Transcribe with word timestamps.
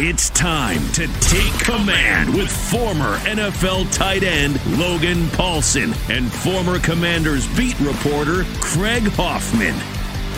It's 0.00 0.30
time 0.30 0.86
to 0.92 1.08
take 1.18 1.52
command 1.58 2.32
with 2.32 2.48
former 2.70 3.16
NFL 3.16 3.92
tight 3.92 4.22
end 4.22 4.64
Logan 4.78 5.24
Paulsen 5.30 5.92
and 6.08 6.32
former 6.32 6.78
Commanders 6.78 7.48
beat 7.56 7.76
reporter 7.80 8.44
Craig 8.60 9.08
Hoffman. 9.08 9.74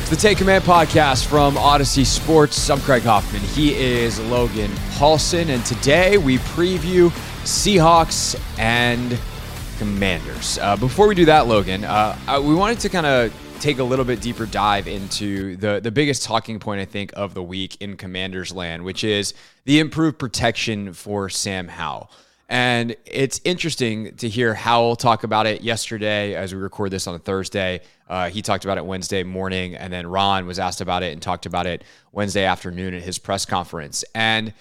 It's 0.01 0.09
the 0.09 0.17
Take 0.17 0.39
Command 0.39 0.65
podcast 0.65 1.27
from 1.27 1.57
Audacy 1.57 2.07
Sports. 2.07 2.71
I'm 2.71 2.81
Craig 2.81 3.03
Hoffman. 3.03 3.43
He 3.43 3.75
is 3.75 4.19
Logan 4.19 4.71
Paulsen, 4.93 5.51
and 5.51 5.63
today 5.67 6.17
we 6.17 6.39
preview 6.39 7.11
Seahawks 7.45 8.41
and 8.59 9.19
Commanders. 9.77 10.57
Uh, 10.57 10.75
before 10.77 11.07
we 11.07 11.15
do 11.15 11.27
that, 11.27 11.49
Logan, 11.49 11.85
uh, 11.85 12.19
I, 12.27 12.39
we 12.39 12.55
wanted 12.55 12.81
to 12.81 12.89
kind 12.89 13.05
of 13.05 13.40
take 13.61 13.79
a 13.79 13.85
little 13.85 14.05
bit 14.05 14.21
deeper 14.21 14.47
dive 14.47 14.89
into 14.89 15.57
the 15.57 15.81
the 15.81 15.91
biggest 15.91 16.25
talking 16.25 16.59
point 16.59 16.81
I 16.81 16.85
think 16.85 17.13
of 17.15 17.35
the 17.35 17.43
week 17.43 17.77
in 17.81 17.97
Commanders 17.97 18.53
land, 18.53 18.85
which 18.85 19.05
is 19.05 19.35
the 19.65 19.79
improved 19.79 20.19
protection 20.19 20.93
for 20.93 21.29
Sam 21.29 21.69
Howell. 21.69 22.11
And 22.49 22.97
it's 23.05 23.41
interesting 23.45 24.17
to 24.17 24.29
hear 24.29 24.55
Howell 24.55 24.97
talk 24.97 25.23
about 25.23 25.47
it 25.47 25.63
yesterday 25.63 26.35
as 26.35 26.53
we 26.53 26.61
record 26.61 26.91
this 26.91 27.07
on 27.07 27.15
a 27.15 27.19
Thursday. 27.21 27.81
Uh, 28.09 28.29
he 28.29 28.43
talked 28.43 28.65
about 28.65 28.77
it 28.77 28.85
Wednesday 28.85 29.23
morning, 29.23 29.77
and 29.77 29.93
then 29.93 30.05
Ron 30.09 30.47
was 30.47 30.59
asked 30.59 30.81
about 30.81 31.05
it 31.05 31.13
and 31.13 31.23
talked 31.23 31.47
about 31.47 31.69
it 31.69 31.85
Wednesday 32.11 32.45
afternoon 32.45 32.93
at 32.95 33.03
his 33.03 33.19
press 33.19 33.47
conference. 33.47 34.05
And 34.17 34.53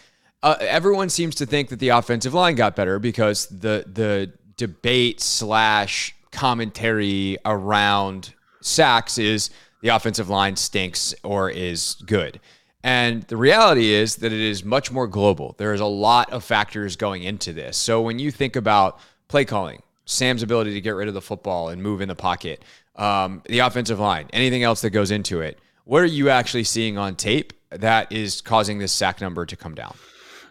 uh, 0.44 0.58
everyone 0.60 1.10
seems 1.10 1.34
to 1.36 1.48
think 1.48 1.70
that 1.70 1.80
the 1.80 1.90
offensive 1.90 2.36
line 2.36 2.54
got 2.54 2.76
better 2.76 3.00
because 3.00 3.48
the 3.48 3.84
the 3.92 4.32
debate 4.56 5.20
slash 5.20 6.14
commentary 6.32 7.38
around 7.44 8.36
sacks 8.62 9.18
is 9.18 9.50
the 9.82 9.90
offensive 9.90 10.30
line 10.30 10.56
stinks 10.56 11.16
or 11.24 11.50
is 11.50 11.96
good. 12.06 12.40
And 12.84 13.24
the 13.24 13.38
reality 13.38 13.92
is 13.92 14.18
that 14.18 14.32
it 14.32 14.40
is 14.40 14.64
much 14.64 14.92
more 14.92 15.08
global. 15.08 15.56
There 15.58 15.74
is 15.74 15.82
a 15.82 15.86
lot 15.86 16.32
of 16.32 16.44
factors 16.44 16.96
going 16.96 17.24
into 17.24 17.52
this. 17.52 17.78
So 17.78 18.02
when 18.02 18.20
you 18.20 18.32
think 18.32 18.56
about 18.56 19.00
play 19.28 19.44
calling, 19.46 19.82
Sam's 20.06 20.44
ability 20.44 20.74
to 20.74 20.82
get 20.82 20.92
rid 20.92 21.08
of 21.08 21.14
the 21.14 21.22
football 21.22 21.70
and 21.70 21.84
move 21.84 22.02
in 22.02 22.08
the 22.08 22.16
pocket, 22.16 22.64
um, 22.96 23.42
the 23.48 23.60
offensive 23.60 24.00
line, 24.00 24.28
anything 24.32 24.64
else 24.64 24.82
that 24.82 24.90
goes 24.92 25.12
into 25.12 25.42
it, 25.42 25.60
what 25.84 26.02
are 26.02 26.06
you 26.06 26.30
actually 26.30 26.64
seeing 26.64 26.98
on 26.98 27.16
tape 27.16 27.54
that 27.70 28.12
is 28.12 28.42
causing 28.42 28.80
this 28.80 28.92
sack 28.92 29.22
number 29.22 29.46
to 29.46 29.56
come 29.56 29.76
down? 29.76 29.96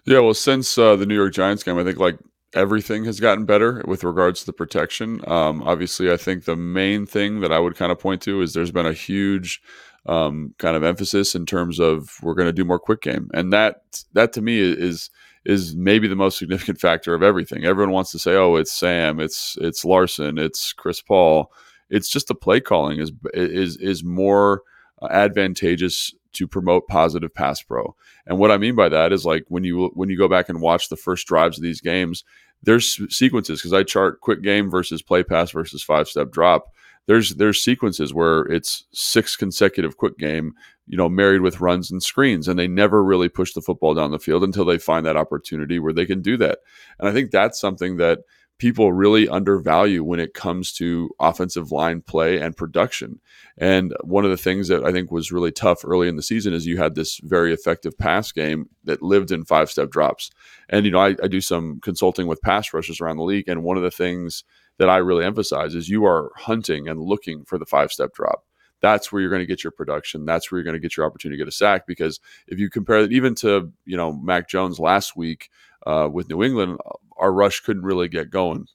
Yeah, 0.04 0.20
well, 0.20 0.34
since 0.34 0.76
uh, 0.78 0.96
the 0.96 1.06
New 1.06 1.14
York 1.14 1.32
Giants 1.32 1.62
game, 1.62 1.78
I 1.78 1.84
think 1.84 1.98
like 1.98 2.18
everything 2.54 3.04
has 3.04 3.20
gotten 3.20 3.44
better 3.44 3.82
with 3.86 4.04
regards 4.04 4.40
to 4.40 4.46
the 4.46 4.52
protection. 4.52 5.20
Um, 5.26 5.62
obviously, 5.62 6.10
I 6.10 6.16
think 6.16 6.44
the 6.44 6.56
main 6.56 7.06
thing 7.06 7.40
that 7.40 7.52
I 7.52 7.58
would 7.58 7.76
kind 7.76 7.92
of 7.92 7.98
point 7.98 8.22
to 8.22 8.40
is 8.40 8.52
there's 8.52 8.70
been 8.70 8.86
a 8.86 8.92
huge 8.92 9.60
um, 10.06 10.54
kind 10.58 10.76
of 10.76 10.82
emphasis 10.82 11.34
in 11.34 11.46
terms 11.46 11.78
of 11.78 12.16
we're 12.22 12.34
going 12.34 12.48
to 12.48 12.52
do 12.52 12.64
more 12.64 12.78
quick 12.78 13.02
game, 13.02 13.30
and 13.34 13.52
that 13.52 14.04
that 14.14 14.32
to 14.34 14.42
me 14.42 14.60
is 14.60 15.10
is 15.44 15.74
maybe 15.76 16.08
the 16.08 16.16
most 16.16 16.38
significant 16.38 16.80
factor 16.80 17.14
of 17.14 17.22
everything. 17.22 17.64
Everyone 17.64 17.92
wants 17.92 18.10
to 18.12 18.18
say, 18.18 18.34
"Oh, 18.34 18.56
it's 18.56 18.72
Sam, 18.72 19.20
it's 19.20 19.56
it's 19.60 19.84
Larsen, 19.84 20.38
it's 20.38 20.72
Chris 20.72 21.00
Paul." 21.00 21.52
It's 21.90 22.08
just 22.10 22.28
the 22.28 22.34
play 22.34 22.60
calling 22.60 23.00
is 23.00 23.12
is 23.34 23.76
is 23.78 24.04
more 24.04 24.62
advantageous 25.10 26.14
to 26.34 26.46
promote 26.46 26.86
positive 26.88 27.34
pass 27.34 27.62
pro. 27.62 27.94
And 28.28 28.38
what 28.38 28.50
I 28.50 28.58
mean 28.58 28.76
by 28.76 28.90
that 28.90 29.12
is 29.12 29.24
like 29.24 29.44
when 29.48 29.64
you 29.64 29.90
when 29.94 30.10
you 30.10 30.18
go 30.18 30.28
back 30.28 30.48
and 30.48 30.60
watch 30.60 30.88
the 30.88 30.96
first 30.96 31.26
drives 31.26 31.56
of 31.56 31.62
these 31.62 31.80
games, 31.80 32.24
there's 32.62 33.00
sequences 33.14 33.60
because 33.60 33.72
I 33.72 33.82
chart 33.82 34.20
quick 34.20 34.42
game 34.42 34.70
versus 34.70 35.02
play 35.02 35.22
pass 35.22 35.50
versus 35.50 35.82
five 35.82 36.08
step 36.08 36.30
drop. 36.30 36.72
There's 37.06 37.36
there's 37.36 37.64
sequences 37.64 38.12
where 38.12 38.40
it's 38.42 38.84
six 38.92 39.34
consecutive 39.34 39.96
quick 39.96 40.18
game, 40.18 40.52
you 40.86 40.98
know, 40.98 41.08
married 41.08 41.40
with 41.40 41.62
runs 41.62 41.90
and 41.90 42.02
screens, 42.02 42.48
and 42.48 42.58
they 42.58 42.68
never 42.68 43.02
really 43.02 43.30
push 43.30 43.54
the 43.54 43.62
football 43.62 43.94
down 43.94 44.10
the 44.10 44.18
field 44.18 44.44
until 44.44 44.66
they 44.66 44.76
find 44.76 45.06
that 45.06 45.16
opportunity 45.16 45.78
where 45.78 45.94
they 45.94 46.04
can 46.04 46.20
do 46.20 46.36
that. 46.36 46.58
And 46.98 47.08
I 47.08 47.12
think 47.12 47.30
that's 47.30 47.58
something 47.58 47.96
that 47.96 48.20
people 48.58 48.92
really 48.92 49.28
undervalue 49.28 50.02
when 50.02 50.18
it 50.18 50.34
comes 50.34 50.72
to 50.72 51.10
offensive 51.20 51.70
line 51.70 52.02
play 52.02 52.40
and 52.40 52.56
production. 52.56 53.20
And 53.56 53.94
one 54.02 54.24
of 54.24 54.30
the 54.30 54.36
things 54.36 54.68
that 54.68 54.84
I 54.84 54.92
think 54.92 55.12
was 55.12 55.32
really 55.32 55.52
tough 55.52 55.84
early 55.84 56.08
in 56.08 56.16
the 56.16 56.22
season 56.22 56.52
is 56.52 56.66
you 56.66 56.76
had 56.76 56.96
this 56.96 57.18
very 57.18 57.52
effective 57.52 57.96
pass 57.96 58.32
game 58.32 58.68
that 58.84 59.00
lived 59.00 59.30
in 59.30 59.44
five 59.44 59.70
step 59.70 59.90
drops. 59.90 60.30
And, 60.68 60.84
you 60.84 60.90
know, 60.90 61.00
I, 61.00 61.14
I 61.22 61.28
do 61.28 61.40
some 61.40 61.78
consulting 61.80 62.26
with 62.26 62.42
pass 62.42 62.74
rushers 62.74 63.00
around 63.00 63.16
the 63.16 63.22
league. 63.22 63.48
And 63.48 63.62
one 63.62 63.76
of 63.76 63.84
the 63.84 63.90
things 63.90 64.42
that 64.78 64.88
I 64.88 64.96
really 64.98 65.24
emphasize 65.24 65.74
is 65.74 65.88
you 65.88 66.04
are 66.04 66.30
hunting 66.36 66.88
and 66.88 67.00
looking 67.00 67.44
for 67.44 67.58
the 67.58 67.66
five 67.66 67.92
step 67.92 68.12
drop. 68.12 68.44
That's 68.80 69.10
where 69.10 69.20
you're 69.20 69.30
going 69.30 69.40
to 69.40 69.46
get 69.46 69.64
your 69.64 69.72
production. 69.72 70.24
That's 70.24 70.50
where 70.50 70.58
you're 70.58 70.64
going 70.64 70.74
to 70.74 70.80
get 70.80 70.96
your 70.96 71.04
opportunity 71.04 71.36
to 71.36 71.44
get 71.44 71.48
a 71.48 71.56
sack. 71.56 71.86
Because 71.86 72.20
if 72.46 72.58
you 72.60 72.70
compare 72.70 72.98
it 72.98 73.12
even 73.12 73.34
to, 73.36 73.72
you 73.84 73.96
know, 73.96 74.12
Mac 74.12 74.48
Jones 74.48 74.78
last 74.78 75.16
week 75.16 75.50
uh, 75.88 76.06
with 76.06 76.28
New 76.28 76.44
England, 76.44 76.78
our 77.16 77.32
rush 77.32 77.60
couldn't 77.60 77.82
really 77.82 78.08
get 78.08 78.30
going. 78.30 78.66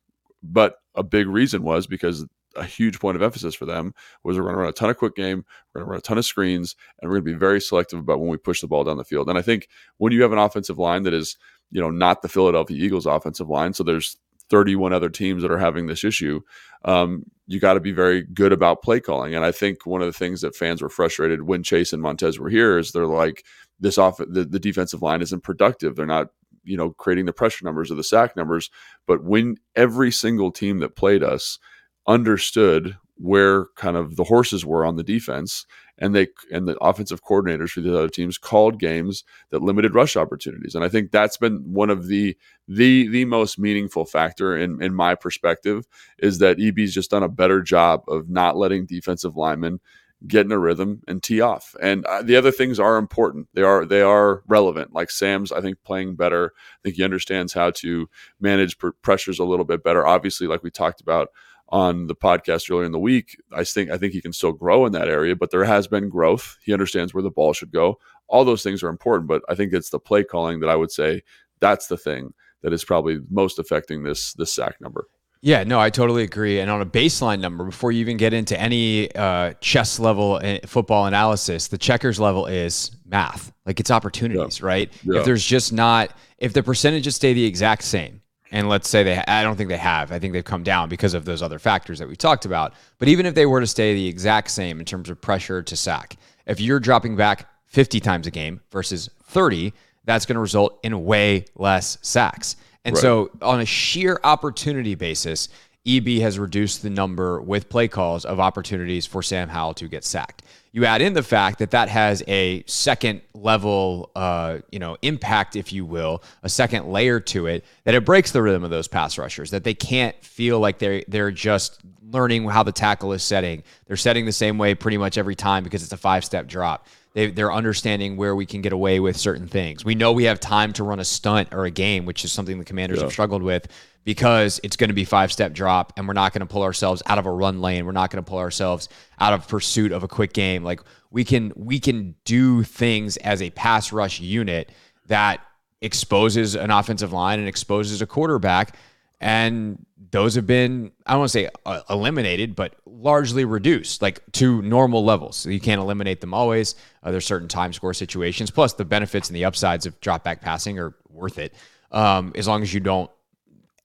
But 0.42 0.78
a 0.96 1.04
big 1.04 1.28
reason 1.28 1.62
was 1.62 1.86
because 1.86 2.26
a 2.56 2.64
huge 2.64 3.00
point 3.00 3.16
of 3.16 3.22
emphasis 3.22 3.54
for 3.54 3.66
them 3.66 3.94
was 4.24 4.36
we're 4.38 4.44
going 4.44 4.56
to 4.56 4.62
run 4.62 4.70
a 4.70 4.74
ton 4.74 4.90
of 4.90 4.98
quick 4.98 5.16
game, 5.16 5.46
we're 5.74 5.82
going 5.82 5.88
to 5.88 5.92
run 5.92 6.00
a 6.00 6.02
ton 6.02 6.18
of 6.18 6.26
screens, 6.26 6.76
and 7.00 7.10
we're 7.10 7.18
going 7.18 7.26
to 7.26 7.34
be 7.34 7.40
very 7.40 7.62
selective 7.62 8.00
about 8.00 8.20
when 8.20 8.30
we 8.30 8.38
push 8.38 8.62
the 8.62 8.68
ball 8.68 8.84
down 8.84 8.98
the 8.98 9.04
field. 9.04 9.30
And 9.30 9.38
I 9.38 9.44
think 9.44 9.68
when 9.98 10.12
you 10.12 10.24
have 10.24 10.32
an 10.32 10.40
offensive 10.40 10.80
line 10.80 11.04
that 11.04 11.14
is, 11.14 11.38
you 11.70 11.80
know, 11.80 11.92
not 11.92 12.24
the 12.24 12.30
Philadelphia 12.30 12.84
Eagles 12.84 13.06
offensive 13.06 13.50
line, 13.50 13.74
so 13.74 13.84
there's 13.84 14.18
31 14.50 14.92
other 14.92 15.10
teams 15.10 15.44
that 15.44 15.52
are 15.52 15.60
having 15.60 15.86
this 15.86 16.04
issue, 16.04 16.42
um, 16.84 17.24
you 17.46 17.60
got 17.60 17.76
to 17.76 17.80
be 17.80 17.92
very 17.92 18.24
good 18.24 18.52
about 18.52 18.82
play 18.82 19.00
calling. 19.00 19.36
And 19.36 19.46
I 19.46 19.52
think 19.52 19.86
one 19.86 20.02
of 20.02 20.08
the 20.08 20.18
things 20.18 20.42
that 20.42 20.56
fans 20.56 20.82
were 20.82 20.90
frustrated 20.90 21.44
when 21.44 21.62
Chase 21.64 21.94
and 21.94 22.02
Montez 22.02 22.40
were 22.40 22.50
here 22.50 22.78
is 22.78 22.92
they're 22.92 23.06
like, 23.06 23.44
this 23.80 23.98
off 23.98 24.18
the, 24.18 24.46
the 24.46 24.60
defensive 24.60 25.02
line 25.02 25.22
isn't 25.22 25.44
productive. 25.44 25.96
They're 25.96 26.06
not 26.06 26.28
you 26.64 26.78
know 26.78 26.92
creating 26.92 27.26
the 27.26 27.34
pressure 27.34 27.66
numbers 27.66 27.92
or 27.92 27.96
the 27.96 28.04
sack 28.04 28.36
numbers 28.36 28.70
but 29.06 29.24
when 29.24 29.56
every 29.76 30.12
single 30.12 30.52
team 30.52 30.80
that 30.80 30.96
played 30.96 31.24
us 31.24 31.60
understood 32.08 32.98
where 33.18 33.68
kind 33.76 33.96
of 33.96 34.16
the 34.16 34.24
horses 34.24 34.66
were 34.66 34.86
on 34.86 34.96
the 34.96 35.04
defense 35.04 35.66
and 36.00 36.16
they 36.16 36.28
and 36.52 36.68
the 36.68 36.78
offensive 36.80 37.24
coordinators 37.24 37.70
for 37.70 37.82
the 37.82 37.96
other 37.96 38.10
teams 38.10 38.38
called 38.38 38.80
games 38.80 39.24
that 39.52 39.62
limited 39.62 39.94
rush 39.94 40.16
opportunities. 40.16 40.74
And 40.76 40.84
i 40.84 40.90
think 40.90 41.12
that's 41.12 41.38
been 41.38 41.58
one 41.66 41.90
of 41.90 42.08
the 42.08 42.36
the 42.68 43.08
the 43.08 43.26
most 43.26 43.60
meaningful 43.60 44.06
factor 44.06 44.58
in 44.58 44.82
in 44.82 44.94
my 44.94 45.16
perspective 45.16 45.88
is 46.18 46.40
that 46.40 46.60
eb's 46.60 46.94
just 46.94 47.12
done 47.12 47.24
a 47.24 47.30
better 47.30 47.62
job 47.62 48.02
of 48.08 48.30
not 48.30 48.58
letting 48.58 48.86
defensive 48.86 49.38
linemen 49.38 49.80
get 50.28 50.46
in 50.46 50.52
a 50.52 50.60
rhythm 50.60 51.02
and 51.08 51.22
tee 51.22 51.42
off. 51.42 51.76
And 51.82 52.06
uh, 52.06 52.22
the 52.22 52.36
other 52.36 52.52
things 52.52 52.80
are 52.80 52.98
important. 52.98 53.48
They 53.54 53.62
are 53.62 53.86
they 53.86 54.02
are 54.02 54.44
relevant. 54.48 54.94
Like 54.94 55.12
Sam's, 55.12 55.52
I 55.52 55.62
think 55.62 55.78
playing 55.84 56.16
better. 56.16 56.54
I 56.56 56.80
think 56.84 56.96
he 56.96 57.04
understands 57.04 57.54
how 57.54 57.72
to 57.72 58.10
manage 58.40 58.78
pr- 58.78 58.90
pressures 59.02 59.40
a 59.40 59.44
little 59.44 59.66
bit 59.66 59.84
better. 59.84 60.06
Obviously, 60.06 60.48
like 60.48 60.64
we 60.64 60.72
talked 60.72 61.02
about 61.02 61.30
on 61.70 62.08
the 62.08 62.16
podcast 62.16 62.70
earlier 62.70 62.86
in 62.86 62.92
the 62.92 63.00
week, 63.00 63.42
I 63.52 63.64
think 63.64 63.90
I 63.90 63.98
think 63.98 64.14
he 64.14 64.22
can 64.22 64.34
still 64.34 64.52
grow 64.54 64.86
in 64.86 64.92
that 64.94 65.10
area. 65.10 65.36
But 65.36 65.52
there 65.52 65.64
has 65.64 65.88
been 65.88 66.10
growth. 66.10 66.58
He 66.64 66.74
understands 66.74 67.14
where 67.14 67.24
the 67.24 67.32
ball 67.32 67.54
should 67.54 67.72
go. 67.72 68.00
All 68.28 68.46
those 68.46 68.64
things 68.64 68.84
are 68.84 68.90
important. 68.90 69.28
But 69.28 69.44
I 69.50 69.56
think 69.56 69.74
it's 69.74 69.90
the 69.90 70.00
play 70.00 70.24
calling 70.24 70.60
that 70.62 70.70
I 70.70 70.76
would 70.76 70.92
say 70.92 71.24
that's 71.60 71.88
the 71.88 71.98
thing 71.98 72.34
that 72.62 72.74
is 72.74 72.86
probably 72.86 73.20
most 73.30 73.60
affecting 73.60 74.04
this 74.04 74.34
this 74.34 74.54
sack 74.54 74.80
number. 74.80 75.08
Yeah, 75.46 75.66
no, 75.66 75.78
I 75.78 75.90
totally 75.90 76.24
agree. 76.24 76.62
And 76.62 76.72
on 76.72 76.80
a 76.80 76.86
baseline 76.86 77.42
number, 77.42 77.66
before 77.66 77.92
you 77.92 78.00
even 78.00 78.16
get 78.16 78.34
into 78.34 78.58
any 78.58 79.14
uh, 79.14 79.52
chess 79.60 80.00
level 80.00 80.40
eh, 80.42 80.60
football 80.66 81.06
analysis, 81.06 81.68
the 81.68 81.78
checkers 81.78 82.18
level 82.18 82.46
is 82.46 82.92
math. 83.06 83.52
Like 83.66 83.82
it's 83.82 83.92
opportunities, 83.92 84.62
yeah. 84.62 84.66
right? 84.66 84.94
Yeah. 85.04 85.20
If 85.20 85.26
there's 85.26 85.46
just 85.46 85.74
not, 85.74 86.16
if 86.38 86.54
the 86.54 86.64
percentages 86.64 87.18
stay 87.18 87.34
the 87.34 87.44
exact 87.44 87.84
same, 87.84 88.22
and 88.54 88.70
let's 88.70 88.88
say 88.88 89.04
they, 89.04 89.18
I 89.18 89.44
don't 89.44 89.58
think 89.58 89.68
they 89.68 89.76
have. 89.76 90.14
I 90.14 90.20
think 90.20 90.32
they've 90.32 90.46
come 90.46 90.64
down 90.64 90.88
because 90.88 91.14
of 91.14 91.26
those 91.26 91.42
other 91.42 91.60
factors 91.60 92.00
that 92.00 92.08
we 92.08 92.16
talked 92.16 92.46
about. 92.46 92.74
But 92.98 93.10
even 93.10 93.26
if 93.26 93.36
they 93.36 93.46
were 93.46 93.60
to 93.60 93.68
stay 93.68 93.94
the 93.94 94.08
exact 94.08 94.50
same 94.50 94.80
in 94.80 94.86
terms 94.86 95.10
of 95.10 95.20
pressure 95.20 95.62
to 95.62 95.76
sack, 95.76 96.16
if 96.46 96.62
you're 96.62 96.80
dropping 96.80 97.18
back 97.18 97.50
50 97.66 98.00
times 98.00 98.28
a 98.28 98.32
game 98.32 98.62
versus 98.72 99.10
30, 99.24 99.74
that's 100.06 100.26
going 100.26 100.36
to 100.36 100.42
result 100.42 100.80
in 100.84 101.04
way 101.04 101.44
less 101.56 101.98
sacks. 102.02 102.56
And 102.86 102.96
right. 102.96 103.02
so, 103.02 103.32
on 103.42 103.62
a 103.62 103.66
sheer 103.66 104.20
opportunity 104.24 104.96
basis, 104.96 105.50
EB 105.86 106.08
has 106.22 106.40
reduced 106.40 106.82
the 106.82 106.90
number 106.90 107.42
with 107.42 107.70
play 107.70 107.88
calls 107.88 108.24
of 108.26 108.40
opportunities 108.40 109.06
for 109.06 109.22
Sam 109.22 109.50
Howell 109.50 109.74
to 109.76 109.88
get 109.88 110.04
sacked. 110.04 110.44
You 110.72 110.86
add 110.86 111.02
in 111.02 111.14
the 111.14 111.24
fact 111.24 111.60
that 111.60 111.72
that 111.72 111.90
has 111.90 112.24
a 112.28 112.64
second 112.66 113.22
level, 113.34 114.10
uh, 114.16 114.60
you 114.72 114.80
know, 114.80 114.98
impact, 115.02 115.56
if 115.56 115.72
you 115.72 115.86
will, 115.86 116.24
a 116.42 116.50
second 116.50 116.88
layer 116.88 117.20
to 117.20 117.48
it, 117.48 117.64
that 117.84 117.94
it 117.94 118.06
breaks 118.06 118.32
the 118.32 118.42
rhythm 118.42 118.64
of 118.64 118.70
those 118.70 118.88
pass 118.88 119.18
rushers. 119.18 119.52
That 119.52 119.64
they 119.64 119.74
can't 119.74 120.16
feel 120.24 120.60
like 120.60 120.80
they're 120.80 121.04
they're 121.08 121.32
just 121.32 121.82
learning 122.10 122.48
how 122.48 122.64
the 122.64 122.72
tackle 122.72 123.14
is 123.14 123.22
setting. 123.24 123.64
They're 123.86 123.98
setting 123.98 124.26
the 124.26 124.32
same 124.32 124.58
way 124.58 124.74
pretty 124.74 124.98
much 124.98 125.18
every 125.18 125.36
time 125.36 125.64
because 125.64 125.84
it's 125.84 125.94
a 125.94 125.98
five 125.98 126.24
step 126.24 126.48
drop. 126.48 126.88
They, 127.14 127.28
they're 127.28 127.54
understanding 127.54 128.18
where 128.18 128.36
we 128.36 128.46
can 128.46 128.62
get 128.62 128.74
away 128.74 129.00
with 129.00 129.18
certain 129.18 129.48
things. 129.48 129.86
We 129.86 129.94
know 129.94 130.12
we 130.12 130.24
have 130.24 130.40
time 130.40 130.74
to 130.74 130.84
run 130.84 131.00
a 131.00 131.06
stunt 131.06 131.50
or 131.52 131.66
a 131.66 131.72
game, 131.72 132.06
which 132.06 132.26
is 132.26 132.32
something 132.32 132.58
the 132.58 132.66
commanders 132.66 132.98
yeah. 132.98 133.04
have 133.04 133.12
struggled 133.12 133.44
with 133.44 133.68
because 134.04 134.60
it's 134.64 134.76
going 134.76 134.90
to 134.90 134.96
be 134.96 135.06
five 135.06 135.32
step 135.32 135.54
drop 135.54 135.94
and 135.96 136.08
we're 136.08 136.14
not 136.14 136.34
going 136.34 136.42
to 136.42 136.46
pull 136.46 136.64
ourselves 136.64 137.04
out 137.06 137.20
of 137.20 137.26
a 137.26 137.32
run 137.32 137.62
lane. 137.62 137.86
We're 137.86 137.92
not 137.92 138.10
going 138.10 138.24
to 138.24 138.28
pull 138.28 138.40
ourselves 138.40 138.90
out 139.20 139.34
of 139.34 139.48
pursuit 139.48 139.92
of 139.92 140.04
a 140.04 140.08
quick 140.08 140.34
game. 140.34 140.64
Like 140.64 140.82
we 141.12 141.24
can 141.24 141.54
we 141.56 141.80
can 141.80 142.16
do 142.26 142.64
things 142.64 143.18
as 143.18 143.42
a 143.42 143.50
pass 143.52 143.92
rush 143.92 144.20
unit 144.20 144.72
that 145.08 145.40
exposes 145.82 146.56
an 146.56 146.72
offensive 146.72 147.14
line 147.14 147.40
and 147.40 147.48
exposes 147.48 148.02
a 148.02 148.08
quarterback 148.08 148.76
and 149.24 149.84
those 150.12 150.36
have 150.36 150.46
been 150.46 150.92
I 151.08 151.14
don't 151.14 151.22
want 151.22 151.32
to 151.32 151.40
say 151.40 151.50
uh, 151.66 151.82
eliminated, 151.90 152.56
but 152.56 152.76
largely 152.86 153.46
reduced, 153.46 154.02
like 154.02 154.20
to 154.34 154.62
normal 154.62 155.04
levels. 155.04 155.38
So 155.38 155.50
you 155.50 155.62
can't 155.62 155.82
eliminate 155.82 156.22
them 156.22 156.34
always. 156.34 156.76
Uh, 157.02 157.10
there's 157.10 157.26
certain 157.26 157.48
time 157.48 157.74
score 157.74 157.94
situations. 157.94 158.52
Plus, 158.52 158.74
the 158.74 158.86
benefits 158.86 159.30
and 159.30 159.36
the 159.36 159.46
upsides 159.46 159.86
of 159.86 160.00
drop 160.02 160.24
back 160.24 160.42
passing 160.42 160.78
are 160.78 160.94
worth 161.10 161.40
it, 161.40 161.56
um, 161.92 162.34
as 162.36 162.48
long 162.48 162.62
as 162.62 162.74
you 162.74 162.82
don't 162.82 163.10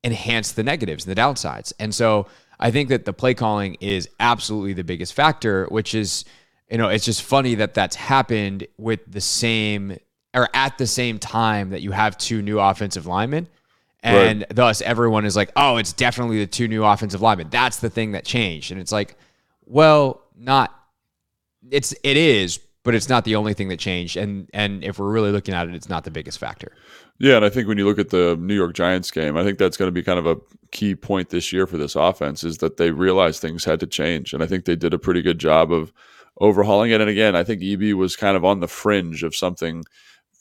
enhance 0.05 0.53
the 0.53 0.63
negatives 0.63 1.07
and 1.07 1.17
the 1.17 1.21
downsides. 1.21 1.73
And 1.79 1.95
so 1.95 2.27
I 2.59 2.73
think 2.73 2.89
that 2.89 3.05
the 3.05 3.13
play 3.13 3.35
calling 3.35 3.77
is 3.81 4.09
absolutely 4.19 4.73
the 4.73 4.85
biggest 4.85 5.15
factor, 5.15 5.67
which 5.67 5.95
is 5.95 6.25
you 6.69 6.79
know 6.79 6.89
it's 6.89 7.05
just 7.05 7.23
funny 7.23 7.55
that 7.55 7.75
that's 7.75 7.97
happened 7.97 8.67
with 8.77 9.01
the 9.07 9.21
same 9.21 9.97
or 10.35 10.49
at 10.53 10.79
the 10.79 10.87
same 10.87 11.21
time 11.21 11.71
that 11.71 11.81
you 11.81 11.93
have 11.93 12.19
two 12.19 12.43
new 12.43 12.59
offensive 12.59 13.07
linemen 13.07 13.49
and 14.03 14.41
right. 14.41 14.55
thus, 14.55 14.81
everyone 14.81 15.25
is 15.25 15.37
like, 15.37 15.51
oh, 15.57 15.77
it's 15.77 15.93
definitely 15.93 16.39
the 16.39 16.47
two 16.47 16.69
new 16.69 16.85
offensive 16.85 17.21
linemen. 17.21 17.49
That's 17.51 17.79
the 17.79 17.91
thing 17.91 18.13
that 18.13 18.25
changed. 18.25 18.71
And 18.71 18.81
it's 18.81 18.93
like, 18.93 19.17
well, 19.65 20.23
not, 20.37 20.75
it's, 21.71 21.93
it 22.05 22.17
is, 22.17 22.59
but 22.85 22.95
it's 22.95 23.09
not 23.09 23.25
the 23.25 23.37
only 23.37 23.55
thing 23.55 23.69
that 23.69 23.79
changed. 23.79 24.17
And, 24.17 24.49
and 24.55 24.85
if 24.85 24.99
we're 24.99 25.11
really 25.11 25.33
looking 25.33 25.55
at 25.55 25.69
it, 25.69 25.75
it's 25.75 25.89
not 25.89 26.05
the 26.05 26.11
biggest 26.11 26.39
factor. 26.39 26.73
Yeah. 27.19 27.37
And 27.37 27.45
I 27.45 27.49
think 27.49 27.67
when 27.67 27.77
you 27.77 27.85
look 27.85 27.99
at 27.99 28.11
the 28.11 28.37
New 28.41 28.55
York 28.55 28.75
Giants 28.75 29.11
game, 29.11 29.37
I 29.37 29.43
think 29.43 29.59
that's 29.59 29.77
going 29.77 29.89
to 29.89 29.93
be 29.93 30.03
kind 30.03 30.19
of 30.19 30.27
a 30.27 30.37
key 30.71 30.95
point 30.95 31.31
this 31.31 31.53
year 31.53 31.67
for 31.67 31.77
this 31.77 31.97
offense 31.97 32.45
is 32.45 32.59
that 32.59 32.77
they 32.77 32.93
realized 32.93 33.41
things 33.41 33.65
had 33.65 33.81
to 33.81 33.87
change. 33.87 34.33
And 34.33 34.43
I 34.43 34.47
think 34.47 34.65
they 34.65 34.77
did 34.77 34.95
a 34.95 34.99
pretty 34.99 35.23
good 35.23 35.39
job 35.39 35.73
of 35.73 35.93
overhauling 36.41 36.93
it. 36.93 37.01
And 37.01 37.11
again, 37.11 37.35
I 37.35 37.43
think 37.43 37.63
EB 37.63 37.97
was 37.97 38.15
kind 38.15 38.37
of 38.37 38.45
on 38.45 38.61
the 38.61 38.69
fringe 38.69 39.25
of 39.25 39.35
something 39.35 39.83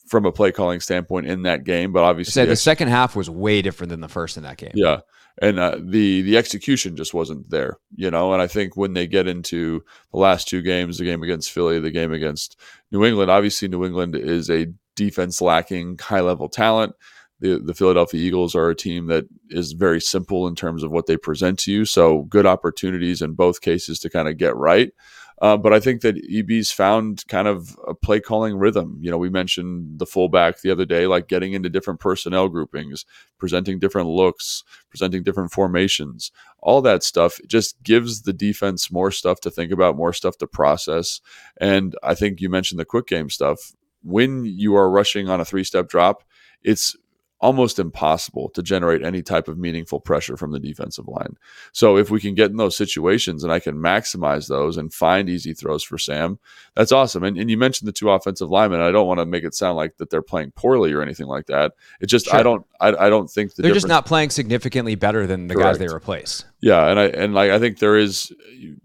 from 0.08 0.26
a 0.26 0.32
play 0.32 0.52
calling 0.52 0.80
standpoint 0.80 1.28
in 1.28 1.44
that 1.44 1.64
game. 1.64 1.92
But 1.92 2.04
obviously, 2.04 2.46
the 2.46 2.56
second 2.56 2.88
half 2.88 3.16
was 3.16 3.30
way 3.30 3.62
different 3.62 3.90
than 3.90 4.02
the 4.02 4.08
first 4.08 4.38
in 4.38 4.44
that 4.44 4.58
game. 4.58 4.72
Yeah, 4.74 5.02
and 5.42 5.60
uh, 5.60 5.78
the 5.80 6.22
the 6.22 6.38
execution 6.38 6.96
just 6.96 7.14
wasn't 7.14 7.50
there, 7.50 7.78
you 7.96 8.10
know. 8.10 8.34
And 8.34 8.42
I 8.42 8.48
think 8.48 8.76
when 8.76 8.94
they 8.94 9.08
get 9.08 9.28
into 9.28 9.84
the 10.12 10.20
last 10.20 10.48
two 10.48 10.62
games, 10.62 10.98
the 10.98 11.06
game 11.06 11.24
against 11.24 11.52
Philly, 11.52 11.80
the 11.80 11.92
game 11.92 12.12
against 12.12 12.60
New 12.92 13.06
England, 13.06 13.30
obviously 13.30 13.68
New 13.68 13.86
England 13.86 14.16
is 14.16 14.50
a 14.50 14.68
defense 14.96 15.42
lacking 15.42 16.00
high 16.00 16.22
level 16.22 16.50
talent. 16.50 16.96
The, 17.40 17.60
the 17.60 17.76
Philadelphia 17.76 18.20
Eagles 18.20 18.56
are 18.56 18.70
a 18.72 18.76
team 18.76 19.06
that 19.08 19.26
is 19.52 19.74
very 19.74 20.02
simple 20.02 20.48
in 20.48 20.56
terms 20.56 20.82
of 20.82 20.90
what 20.90 21.06
they 21.06 21.18
present 21.18 21.60
to 21.60 21.72
you. 21.72 21.86
So 21.86 22.24
good 22.24 22.48
opportunities 22.48 23.22
in 23.22 23.34
both 23.34 23.62
cases 23.62 24.00
to 24.00 24.10
kind 24.10 24.28
of 24.28 24.38
get 24.38 24.56
right. 24.56 24.92
Uh, 25.40 25.56
but 25.56 25.72
I 25.72 25.80
think 25.80 26.02
that 26.02 26.18
EB's 26.18 26.72
found 26.72 27.24
kind 27.28 27.48
of 27.48 27.78
a 27.88 27.94
play 27.94 28.20
calling 28.20 28.58
rhythm. 28.58 28.98
You 29.02 29.12
know, 29.12 29.20
we 29.20 29.30
mentioned 29.30 30.00
the 30.00 30.08
fullback 30.08 30.62
the 30.62 30.72
other 30.72 30.86
day, 30.86 31.06
like 31.06 31.28
getting 31.28 31.54
into 31.54 31.70
different 31.70 32.00
personnel 32.00 32.50
groupings, 32.50 33.06
presenting 33.38 33.78
different 33.78 34.10
looks, 34.10 34.64
presenting 34.90 35.24
different 35.24 35.52
formations. 35.52 36.32
All 36.60 36.82
that 36.82 37.04
stuff 37.04 37.40
just 37.48 37.82
gives 37.84 38.24
the 38.24 38.34
defense 38.34 38.92
more 38.92 39.12
stuff 39.12 39.40
to 39.42 39.52
think 39.52 39.72
about, 39.72 39.96
more 39.96 40.14
stuff 40.14 40.38
to 40.40 40.48
process. 40.48 41.22
And 41.58 41.96
I 42.02 42.16
think 42.16 42.42
you 42.42 42.50
mentioned 42.50 42.80
the 42.80 42.86
quick 42.86 43.06
game 43.06 43.30
stuff. 43.30 43.74
When 44.04 44.44
you 44.46 44.76
are 44.76 44.90
rushing 44.90 45.30
on 45.30 45.40
a 45.40 45.46
three 45.46 45.64
step 45.64 45.88
drop, 45.88 46.24
it's 46.64 46.96
almost 47.40 47.78
impossible 47.78 48.50
to 48.50 48.64
generate 48.64 49.04
any 49.04 49.22
type 49.22 49.48
of 49.48 49.58
meaningful 49.58 50.00
pressure 50.00 50.36
from 50.36 50.52
the 50.52 50.60
defensive 50.60 51.08
line. 51.08 51.38
So 51.72 51.98
if 51.98 52.10
we 52.10 52.20
can 52.20 52.34
get 52.34 52.50
in 52.50 52.58
those 52.58 52.76
situations 52.76 53.44
and 53.44 53.54
I 53.54 53.60
can 53.60 53.76
maximize 53.76 54.48
those 54.48 54.76
and 54.76 54.92
find 54.92 55.30
easy 55.30 55.54
throws 55.54 55.84
for 55.84 56.00
Sam, 56.00 56.40
that's 56.76 56.92
awesome. 56.92 57.24
And, 57.24 57.38
and 57.38 57.50
you 57.50 57.58
mentioned 57.58 57.88
the 57.88 57.94
two 57.94 58.10
offensive 58.10 58.50
linemen. 58.50 58.82
I 58.82 58.92
don't 58.92 59.08
want 59.08 59.20
to 59.20 59.26
make 59.26 59.44
it 59.44 59.54
sound 59.54 59.78
like 59.78 59.98
that 59.98 60.10
they're 60.10 60.24
playing 60.24 60.52
poorly 60.52 60.94
or 60.94 61.04
anything 61.04 61.28
like 61.28 61.46
that. 61.46 61.74
It 62.02 62.08
just 62.08 62.26
sure. 62.26 62.40
I 62.40 62.44
don't 62.44 62.66
I, 62.80 62.88
I 62.90 63.10
don't 63.10 63.30
think 63.30 63.54
the 63.54 63.62
they're 63.62 63.74
just 63.74 63.88
not 63.88 64.06
playing 64.06 64.32
significantly 64.32 64.96
better 64.96 65.28
than 65.28 65.48
the 65.48 65.54
Correct. 65.54 65.80
guys 65.80 65.80
they 65.80 65.94
replace. 65.94 66.44
Yeah, 66.60 66.88
and 66.88 67.00
I 67.00 67.06
and 67.06 67.36
like 67.36 67.52
I 67.52 67.60
think 67.60 67.78
there 67.78 67.98
is 67.98 68.32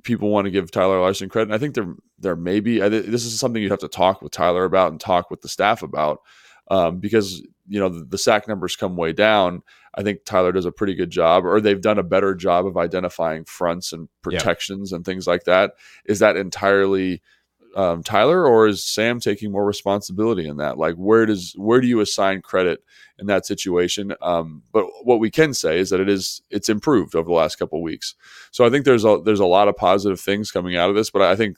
people 0.03 0.29
want 0.29 0.45
to 0.45 0.51
give 0.51 0.71
Tyler 0.71 1.01
Larsen 1.01 1.31
credit. 1.31 1.49
And 1.49 1.55
I 1.55 1.59
think 1.59 1.75
there 1.75 1.95
there 2.19 2.37
may 2.37 2.61
be 2.61 2.79
this 2.79 3.25
is 3.25 3.39
something 3.39 3.63
you'd 3.63 3.71
have 3.71 3.81
to 3.81 3.89
talk 3.89 4.21
with 4.21 4.33
Tyler 4.33 4.65
about 4.65 4.93
and 4.93 5.01
talk 5.01 5.31
with 5.31 5.41
the 5.41 5.49
staff 5.49 5.83
about 5.83 6.21
um, 6.71 6.99
because 6.99 7.43
you 7.69 7.81
know 7.81 7.89
the, 7.89 8.05
the, 8.05 8.19
sack 8.19 8.49
numbers 8.49 8.77
come 8.77 8.97
way 8.97 9.13
down. 9.13 9.63
I 9.95 10.03
think 10.03 10.25
Tyler 10.25 10.53
does 10.53 10.65
a 10.65 10.73
pretty 10.73 10.95
good 10.95 11.11
job, 11.11 11.45
or 11.45 11.61
they've 11.61 11.81
done 11.81 11.99
a 11.99 12.03
better 12.03 12.35
job 12.35 12.67
of 12.67 12.77
identifying 12.77 13.45
fronts 13.45 13.93
and 13.93 14.09
protections 14.23 14.91
yeah. 14.91 14.97
and 14.97 15.05
things 15.05 15.27
like 15.27 15.45
that. 15.45 15.73
Is 16.05 16.19
that 16.21 16.37
entirely 16.37 17.23
um, 17.75 18.03
Tyler, 18.03 18.47
or 18.47 18.67
is 18.67 18.85
Sam 18.85 19.21
taking 19.21 19.51
more 19.51 19.65
responsibility 19.65 20.47
in 20.47 20.59
that? 20.59 20.79
Like, 20.79 20.95
where 20.97 21.27
does 21.27 21.55
where 21.57 21.81
do 21.81 21.87
you 21.87 22.01
assign 22.01 22.43
credit 22.43 22.83
in 23.19 23.27
that 23.27 23.47
situation? 23.47 24.15
Um, 24.21 24.63
but 24.73 24.87
what 25.05 25.21
we 25.21 25.31
can 25.31 25.55
say 25.55 25.79
is 25.79 25.91
that 25.91 26.01
it 26.01 26.09
is 26.09 26.43
it's 26.51 26.69
improved 26.69 27.15
over 27.15 27.29
the 27.29 27.35
last 27.35 27.57
couple 27.57 27.79
of 27.79 27.83
weeks. 27.83 28.15
So 28.51 28.65
I 28.65 28.71
think 28.71 28.85
there's 28.85 29.05
a 29.05 29.21
there's 29.25 29.41
a 29.41 29.47
lot 29.47 29.69
of 29.69 29.77
positive 29.77 30.21
things 30.21 30.51
coming 30.51 30.77
out 30.77 30.91
of 30.91 30.97
this, 30.97 31.11
but 31.11 31.23
I 31.23 31.37
think 31.37 31.57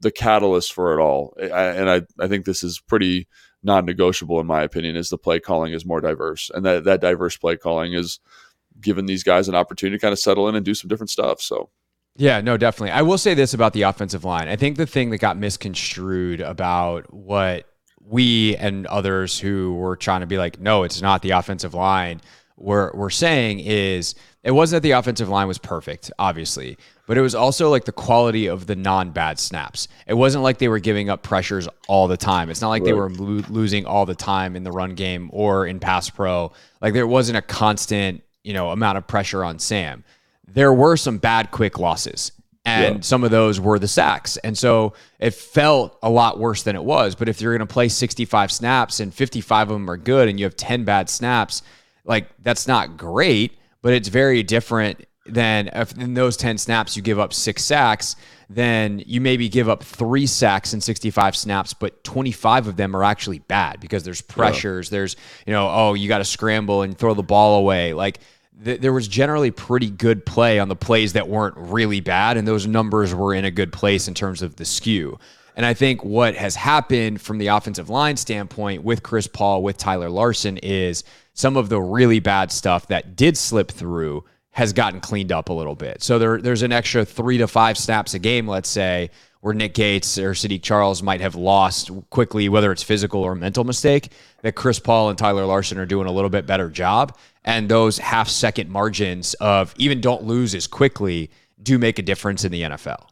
the 0.00 0.10
catalyst 0.10 0.72
for 0.72 0.98
it 0.98 1.02
all, 1.02 1.34
I, 1.40 1.44
and 1.44 1.90
I 1.90 2.02
I 2.18 2.28
think 2.28 2.44
this 2.44 2.62
is 2.62 2.80
pretty 2.80 3.28
non-negotiable 3.62 4.40
in 4.40 4.46
my 4.46 4.62
opinion 4.62 4.96
is 4.96 5.10
the 5.10 5.18
play 5.18 5.40
calling 5.40 5.72
is 5.72 5.84
more 5.84 6.00
diverse. 6.00 6.50
And 6.54 6.64
that 6.64 6.84
that 6.84 7.00
diverse 7.00 7.36
play 7.36 7.56
calling 7.56 7.92
is 7.92 8.20
giving 8.80 9.06
these 9.06 9.22
guys 9.22 9.48
an 9.48 9.54
opportunity 9.54 9.98
to 9.98 10.00
kind 10.00 10.12
of 10.12 10.18
settle 10.18 10.48
in 10.48 10.54
and 10.54 10.64
do 10.64 10.74
some 10.74 10.88
different 10.88 11.10
stuff 11.10 11.40
so. 11.40 11.70
Yeah 12.16 12.40
no 12.40 12.56
definitely. 12.56 12.92
I 12.92 13.02
will 13.02 13.18
say 13.18 13.34
this 13.34 13.54
about 13.54 13.72
the 13.72 13.82
offensive 13.82 14.24
line. 14.24 14.48
I 14.48 14.56
think 14.56 14.76
the 14.76 14.86
thing 14.86 15.10
that 15.10 15.18
got 15.18 15.36
misconstrued 15.36 16.40
about 16.40 17.12
what 17.12 17.66
we 18.02 18.56
and 18.56 18.86
others 18.86 19.38
who 19.38 19.74
were 19.74 19.96
trying 19.96 20.20
to 20.20 20.26
be 20.26 20.38
like 20.38 20.58
no 20.58 20.82
it's 20.84 21.02
not 21.02 21.22
the 21.22 21.30
offensive 21.30 21.74
line 21.74 22.20
were, 22.60 22.92
were 22.94 23.10
saying 23.10 23.60
is 23.60 24.14
it 24.44 24.52
wasn't 24.52 24.82
that 24.82 24.86
the 24.86 24.92
offensive 24.92 25.28
line 25.28 25.48
was 25.48 25.58
perfect, 25.58 26.10
obviously, 26.18 26.78
but 27.10 27.18
it 27.18 27.22
was 27.22 27.34
also 27.34 27.70
like 27.70 27.86
the 27.86 27.90
quality 27.90 28.46
of 28.46 28.68
the 28.68 28.76
non 28.76 29.10
bad 29.10 29.40
snaps. 29.40 29.88
It 30.06 30.14
wasn't 30.14 30.44
like 30.44 30.58
they 30.58 30.68
were 30.68 30.78
giving 30.78 31.10
up 31.10 31.24
pressures 31.24 31.68
all 31.88 32.06
the 32.06 32.16
time. 32.16 32.50
It's 32.50 32.60
not 32.60 32.68
like 32.68 32.82
right. 32.82 32.86
they 32.86 32.92
were 32.92 33.10
lo- 33.10 33.42
losing 33.48 33.84
all 33.84 34.06
the 34.06 34.14
time 34.14 34.54
in 34.54 34.62
the 34.62 34.70
run 34.70 34.94
game 34.94 35.28
or 35.32 35.66
in 35.66 35.80
pass 35.80 36.08
pro. 36.08 36.52
Like 36.80 36.94
there 36.94 37.08
wasn't 37.08 37.36
a 37.36 37.42
constant, 37.42 38.22
you 38.44 38.52
know, 38.52 38.70
amount 38.70 38.96
of 38.96 39.08
pressure 39.08 39.42
on 39.42 39.58
Sam. 39.58 40.04
There 40.46 40.72
were 40.72 40.96
some 40.96 41.18
bad 41.18 41.50
quick 41.50 41.80
losses. 41.80 42.30
and 42.64 42.94
yeah. 42.98 43.00
some 43.00 43.24
of 43.24 43.32
those 43.32 43.58
were 43.58 43.80
the 43.80 43.88
sacks. 43.88 44.36
And 44.36 44.56
so 44.56 44.92
it 45.18 45.34
felt 45.34 45.98
a 46.04 46.10
lot 46.10 46.38
worse 46.38 46.62
than 46.62 46.76
it 46.76 46.84
was. 46.84 47.16
But 47.16 47.28
if 47.28 47.40
you're 47.40 47.58
going 47.58 47.66
to 47.66 47.72
play 47.72 47.88
65 47.88 48.52
snaps 48.52 49.00
and 49.00 49.12
55 49.12 49.68
of 49.68 49.74
them 49.74 49.90
are 49.90 49.96
good 49.96 50.28
and 50.28 50.38
you 50.38 50.46
have 50.46 50.54
10 50.54 50.84
bad 50.84 51.10
snaps, 51.10 51.64
like 52.04 52.28
that's 52.40 52.68
not 52.68 52.96
great, 52.96 53.58
but 53.82 53.94
it's 53.94 54.06
very 54.06 54.44
different 54.44 55.06
than 55.32 55.68
if 55.72 55.96
in 55.98 56.14
those 56.14 56.36
10 56.36 56.58
snaps 56.58 56.96
you 56.96 57.02
give 57.02 57.18
up 57.18 57.32
six 57.32 57.64
sacks, 57.64 58.16
then 58.48 59.02
you 59.06 59.20
maybe 59.20 59.48
give 59.48 59.68
up 59.68 59.82
three 59.82 60.26
sacks 60.26 60.74
in 60.74 60.80
65 60.80 61.36
snaps, 61.36 61.72
but 61.72 62.02
25 62.02 62.66
of 62.66 62.76
them 62.76 62.96
are 62.96 63.04
actually 63.04 63.38
bad 63.38 63.80
because 63.80 64.02
there's 64.02 64.20
pressures. 64.20 64.88
Yeah. 64.88 64.98
There's, 64.98 65.16
you 65.46 65.52
know, 65.52 65.68
oh, 65.70 65.94
you 65.94 66.08
got 66.08 66.18
to 66.18 66.24
scramble 66.24 66.82
and 66.82 66.98
throw 66.98 67.14
the 67.14 67.22
ball 67.22 67.58
away. 67.58 67.92
Like, 67.92 68.18
there 68.62 68.92
was 68.92 69.08
generally 69.08 69.50
pretty 69.50 69.88
good 69.88 70.26
play 70.26 70.58
on 70.58 70.68
the 70.68 70.76
plays 70.76 71.14
that 71.14 71.28
weren't 71.28 71.56
really 71.56 72.00
bad, 72.00 72.36
and 72.36 72.46
those 72.46 72.66
numbers 72.66 73.14
were 73.14 73.32
in 73.32 73.46
a 73.46 73.50
good 73.50 73.72
place 73.72 74.06
in 74.06 74.12
terms 74.12 74.42
of 74.42 74.56
the 74.56 74.66
skew. 74.66 75.18
And 75.56 75.64
I 75.64 75.72
think 75.72 76.04
what 76.04 76.34
has 76.34 76.56
happened 76.56 77.20
from 77.20 77.38
the 77.38 77.48
offensive 77.48 77.88
line 77.88 78.16
standpoint 78.16 78.82
with 78.82 79.02
Chris 79.02 79.26
Paul, 79.26 79.62
with 79.62 79.78
Tyler 79.78 80.10
Larsen, 80.10 80.58
is 80.58 81.04
some 81.32 81.56
of 81.56 81.70
the 81.70 81.80
really 81.80 82.20
bad 82.20 82.52
stuff 82.52 82.86
that 82.88 83.16
did 83.16 83.36
slip 83.36 83.70
through 83.70 84.24
has 84.52 84.72
gotten 84.72 85.00
cleaned 85.00 85.32
up 85.32 85.48
a 85.48 85.52
little 85.52 85.76
bit. 85.76 86.02
So 86.02 86.18
there, 86.18 86.40
there's 86.40 86.62
an 86.62 86.72
extra 86.72 87.04
three 87.04 87.38
to 87.38 87.46
five 87.46 87.78
snaps 87.78 88.14
a 88.14 88.18
game, 88.18 88.48
let's 88.48 88.68
say, 88.68 89.10
where 89.40 89.54
Nick 89.54 89.74
Gates 89.74 90.18
or 90.18 90.32
Saahdiq 90.32 90.62
Charles 90.62 91.02
might 91.02 91.20
have 91.20 91.34
lost 91.34 91.90
quickly, 92.10 92.48
whether 92.48 92.72
it's 92.72 92.82
physical 92.82 93.22
or 93.22 93.34
mental 93.34 93.64
mistake, 93.64 94.12
that 94.42 94.54
Chris 94.54 94.78
Paul 94.78 95.08
and 95.08 95.18
Tyler 95.18 95.46
Larsen 95.46 95.78
are 95.78 95.86
doing 95.86 96.06
a 96.06 96.12
little 96.12 96.30
bit 96.30 96.46
better 96.46 96.68
job. 96.68 97.16
And 97.44 97.68
those 97.68 97.98
half 97.98 98.28
second 98.28 98.70
margins 98.70 99.34
of 99.34 99.72
even 99.78 100.00
don't 100.00 100.24
lose 100.24 100.54
as 100.54 100.66
quickly 100.66 101.30
do 101.62 101.78
make 101.78 101.98
a 101.98 102.02
difference 102.02 102.44
in 102.44 102.52
the 102.52 102.62
NFL. 102.62 103.06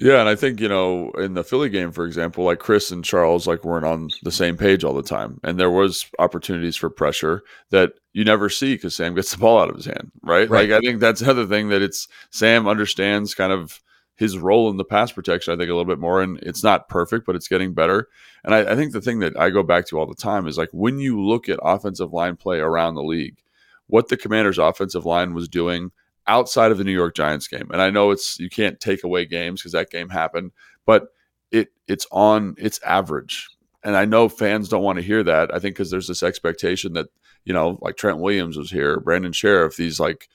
Yeah, 0.00 0.20
and 0.20 0.28
I 0.28 0.36
think 0.36 0.60
you 0.60 0.68
know 0.68 1.10
in 1.12 1.34
the 1.34 1.42
Philly 1.42 1.68
game, 1.68 1.90
for 1.90 2.06
example, 2.06 2.44
like 2.44 2.60
Chris 2.60 2.92
and 2.92 3.04
Charles 3.04 3.48
like 3.48 3.64
weren't 3.64 3.84
on 3.84 4.10
the 4.22 4.30
same 4.30 4.56
page 4.56 4.84
all 4.84 4.94
the 4.94 5.02
time, 5.02 5.40
and 5.42 5.58
there 5.58 5.70
was 5.70 6.06
opportunities 6.20 6.76
for 6.76 6.88
pressure 6.88 7.42
that 7.70 7.94
you 8.12 8.24
never 8.24 8.48
see 8.48 8.74
because 8.74 8.94
Sam 8.94 9.14
gets 9.14 9.30
the 9.32 9.38
ball 9.38 9.60
out 9.60 9.70
of 9.70 9.76
his 9.76 9.86
hand, 9.86 10.12
right? 10.22 10.48
right? 10.48 10.68
Like 10.68 10.78
I 10.78 10.80
think 10.80 11.00
that's 11.00 11.20
another 11.20 11.46
thing 11.46 11.68
that 11.70 11.82
it's 11.82 12.06
Sam 12.30 12.68
understands 12.68 13.34
kind 13.34 13.52
of 13.52 13.80
his 14.14 14.38
role 14.38 14.70
in 14.70 14.76
the 14.76 14.84
pass 14.84 15.10
protection. 15.10 15.52
I 15.52 15.56
think 15.56 15.68
a 15.68 15.74
little 15.74 15.84
bit 15.84 15.98
more, 15.98 16.22
and 16.22 16.38
it's 16.42 16.62
not 16.62 16.88
perfect, 16.88 17.26
but 17.26 17.34
it's 17.34 17.48
getting 17.48 17.74
better. 17.74 18.08
And 18.44 18.54
I, 18.54 18.72
I 18.72 18.76
think 18.76 18.92
the 18.92 19.00
thing 19.00 19.18
that 19.20 19.38
I 19.38 19.50
go 19.50 19.64
back 19.64 19.86
to 19.86 19.98
all 19.98 20.06
the 20.06 20.14
time 20.14 20.46
is 20.46 20.56
like 20.56 20.70
when 20.72 21.00
you 21.00 21.20
look 21.20 21.48
at 21.48 21.58
offensive 21.60 22.12
line 22.12 22.36
play 22.36 22.60
around 22.60 22.94
the 22.94 23.02
league, 23.02 23.42
what 23.88 24.08
the 24.08 24.16
Commanders' 24.16 24.58
offensive 24.58 25.06
line 25.06 25.34
was 25.34 25.48
doing 25.48 25.90
outside 26.28 26.70
of 26.70 26.78
the 26.78 26.84
New 26.84 26.92
York 26.92 27.16
Giants 27.16 27.48
game. 27.48 27.68
And 27.72 27.82
I 27.82 27.90
know 27.90 28.12
it's 28.12 28.38
you 28.38 28.50
can't 28.50 28.78
take 28.78 29.02
away 29.02 29.24
games 29.24 29.60
because 29.60 29.72
that 29.72 29.90
game 29.90 30.10
happened, 30.10 30.52
but 30.86 31.08
it 31.50 31.68
it's 31.88 32.06
on 32.12 32.54
it's 32.58 32.80
average. 32.84 33.48
And 33.82 33.96
I 33.96 34.04
know 34.04 34.28
fans 34.28 34.68
don't 34.68 34.82
want 34.82 34.96
to 34.96 35.04
hear 35.04 35.22
that. 35.22 35.54
I 35.54 35.58
think 35.58 35.74
because 35.74 35.90
there's 35.90 36.08
this 36.08 36.22
expectation 36.22 36.92
that 36.92 37.08
you 37.44 37.54
know, 37.54 37.78
like 37.80 37.96
Trent 37.96 38.18
Williams 38.18 38.56
was 38.58 38.70
here, 38.70 39.00
Brandon 39.00 39.32
Scherff, 39.32 39.76
these 39.76 39.98
like 39.98 40.28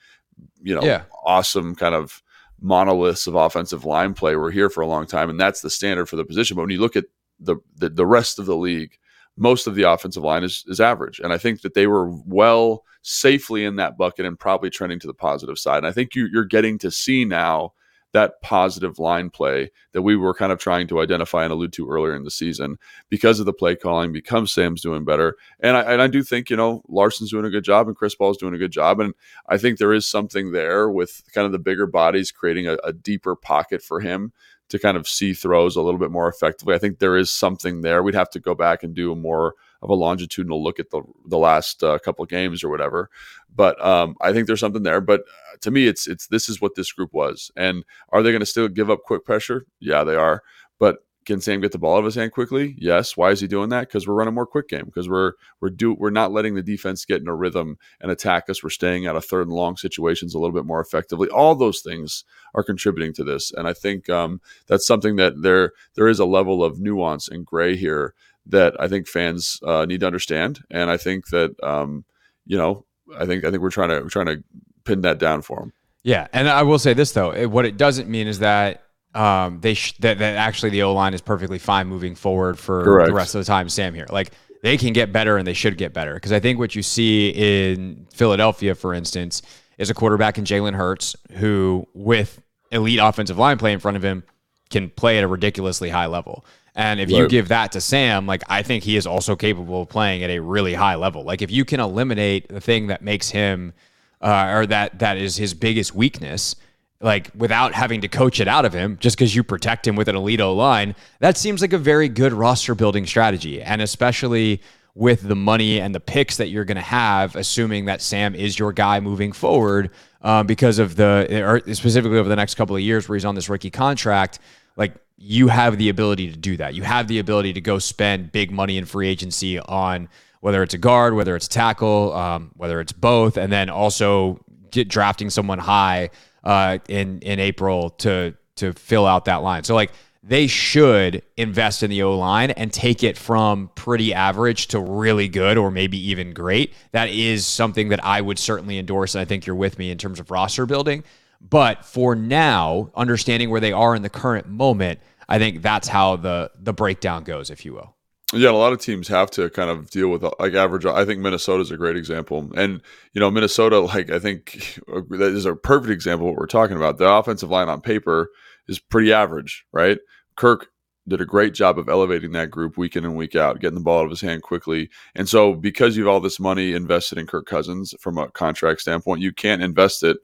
you 0.62 0.76
know 0.76 0.84
yeah. 0.84 1.04
awesome 1.24 1.76
kind 1.76 1.96
of 1.96 2.22
monoliths 2.60 3.28
of 3.28 3.36
offensive 3.36 3.86
line 3.86 4.14
play 4.14 4.36
were 4.36 4.52
here 4.52 4.70
for 4.70 4.82
a 4.82 4.88
long 4.88 5.06
time, 5.06 5.30
and 5.30 5.40
that's 5.40 5.62
the 5.62 5.70
standard 5.70 6.08
for 6.08 6.16
the 6.16 6.26
position. 6.26 6.56
But 6.56 6.64
when 6.64 6.72
you 6.72 6.82
look 6.82 6.96
at 6.96 7.06
the 7.40 7.58
the, 7.76 7.90
the 7.90 8.06
rest 8.06 8.40
of 8.40 8.48
the 8.48 8.58
league, 8.58 8.98
most 9.38 9.68
of 9.68 9.76
the 9.76 9.84
offensive 9.84 10.24
line 10.24 10.44
is 10.44 10.66
is 10.68 10.82
average, 10.82 11.20
and 11.20 11.32
I 11.32 11.38
think 11.38 11.62
that 11.62 11.76
they 11.76 11.86
were 11.86 12.10
well 12.26 12.84
safely 13.04 13.64
in 13.66 13.76
that 13.76 13.98
bucket 13.98 14.26
and 14.26 14.40
probably 14.40 14.70
trending 14.70 15.00
to 15.00 15.08
the 15.08 15.14
positive 15.14 15.60
side. 15.60 15.80
And 15.80 15.88
I 15.88 15.92
think 15.92 16.16
you, 16.16 16.28
you're 16.32 16.46
getting 16.46 16.80
to 16.80 16.90
see 16.90 17.26
now 17.26 17.74
that 18.14 18.42
positive 18.42 19.00
line 19.00 19.30
play 19.30 19.72
that 19.92 20.04
we 20.04 20.16
were 20.16 20.36
kind 20.36 20.52
of 20.52 20.60
trying 20.60 20.88
to 20.88 21.02
identify 21.02 21.44
and 21.44 21.52
allude 21.52 21.74
to 21.74 21.90
earlier 21.90 22.16
in 22.16 22.24
the 22.24 22.32
season 22.32 22.78
because 23.10 23.40
of 23.40 23.48
the 23.48 23.54
play 23.54 23.76
calling, 23.76 24.14
because 24.14 24.54
Sam's 24.54 24.82
doing 24.82 25.04
better. 25.04 25.36
And 25.60 25.76
I, 25.76 25.82
and 25.82 26.02
I 26.02 26.08
do 26.08 26.24
think, 26.24 26.50
you 26.50 26.56
know, 26.56 26.84
Larsen's 26.88 27.32
doing 27.32 27.46
a 27.46 27.50
good 27.50 27.64
job 27.64 27.88
and 27.88 27.96
Chris 27.96 28.14
Paul's 28.16 28.38
doing 28.38 28.54
a 28.54 28.60
good 28.60 28.72
job. 28.72 29.00
And 29.00 29.14
I 29.50 29.58
think 29.58 29.80
there 29.80 29.94
is 29.94 30.08
something 30.08 30.52
there 30.52 30.90
with 30.90 31.24
kind 31.34 31.46
of 31.46 31.52
the 31.52 31.60
bigger 31.60 31.88
bodies 31.88 32.32
creating 32.32 32.68
a, 32.68 32.78
a 32.84 32.94
deeper 32.94 33.36
pocket 33.36 33.82
for 33.82 34.00
him 34.00 34.32
to 34.70 34.80
kind 34.80 34.98
of 34.98 35.08
see 35.08 35.34
throws 35.34 35.76
a 35.76 35.82
little 35.82 36.00
bit 36.00 36.12
more 36.12 36.28
effectively. 36.28 36.74
I 36.74 36.80
think 36.80 37.00
there 37.00 37.18
is 37.18 37.30
something 37.30 37.82
there. 37.82 38.02
We'd 38.02 38.16
have 38.16 38.30
to 38.32 38.40
go 38.40 38.56
back 38.56 38.84
and 38.84 38.94
do 38.94 39.12
a 39.12 39.16
more 39.16 39.56
of 39.82 39.90
a 39.90 39.94
longitudinal 39.94 40.64
look 40.64 40.80
at 40.80 40.90
the 40.90 41.04
the 41.28 41.38
last 41.38 41.84
uh, 41.84 42.00
couple 42.00 42.24
of 42.24 42.30
games 42.30 42.64
or 42.64 42.70
whatever. 42.70 43.10
But 43.54 43.84
um, 43.86 44.16
I 44.22 44.32
think 44.34 44.48
there's 44.48 44.60
something 44.60 44.84
there. 44.84 45.02
But 45.02 45.22
uh, 45.22 45.58
to 45.62 45.72
me, 45.72 45.88
it's 45.88 46.08
it's 46.08 46.28
this 46.28 46.50
is 46.50 46.62
what 46.62 46.76
this 46.76 46.92
group 46.92 47.14
was. 47.14 47.52
And 47.56 47.84
are 48.10 48.24
they 48.24 48.32
going 48.32 48.40
to 48.40 48.46
still 48.46 48.68
give 48.68 48.90
up 48.90 49.04
quick 49.04 49.26
pressure? 49.26 49.66
Yeah, 49.80 50.04
they 50.04 50.16
are. 50.16 50.42
But 50.80 50.98
can 51.26 51.42
Sam 51.42 51.62
get 51.62 51.72
the 51.72 51.78
ball 51.78 51.96
out 51.96 52.00
of 52.00 52.06
his 52.06 52.16
hand 52.16 52.32
quickly? 52.32 52.76
Yes. 52.78 53.16
Why 53.16 53.32
is 53.32 53.40
he 53.40 53.48
doing 53.48 53.70
that? 53.70 53.88
Because 53.88 54.08
we're 54.08 54.14
running 54.14 54.34
more 54.34 54.46
quick 54.46 54.68
game. 54.68 54.86
Because 54.86 55.08
we're 55.08 55.34
we're 55.60 55.70
do 55.70 55.94
we're 55.94 56.10
not 56.10 56.32
letting 56.32 56.56
the 56.56 56.64
defense 56.64 57.06
get 57.06 57.22
in 57.22 57.28
a 57.28 57.36
rhythm 57.36 57.78
and 58.02 58.12
attack 58.12 58.50
us. 58.50 58.64
We're 58.64 58.70
staying 58.70 59.08
out 59.08 59.16
of 59.16 59.26
third 59.26 59.48
and 59.48 59.56
long 59.56 59.78
situations 59.78 60.34
a 60.34 60.40
little 60.40 60.54
bit 60.54 60.66
more 60.66 60.82
effectively. 60.82 61.30
All 61.30 61.56
those 61.56 61.82
things 61.82 62.24
are 62.54 62.64
contributing 62.64 63.14
to 63.14 63.24
this, 63.24 63.52
and 63.52 63.68
I 63.68 63.74
think 63.74 64.10
um, 64.10 64.42
that's 64.68 64.86
something 64.86 65.16
that 65.18 65.42
there 65.42 65.72
there 65.96 66.08
is 66.08 66.20
a 66.20 66.26
level 66.26 66.64
of 66.64 66.80
nuance 66.80 67.28
and 67.28 67.46
gray 67.46 67.76
here 67.76 68.14
that 68.46 68.80
I 68.80 68.88
think 68.88 69.08
fans 69.08 69.60
uh, 69.66 69.86
need 69.86 70.02
to 70.02 70.08
understand. 70.08 70.64
And 70.70 70.90
I 70.90 70.98
think 70.98 71.28
that 71.28 71.56
um, 71.64 72.06
you 72.46 72.58
know 72.58 72.86
I 73.18 73.26
think 73.26 73.46
I 73.46 73.52
think 73.52 73.62
we're 73.62 73.70
trying 73.70 73.90
to 73.90 74.02
we're 74.02 74.10
trying 74.10 74.28
to 74.28 74.44
pin 74.84 75.02
that 75.02 75.20
down 75.20 75.42
for 75.42 75.60
them. 75.60 75.74
Yeah, 76.04 76.28
and 76.34 76.50
I 76.50 76.64
will 76.64 76.80
say 76.80 76.94
this 76.94 77.14
though, 77.14 77.48
what 77.48 77.66
it 77.66 77.78
doesn't 77.78 78.10
mean 78.10 78.28
is 78.28 78.40
that 78.40 78.84
um, 79.14 79.60
they 79.62 79.74
sh- 79.74 79.96
that, 80.00 80.20
that 80.20 80.36
actually 80.36 80.72
the 80.72 80.84
O 80.84 80.94
line 80.94 81.14
is 81.14 81.22
perfectly 81.22 81.60
fine 81.60 81.88
moving 81.88 82.16
forward 82.16 82.58
for 82.58 82.84
Correct. 82.84 83.08
the 83.08 83.14
rest 83.14 83.36
of 83.36 83.40
the 83.40 83.46
time. 83.46 83.70
Sam 83.70 83.94
here, 83.94 84.08
like 84.10 84.32
they 84.62 84.78
can 84.78 84.94
get 84.94 85.12
better 85.12 85.38
and 85.38 85.46
they 85.46 85.54
should 85.54 85.78
get 85.78 85.94
better 85.94 86.14
because 86.14 86.32
I 86.32 86.40
think 86.40 86.58
what 86.58 86.76
you 86.76 86.82
see 86.82 87.30
in 87.30 88.08
Philadelphia, 88.14 88.76
for 88.76 88.94
instance, 88.94 89.42
is 89.78 89.90
a 89.90 89.94
quarterback 89.94 90.38
in 90.38 90.46
Jalen 90.46 90.74
Hurts 90.74 91.16
who, 91.34 91.88
with 91.94 92.42
elite 92.72 93.00
offensive 93.00 93.38
line 93.38 93.58
play 93.58 93.74
in 93.74 93.80
front 93.80 93.98
of 93.98 94.04
him, 94.04 94.24
can 94.70 94.90
play 94.90 95.18
at 95.18 95.24
a 95.24 95.28
ridiculously 95.28 95.90
high 95.90 96.08
level. 96.08 96.46
And 96.76 97.00
if 97.00 97.12
right. 97.12 97.20
you 97.20 97.28
give 97.28 97.50
that 97.50 97.72
to 97.74 97.82
Sam, 97.82 98.26
like 98.26 98.42
I 98.50 98.64
think 98.64 98.84
he 98.84 98.98
is 98.98 99.06
also 99.06 99.36
capable 99.36 99.84
of 99.84 99.90
playing 99.90 100.24
at 100.24 100.32
a 100.32 100.40
really 100.40 100.74
high 100.74 100.96
level. 100.96 101.24
Like 101.24 101.42
if 101.42 101.52
you 101.52 101.66
can 101.66 101.80
eliminate 101.80 102.48
the 102.50 102.62
thing 102.62 102.88
that 102.88 103.02
makes 103.02 103.30
him, 103.30 103.74
uh, 104.22 104.52
or 104.54 104.66
that 104.68 105.00
that 105.00 105.18
is 105.18 105.36
his 105.36 105.54
biggest 105.54 105.94
weakness, 105.94 106.56
like 107.04 107.30
without 107.36 107.74
having 107.74 108.02
to 108.02 108.08
coach 108.08 108.40
it 108.40 108.48
out 108.48 108.64
of 108.64 108.74
him 108.74 108.98
just 109.00 109.18
because 109.18 109.36
you 109.36 109.44
protect 109.44 109.86
him 109.86 109.96
with 109.96 110.08
an 110.08 110.16
elite 110.16 110.40
O 110.40 110.54
line, 110.54 110.96
that 111.20 111.38
seems 111.38 111.62
like 111.62 111.74
a 111.74 111.78
very 111.78 112.08
good 112.08 112.32
roster 112.32 112.74
building 112.74 113.06
strategy. 113.06 113.62
And 113.62 113.82
especially 113.82 114.62
with 114.96 115.22
the 115.22 115.36
money 115.36 115.82
and 115.82 115.94
the 115.94 116.00
picks 116.00 116.38
that 116.38 116.48
you're 116.48 116.64
going 116.64 116.78
to 116.78 116.82
have, 116.82 117.36
assuming 117.36 117.86
that 117.86 118.02
Sam 118.02 118.36
is 118.36 118.58
your 118.58 118.72
guy 118.72 119.02
moving 119.02 119.34
forward 119.34 119.90
um, 120.22 120.48
because 120.48 120.80
of 120.80 120.96
the, 120.96 121.44
or 121.44 121.60
specifically 121.74 122.18
over 122.18 122.30
the 122.30 122.38
next 122.38 122.56
couple 122.56 122.76
of 122.76 122.82
years 122.82 123.10
where 123.10 123.18
he's 123.18 123.26
on 123.26 123.36
this 123.36 123.50
rookie 123.50 123.72
contract, 123.72 124.40
like 124.78 124.94
you 125.18 125.50
have 125.50 125.78
the 125.78 125.90
ability 125.90 126.32
to 126.32 126.38
do 126.38 126.56
that. 126.58 126.74
You 126.74 126.84
have 126.84 127.10
the 127.10 127.20
ability 127.20 127.54
to 127.54 127.62
go 127.62 127.80
spend 127.80 128.32
big 128.32 128.50
money 128.50 128.78
in 128.78 128.86
free 128.86 129.10
agency 129.10 129.60
on 129.60 130.08
whether 130.40 130.64
it's 130.64 130.74
a 130.74 130.78
guard, 130.78 131.16
whether 131.16 131.36
it's 131.36 131.50
tackle, 131.50 132.14
um, 132.14 132.52
whether 132.56 132.80
it's 132.80 132.94
both, 132.94 133.36
and 133.36 133.52
then 133.52 133.70
also 133.70 134.40
get 134.72 134.88
drafting 134.88 135.30
someone 135.30 135.60
high 135.60 136.10
uh, 136.44 136.80
in 136.88 137.20
in 137.20 137.40
April 137.40 137.90
to 137.90 138.36
to 138.56 138.74
fill 138.74 139.06
out 139.06 139.26
that 139.26 139.38
line. 139.38 139.64
So 139.64 139.76
like 139.76 139.92
they 140.24 140.48
should 140.48 141.22
invest 141.36 141.84
in 141.84 141.90
the 141.90 142.04
O 142.04 142.18
line 142.18 142.52
and 142.52 142.72
take 142.72 143.04
it 143.04 143.18
from 143.18 143.70
pretty 143.76 144.14
average 144.14 144.68
to 144.68 144.80
really 144.80 145.28
good 145.28 145.58
or 145.58 145.70
maybe 145.70 145.98
even 146.10 146.34
great. 146.34 146.74
That 146.92 147.10
is 147.10 147.46
something 147.46 147.90
that 147.90 148.04
I 148.06 148.22
would 148.22 148.40
certainly 148.40 148.78
endorse. 148.78 149.16
And 149.16 149.22
I 149.22 149.26
think 149.26 149.46
you're 149.46 149.56
with 149.56 149.78
me 149.78 149.92
in 149.92 149.98
terms 149.98 150.22
of 150.22 150.32
roster 150.32 150.66
building. 150.66 151.04
But 151.42 151.84
for 151.84 152.16
now, 152.16 152.90
understanding 152.96 153.50
where 153.50 153.60
they 153.60 153.74
are 153.74 153.96
in 153.96 154.02
the 154.02 154.10
current 154.10 154.48
moment, 154.48 155.00
I 155.28 155.40
think 155.40 155.62
that's 155.62 155.90
how 155.90 156.16
the 156.16 156.52
the 156.58 156.74
breakdown 156.74 157.24
goes, 157.26 157.50
if 157.50 157.66
you 157.66 157.74
will. 157.74 157.96
Yeah, 158.34 158.50
a 158.50 158.52
lot 158.52 158.74
of 158.74 158.80
teams 158.80 159.08
have 159.10 159.30
to 159.32 159.50
kind 159.52 159.70
of 159.70 159.92
deal 159.92 160.08
with 160.08 160.24
like 160.24 160.54
average. 160.54 160.86
I 160.86 161.06
think 161.06 161.20
Minnesota 161.20 161.62
is 161.62 161.70
a 161.70 161.78
great 161.78 161.96
example, 161.96 162.50
and 162.56 162.82
you 163.14 163.20
know 163.20 163.30
Minnesota, 163.30 163.80
like 163.80 164.10
I 164.10 164.18
think 164.18 164.80
that 164.88 165.32
is 165.34 165.46
a 165.46 165.56
perfect 165.56 165.92
example 165.92 166.28
of 166.28 166.34
what 166.34 166.40
we're 166.40 166.48
talking 166.48 166.76
about. 166.76 166.98
The 166.98 167.10
offensive 167.10 167.52
line 167.52 167.70
on 167.70 167.82
paper 167.82 168.32
is 168.68 168.80
pretty 168.80 169.14
average, 169.14 169.66
right? 169.72 170.00
Kirk 170.36 170.70
did 171.08 171.22
a 171.22 171.26
great 171.26 171.54
job 171.54 171.78
of 171.78 171.90
elevating 171.90 172.32
that 172.32 172.50
group 172.50 172.78
week 172.78 172.96
in 172.96 173.06
and 173.06 173.16
week 173.16 173.36
out, 173.36 173.60
getting 173.60 173.76
the 173.76 173.84
ball 173.84 174.00
out 174.00 174.06
of 174.06 174.10
his 174.10 174.22
hand 174.22 174.42
quickly. 174.42 174.90
And 175.16 175.30
so, 175.30 175.54
because 175.54 175.96
you 175.96 176.06
have 176.06 176.14
all 176.14 176.20
this 176.20 176.40
money 176.40 176.74
invested 176.74 177.20
in 177.20 177.28
Kirk 177.28 177.46
Cousins 177.46 177.94
from 178.00 178.18
a 178.18 178.32
contract 178.32 178.82
standpoint, 178.82 179.22
you 179.22 179.32
can't 179.32 179.62
invest 179.62 180.02
it 180.02 180.18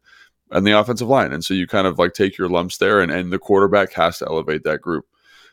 on 0.51 0.63
the 0.63 0.71
offensive 0.71 1.07
line, 1.07 1.31
and 1.31 1.43
so 1.43 1.53
you 1.53 1.67
kind 1.67 1.85
of 1.85 1.99
like 1.99 2.13
take 2.13 2.39
your 2.39 2.49
lumps 2.49 2.77
there, 2.77 3.01
and 3.01 3.11
and 3.11 3.31
the 3.31 3.37
quarterback 3.37 3.93
has 3.93 4.17
to 4.17 4.25
elevate 4.25 4.63
that 4.63 4.81
group. 4.81 5.05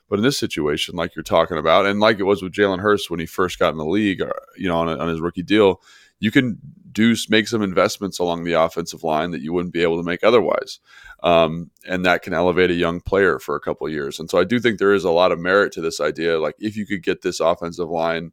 But 0.09 0.19
in 0.19 0.25
this 0.25 0.39
situation, 0.39 0.95
like 0.95 1.17
you're 1.17 1.23
talking 1.23 1.59
about, 1.59 1.87
and 1.87 2.01
like 2.01 2.19
it 2.19 2.25
was 2.25 2.43
with 2.43 2.53
Jalen 2.53 2.81
Hurts 2.81 3.11
when 3.11 3.21
he 3.21 3.27
first 3.27 3.59
got 3.59 3.73
in 3.73 3.79
the 3.79 3.85
league, 3.85 4.23
uh, 4.23 4.31
you 4.57 4.69
know, 4.69 4.79
on, 4.79 4.89
a, 4.89 4.97
on 4.97 5.09
his 5.09 5.21
rookie 5.21 5.43
deal, 5.43 5.81
you 6.21 6.31
can 6.31 6.59
do 6.93 7.15
make 7.29 7.47
some 7.47 7.63
investments 7.63 8.19
along 8.19 8.45
the 8.45 8.55
offensive 8.55 9.05
line 9.05 9.31
that 9.33 9.43
you 9.43 9.53
wouldn't 9.53 9.75
be 9.75 9.83
able 9.83 9.99
to 9.99 10.03
make 10.03 10.25
otherwise. 10.25 10.81
Um, 11.23 11.71
and 11.87 12.07
that 12.07 12.23
can 12.23 12.33
elevate 12.33 12.71
a 12.71 12.75
young 12.75 13.01
player 13.01 13.39
for 13.39 13.55
a 13.55 13.61
couple 13.61 13.89
years. 13.89 14.19
And 14.19 14.31
so 14.31 14.39
I 14.39 14.45
do 14.45 14.59
think 14.59 14.79
there 14.79 14.95
is 14.95 15.05
a 15.05 15.11
lot 15.11 15.33
of 15.33 15.39
merit 15.39 15.73
to 15.73 15.81
this 15.81 16.01
idea. 16.01 16.41
Like 16.41 16.55
if 16.59 16.77
you 16.77 16.87
could 16.87 17.03
get 17.03 17.23
this 17.23 17.41
offensive 17.41 17.91
line, 17.91 18.33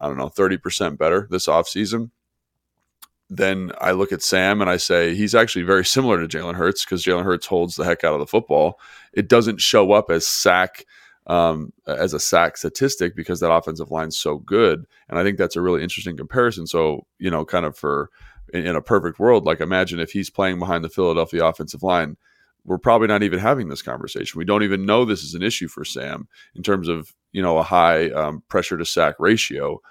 I 0.00 0.08
don't 0.08 0.18
know, 0.18 0.28
30% 0.28 0.98
better 0.98 1.26
this 1.30 1.46
offseason, 1.46 2.10
then 3.30 3.72
I 3.80 3.92
look 3.92 4.12
at 4.12 4.22
Sam 4.22 4.60
and 4.60 4.70
I 4.70 4.76
say 4.76 5.14
he's 5.14 5.34
actually 5.34 5.64
very 5.64 5.84
similar 5.84 6.20
to 6.20 6.38
Jalen 6.38 6.54
Hurts 6.54 6.84
because 6.84 7.02
Jalen 7.02 7.24
Hurts 7.24 7.46
holds 7.46 7.76
the 7.76 7.84
heck 7.84 8.04
out 8.04 8.14
of 8.14 8.20
the 8.20 8.26
football. 8.26 8.78
It 9.12 9.28
doesn't 9.28 9.60
show 9.60 9.92
up 9.92 10.10
as 10.10 10.26
sack 10.26 10.84
um, 11.26 11.72
as 11.86 12.12
a 12.12 12.20
sack 12.20 12.56
statistic 12.56 13.16
because 13.16 13.40
that 13.40 13.52
offensive 13.52 13.90
line's 13.90 14.18
so 14.18 14.38
good, 14.38 14.84
and 15.08 15.18
I 15.18 15.22
think 15.22 15.38
that's 15.38 15.56
a 15.56 15.62
really 15.62 15.82
interesting 15.82 16.16
comparison. 16.16 16.66
So 16.66 17.06
you 17.18 17.30
know, 17.30 17.44
kind 17.44 17.64
of 17.64 17.76
for 17.76 18.10
in, 18.52 18.66
in 18.66 18.76
a 18.76 18.82
perfect 18.82 19.18
world, 19.18 19.46
like 19.46 19.60
imagine 19.60 20.00
if 20.00 20.12
he's 20.12 20.28
playing 20.28 20.58
behind 20.58 20.84
the 20.84 20.90
Philadelphia 20.90 21.44
offensive 21.44 21.82
line. 21.82 22.16
We're 22.66 22.78
probably 22.78 23.08
not 23.08 23.22
even 23.22 23.40
having 23.40 23.68
this 23.68 23.82
conversation. 23.82 24.38
We 24.38 24.46
don't 24.46 24.62
even 24.62 24.86
know 24.86 25.04
this 25.04 25.22
is 25.22 25.34
an 25.34 25.42
issue 25.42 25.68
for 25.68 25.84
Sam 25.84 26.28
in 26.54 26.62
terms 26.62 26.88
of 26.88 27.14
you 27.32 27.42
know 27.42 27.58
a 27.58 27.62
high 27.62 28.08
um, 28.10 28.42
pressure 28.48 28.78
to 28.78 28.86
sack 28.86 29.16
ratio. 29.18 29.82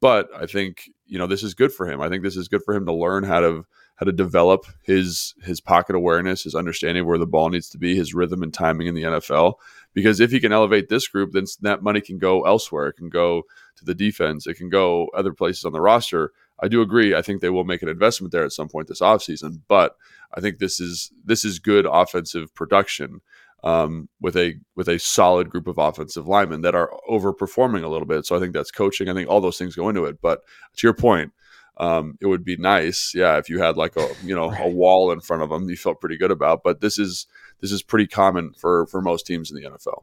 But 0.00 0.30
I 0.34 0.46
think 0.46 0.90
you 1.12 1.18
know 1.18 1.26
this 1.26 1.42
is 1.42 1.52
good 1.52 1.74
for 1.74 1.86
him. 1.86 2.00
I 2.00 2.08
think 2.08 2.22
this 2.22 2.38
is 2.38 2.48
good 2.48 2.62
for 2.64 2.74
him 2.74 2.86
to 2.86 2.92
learn 2.92 3.22
how 3.22 3.40
to 3.40 3.66
how 3.96 4.06
to 4.06 4.12
develop 4.12 4.64
his 4.82 5.34
his 5.42 5.60
pocket 5.60 5.94
awareness, 5.94 6.44
his 6.44 6.54
understanding 6.54 7.04
where 7.04 7.18
the 7.18 7.26
ball 7.26 7.50
needs 7.50 7.68
to 7.68 7.78
be, 7.78 7.94
his 7.94 8.14
rhythm 8.14 8.42
and 8.42 8.52
timing 8.54 8.86
in 8.86 8.94
the 8.94 9.02
NFL. 9.02 9.56
Because 9.92 10.20
if 10.20 10.30
he 10.30 10.40
can 10.40 10.52
elevate 10.52 10.88
this 10.88 11.06
group, 11.06 11.32
then 11.32 11.44
that 11.60 11.82
money 11.82 12.00
can 12.00 12.16
go 12.16 12.46
elsewhere. 12.46 12.86
It 12.86 12.96
can 12.96 13.10
go 13.10 13.42
to 13.76 13.84
the 13.84 13.94
defense. 13.94 14.46
It 14.46 14.54
can 14.54 14.70
go 14.70 15.08
other 15.14 15.34
places 15.34 15.66
on 15.66 15.72
the 15.72 15.82
roster. 15.82 16.32
I 16.62 16.68
do 16.68 16.80
agree. 16.80 17.14
I 17.14 17.20
think 17.20 17.42
they 17.42 17.50
will 17.50 17.64
make 17.64 17.82
an 17.82 17.90
investment 17.90 18.32
there 18.32 18.44
at 18.44 18.52
some 18.52 18.70
point 18.70 18.88
this 18.88 19.02
offseason. 19.02 19.60
But 19.68 19.96
I 20.32 20.40
think 20.40 20.60
this 20.60 20.80
is 20.80 21.12
this 21.22 21.44
is 21.44 21.58
good 21.58 21.84
offensive 21.84 22.54
production 22.54 23.20
um, 23.64 24.08
with 24.20 24.36
a 24.36 24.54
with 24.74 24.88
a 24.88 24.98
solid 24.98 25.50
group 25.50 25.66
of 25.66 25.78
offensive 25.78 26.26
linemen 26.26 26.62
that 26.62 26.74
are 26.74 26.90
overperforming 27.08 27.84
a 27.84 27.88
little 27.88 28.06
bit. 28.06 28.26
So 28.26 28.36
I 28.36 28.40
think 28.40 28.52
that's 28.52 28.70
coaching. 28.70 29.08
I 29.08 29.14
think 29.14 29.28
all 29.28 29.40
those 29.40 29.58
things 29.58 29.76
go 29.76 29.88
into 29.88 30.04
it. 30.04 30.20
But 30.20 30.40
to 30.76 30.86
your 30.86 30.94
point, 30.94 31.32
um, 31.76 32.18
it 32.20 32.26
would 32.26 32.44
be 32.44 32.56
nice, 32.56 33.12
yeah, 33.14 33.38
if 33.38 33.48
you 33.48 33.60
had 33.60 33.76
like 33.76 33.96
a 33.96 34.08
you 34.24 34.34
know 34.34 34.50
right. 34.50 34.66
a 34.66 34.68
wall 34.68 35.12
in 35.12 35.20
front 35.20 35.42
of 35.42 35.50
them 35.50 35.68
you 35.68 35.76
felt 35.76 36.00
pretty 36.00 36.16
good 36.16 36.30
about. 36.30 36.62
But 36.62 36.80
this 36.80 36.98
is 36.98 37.26
this 37.60 37.72
is 37.72 37.82
pretty 37.82 38.06
common 38.06 38.52
for 38.54 38.86
for 38.86 39.00
most 39.00 39.26
teams 39.26 39.50
in 39.50 39.56
the 39.56 39.68
NFL. 39.68 40.02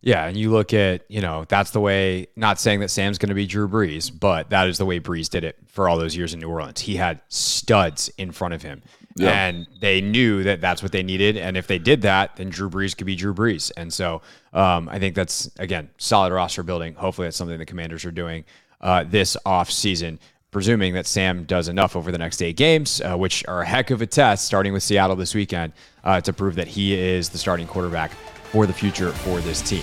Yeah, 0.00 0.26
and 0.26 0.36
you 0.36 0.50
look 0.50 0.74
at, 0.74 1.02
you 1.08 1.22
know, 1.22 1.46
that's 1.48 1.70
the 1.70 1.80
way, 1.80 2.26
not 2.36 2.60
saying 2.60 2.80
that 2.80 2.90
Sam's 2.90 3.16
going 3.16 3.30
to 3.30 3.34
be 3.34 3.46
Drew 3.46 3.66
Brees, 3.66 4.12
but 4.12 4.50
that 4.50 4.68
is 4.68 4.76
the 4.76 4.84
way 4.84 5.00
Brees 5.00 5.30
did 5.30 5.44
it 5.44 5.56
for 5.66 5.88
all 5.88 5.96
those 5.96 6.14
years 6.14 6.34
in 6.34 6.40
New 6.40 6.50
Orleans. 6.50 6.82
He 6.82 6.96
had 6.96 7.22
studs 7.30 8.10
in 8.18 8.30
front 8.30 8.52
of 8.52 8.60
him. 8.60 8.82
Yeah. 9.16 9.30
And 9.30 9.66
they 9.80 10.00
knew 10.00 10.42
that 10.42 10.60
that's 10.60 10.82
what 10.82 10.90
they 10.90 11.02
needed. 11.02 11.36
And 11.36 11.56
if 11.56 11.66
they 11.66 11.78
did 11.78 12.02
that, 12.02 12.36
then 12.36 12.48
Drew 12.48 12.68
Brees 12.68 12.96
could 12.96 13.06
be 13.06 13.14
Drew 13.14 13.32
Brees. 13.32 13.70
And 13.76 13.92
so 13.92 14.22
um, 14.52 14.88
I 14.88 14.98
think 14.98 15.14
that's, 15.14 15.48
again, 15.58 15.88
solid 15.98 16.32
roster 16.32 16.64
building. 16.64 16.94
Hopefully 16.94 17.26
that's 17.26 17.36
something 17.36 17.56
the 17.58 17.66
commanders 17.66 18.04
are 18.04 18.10
doing 18.10 18.44
uh, 18.80 19.04
this 19.04 19.36
off 19.46 19.70
season 19.70 20.18
presuming 20.54 20.94
that 20.94 21.04
Sam 21.04 21.42
does 21.42 21.66
enough 21.66 21.96
over 21.96 22.12
the 22.12 22.18
next 22.18 22.40
eight 22.40 22.56
games, 22.56 23.00
uh, 23.00 23.16
which 23.16 23.44
are 23.48 23.62
a 23.62 23.66
heck 23.66 23.90
of 23.90 24.00
a 24.00 24.06
test, 24.06 24.44
starting 24.44 24.72
with 24.72 24.84
Seattle 24.84 25.16
this 25.16 25.34
weekend, 25.34 25.72
uh, 26.04 26.20
to 26.20 26.32
prove 26.32 26.54
that 26.54 26.68
he 26.68 26.94
is 26.94 27.28
the 27.28 27.38
starting 27.38 27.66
quarterback 27.66 28.12
for 28.52 28.64
the 28.64 28.72
future 28.72 29.10
for 29.10 29.40
this 29.40 29.60
team. 29.60 29.82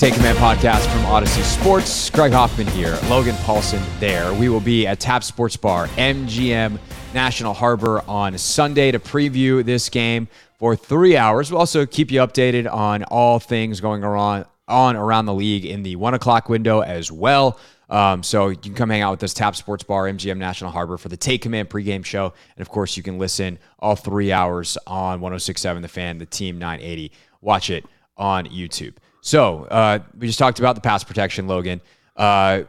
Take 0.00 0.14
Command 0.14 0.38
podcast 0.38 0.90
from 0.90 1.02
Audacy 1.02 1.42
Sports. 1.42 2.08
Craig 2.08 2.32
Hoffman 2.32 2.66
here, 2.68 2.98
Logan 3.10 3.34
Paulsen 3.34 3.82
there. 4.00 4.32
We 4.32 4.48
will 4.48 4.62
be 4.62 4.86
at 4.86 4.98
Tap 4.98 5.22
Sports 5.22 5.58
Bar, 5.58 5.88
MGM 5.88 6.78
National 7.12 7.52
Harbor 7.52 8.02
on 8.08 8.38
Sunday 8.38 8.92
to 8.92 8.98
preview 8.98 9.62
this 9.62 9.90
game 9.90 10.26
for 10.58 10.74
three 10.74 11.18
hours. 11.18 11.50
We'll 11.50 11.60
also 11.60 11.84
keep 11.84 12.10
you 12.10 12.20
updated 12.20 12.72
on 12.72 13.04
all 13.04 13.38
things 13.40 13.82
going 13.82 14.02
on, 14.02 14.46
on 14.66 14.96
around 14.96 15.26
the 15.26 15.34
league 15.34 15.66
in 15.66 15.82
the 15.82 15.96
one 15.96 16.14
o'clock 16.14 16.48
window 16.48 16.80
as 16.80 17.12
well. 17.12 17.60
Um, 17.90 18.22
so 18.22 18.48
you 18.48 18.56
can 18.56 18.74
come 18.74 18.88
hang 18.88 19.02
out 19.02 19.10
with 19.10 19.22
us, 19.22 19.34
Tap 19.34 19.54
Sports 19.54 19.82
Bar, 19.82 20.06
MGM 20.06 20.38
National 20.38 20.70
Harbor 20.70 20.96
for 20.96 21.10
the 21.10 21.18
Take 21.18 21.42
Command 21.42 21.68
pregame 21.68 22.06
show. 22.06 22.32
And 22.56 22.62
of 22.62 22.70
course, 22.70 22.96
you 22.96 23.02
can 23.02 23.18
listen 23.18 23.58
all 23.78 23.96
three 23.96 24.32
hours 24.32 24.78
on 24.86 25.20
1067 25.20 25.82
The 25.82 25.88
Fan, 25.88 26.16
the 26.16 26.24
Team 26.24 26.56
980. 26.56 27.12
Watch 27.42 27.68
it 27.68 27.84
on 28.16 28.46
YouTube. 28.46 28.94
So 29.20 29.64
uh, 29.64 30.00
we 30.18 30.26
just 30.26 30.38
talked 30.38 30.58
about 30.58 30.74
the 30.74 30.80
pass 30.80 31.04
protection, 31.04 31.46
Logan. 31.46 31.80
Uh, 32.16 32.62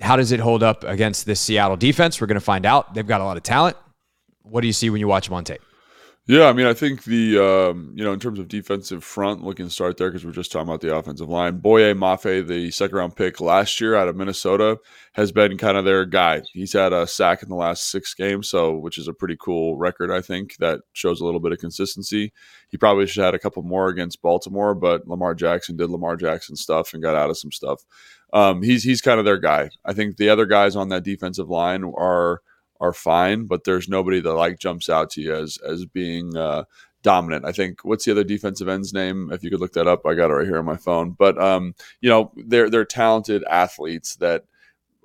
how 0.00 0.16
does 0.16 0.32
it 0.32 0.40
hold 0.40 0.62
up 0.62 0.84
against 0.84 1.26
this 1.26 1.40
Seattle 1.40 1.76
defense? 1.76 2.20
We're 2.20 2.26
going 2.28 2.36
to 2.36 2.40
find 2.40 2.64
out. 2.64 2.94
They've 2.94 3.06
got 3.06 3.20
a 3.20 3.24
lot 3.24 3.36
of 3.36 3.42
talent. 3.42 3.76
What 4.42 4.60
do 4.62 4.66
you 4.66 4.72
see 4.72 4.90
when 4.90 5.00
you 5.00 5.08
watch 5.08 5.26
them 5.26 5.34
on 5.34 5.44
tape? 5.44 5.60
Yeah, 6.30 6.44
I 6.44 6.52
mean, 6.52 6.66
I 6.66 6.74
think 6.74 7.04
the 7.04 7.38
um, 7.42 7.90
you 7.94 8.04
know 8.04 8.12
in 8.12 8.20
terms 8.20 8.38
of 8.38 8.48
defensive 8.48 9.02
front, 9.02 9.42
looking 9.42 9.64
to 9.64 9.72
start 9.72 9.96
there 9.96 10.10
because 10.10 10.26
we're 10.26 10.32
just 10.32 10.52
talking 10.52 10.68
about 10.68 10.82
the 10.82 10.94
offensive 10.94 11.30
line. 11.30 11.56
Boye 11.56 11.94
Mafe, 11.94 12.46
the 12.46 12.70
second 12.70 12.98
round 12.98 13.16
pick 13.16 13.40
last 13.40 13.80
year 13.80 13.94
out 13.94 14.08
of 14.08 14.16
Minnesota, 14.16 14.78
has 15.14 15.32
been 15.32 15.56
kind 15.56 15.78
of 15.78 15.86
their 15.86 16.04
guy. 16.04 16.42
He's 16.52 16.74
had 16.74 16.92
a 16.92 17.06
sack 17.06 17.42
in 17.42 17.48
the 17.48 17.54
last 17.54 17.90
six 17.90 18.12
games, 18.12 18.46
so 18.50 18.76
which 18.76 18.98
is 18.98 19.08
a 19.08 19.14
pretty 19.14 19.38
cool 19.40 19.76
record. 19.78 20.10
I 20.10 20.20
think 20.20 20.56
that 20.58 20.80
shows 20.92 21.22
a 21.22 21.24
little 21.24 21.40
bit 21.40 21.52
of 21.52 21.60
consistency. 21.60 22.30
He 22.68 22.76
probably 22.76 23.06
should 23.06 23.22
have 23.24 23.28
had 23.32 23.34
a 23.34 23.38
couple 23.42 23.62
more 23.62 23.88
against 23.88 24.20
Baltimore, 24.20 24.74
but 24.74 25.08
Lamar 25.08 25.34
Jackson 25.34 25.78
did 25.78 25.88
Lamar 25.88 26.16
Jackson 26.16 26.56
stuff 26.56 26.92
and 26.92 27.02
got 27.02 27.16
out 27.16 27.30
of 27.30 27.38
some 27.38 27.52
stuff. 27.52 27.80
Um, 28.34 28.62
he's 28.62 28.84
he's 28.84 29.00
kind 29.00 29.18
of 29.18 29.24
their 29.24 29.38
guy. 29.38 29.70
I 29.86 29.94
think 29.94 30.18
the 30.18 30.28
other 30.28 30.44
guys 30.44 30.76
on 30.76 30.90
that 30.90 31.04
defensive 31.04 31.48
line 31.48 31.84
are 31.96 32.42
are 32.80 32.92
fine, 32.92 33.46
but 33.46 33.64
there's 33.64 33.88
nobody 33.88 34.20
that 34.20 34.32
like 34.32 34.58
jumps 34.58 34.88
out 34.88 35.10
to 35.10 35.20
you 35.20 35.34
as 35.34 35.58
as 35.58 35.84
being 35.86 36.36
uh, 36.36 36.64
dominant. 37.02 37.44
I 37.44 37.52
think 37.52 37.84
what's 37.84 38.04
the 38.04 38.12
other 38.12 38.24
defensive 38.24 38.68
end's 38.68 38.92
name? 38.92 39.30
If 39.32 39.42
you 39.42 39.50
could 39.50 39.60
look 39.60 39.72
that 39.74 39.88
up, 39.88 40.06
I 40.06 40.14
got 40.14 40.30
it 40.30 40.34
right 40.34 40.46
here 40.46 40.58
on 40.58 40.64
my 40.64 40.76
phone. 40.76 41.10
But 41.10 41.40
um, 41.40 41.74
you 42.00 42.08
know, 42.08 42.32
they're 42.36 42.70
they're 42.70 42.84
talented 42.84 43.44
athletes 43.44 44.16
that 44.16 44.44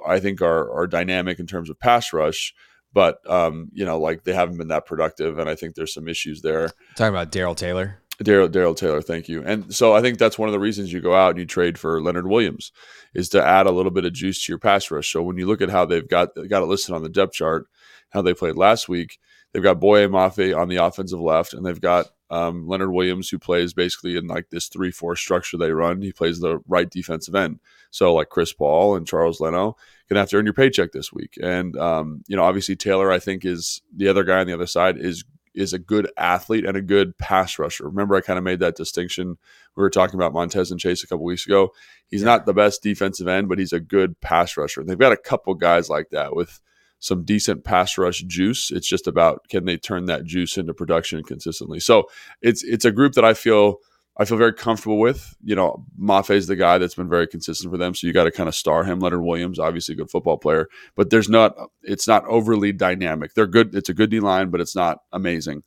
I 0.05 0.19
think 0.19 0.41
are 0.41 0.71
are 0.71 0.88
dynamic 0.88 1.39
in 1.39 1.47
terms 1.47 1.69
of 1.69 1.79
pass 1.79 2.13
rush. 2.13 2.53
But 2.93 3.27
um, 3.29 3.69
you 3.73 3.86
know, 3.86 3.99
like 3.99 4.23
they 4.23 4.33
haven't 4.33 4.57
been 4.57 4.67
that 4.67 4.86
productive, 4.86 5.39
and 5.39 5.49
I 5.49 5.55
think 5.55 5.73
there's 5.73 5.93
some 5.93 6.07
issues 6.07 6.41
there. 6.41 6.69
Talking 6.95 7.15
about 7.15 7.31
Darrell 7.31 7.55
Taylor. 7.55 7.99
Darrell 8.23 8.47
Darrell 8.47 8.75
Taylor, 8.75 9.01
thank 9.01 9.27
you. 9.27 9.43
And 9.43 9.73
so 9.73 9.93
I 9.93 10.01
think 10.01 10.17
that's 10.17 10.39
one 10.39 10.49
of 10.49 10.53
the 10.53 10.59
reasons 10.59 10.91
you 10.91 11.01
go 11.01 11.13
out 11.13 11.31
and 11.31 11.39
you 11.39 11.45
trade 11.45 11.77
for 11.77 12.01
Leonard 12.01 12.27
Williams 12.27 12.71
is 13.13 13.29
to 13.29 13.43
add 13.43 13.67
a 13.67 13.71
little 13.71 13.91
bit 13.91 14.05
of 14.05 14.13
juice 14.13 14.43
to 14.45 14.51
your 14.51 14.59
pass 14.59 14.89
rush. 14.89 15.12
So 15.12 15.21
when 15.21 15.38
you 15.38 15.45
look 15.45 15.62
at 15.62 15.69
how 15.69 15.86
they've 15.86 16.07
got 16.07 16.29
got 16.47 16.63
it 16.63 16.67
listed 16.67 16.95
on 16.95 17.03
the 17.03 17.09
depth 17.09 17.33
chart, 17.33 17.67
how 18.09 18.21
they 18.21 18.33
played 18.33 18.55
last 18.55 18.89
week, 18.89 19.19
they've 19.51 19.63
got 19.63 19.79
Boye 19.79 20.07
Mafe 20.07 20.57
on 20.57 20.69
the 20.69 20.77
offensive 20.77 21.19
left, 21.19 21.53
and 21.53 21.65
they've 21.65 21.81
got 21.81 22.07
um, 22.29 22.67
Leonard 22.67 22.91
Williams 22.91 23.29
who 23.29 23.38
plays 23.38 23.73
basically 23.73 24.17
in 24.17 24.27
like 24.27 24.49
this 24.49 24.67
three 24.67 24.91
four 24.91 25.15
structure 25.15 25.57
they 25.57 25.71
run. 25.71 26.01
He 26.01 26.12
plays 26.12 26.39
the 26.39 26.59
right 26.67 26.89
defensive 26.89 27.36
end. 27.36 27.59
So 27.91 28.13
like 28.13 28.29
Chris 28.29 28.53
Paul 28.53 28.95
and 28.95 29.07
Charles 29.07 29.39
Leno 29.39 29.77
gonna 30.09 30.19
have 30.19 30.29
to 30.29 30.38
earn 30.38 30.45
your 30.45 30.53
paycheck 30.53 30.91
this 30.91 31.13
week. 31.13 31.38
And 31.41 31.77
um, 31.77 32.23
you 32.27 32.36
know, 32.36 32.43
obviously 32.43 32.75
Taylor, 32.75 33.12
I 33.12 33.19
think 33.19 33.45
is 33.45 33.81
the 33.95 34.07
other 34.07 34.23
guy 34.23 34.39
on 34.39 34.47
the 34.47 34.53
other 34.53 34.67
side 34.67 34.97
is 34.97 35.23
is 35.56 35.74
a 35.74 35.80
good 35.80 36.12
athlete 36.18 36.66
and 36.66 36.78
a 36.78 36.82
good 36.82 37.18
pass 37.18 37.58
rusher. 37.60 37.86
Remember, 37.86 38.16
I 38.16 38.22
kind 38.22 38.38
of 38.38 38.44
made 38.44 38.60
that 38.60 38.76
distinction. 38.76 39.38
We 39.76 39.82
were 39.82 39.89
talking 39.89 40.16
about 40.16 40.34
Montez 40.34 40.72
and 40.72 40.80
Chase 40.80 41.04
a 41.04 41.08
couple 41.08 41.26
weeks 41.26 41.46
ago. 41.46 41.74
He's 42.08 42.22
yeah. 42.22 42.28
not 42.28 42.46
the 42.46 42.54
best 42.54 42.84
defensive 42.84 43.28
end, 43.28 43.50
but 43.50 43.60
he's 43.60 43.74
a 43.74 43.80
good 43.80 44.20
pass 44.22 44.58
rusher. 44.58 44.84
They've 44.84 44.98
got 44.98 45.12
a 45.12 45.18
couple 45.18 45.54
guys 45.56 45.89
like 45.89 46.10
that 46.12 46.36
with 46.36 46.60
some 47.00 47.26
decent 47.26 47.63
pass 47.66 47.98
rush 47.98 48.22
juice. 48.22 48.72
It's 48.72 48.88
just 48.88 49.08
about 49.08 49.48
can 49.50 49.66
they 49.66 49.78
turn 49.78 50.06
that 50.06 50.24
juice 50.24 50.58
into 50.58 50.74
production 50.74 51.22
consistently. 51.24 51.80
So 51.80 52.06
it's 52.42 52.63
it's 52.63 52.86
a 52.86 52.92
group 52.92 53.13
that 53.13 53.26
I 53.26 53.34
feel 53.34 53.80
I 54.15 54.26
feel 54.26 54.38
very 54.38 54.54
comfortable 54.54 54.99
with. 54.99 55.36
You 55.43 55.56
know, 55.56 55.86
is 56.30 56.47
the 56.47 56.56
guy 56.56 56.78
that's 56.78 56.95
been 56.95 57.10
very 57.10 57.28
consistent 57.28 57.71
for 57.71 57.78
them, 57.78 57.95
so 57.95 58.06
you 58.06 58.13
got 58.13 58.26
to 58.26 58.32
kind 58.32 58.49
of 58.49 58.56
star 58.56 58.84
him. 58.84 58.99
Leonard 58.99 59.23
Williams, 59.23 59.60
obviously 59.60 59.93
a 59.93 59.97
good 59.97 60.12
football 60.12 60.38
player, 60.38 60.67
but 60.95 61.10
there's 61.10 61.30
not 61.30 61.56
it's 61.82 62.08
not 62.08 62.26
overly 62.26 62.71
dynamic. 62.71 63.34
They're 63.34 63.47
good. 63.47 63.73
It's 63.76 63.89
a 63.89 63.93
good 63.93 64.10
D 64.10 64.19
line, 64.19 64.49
but 64.49 64.62
it's 64.62 64.76
not 64.76 64.99
amazing. 65.12 65.63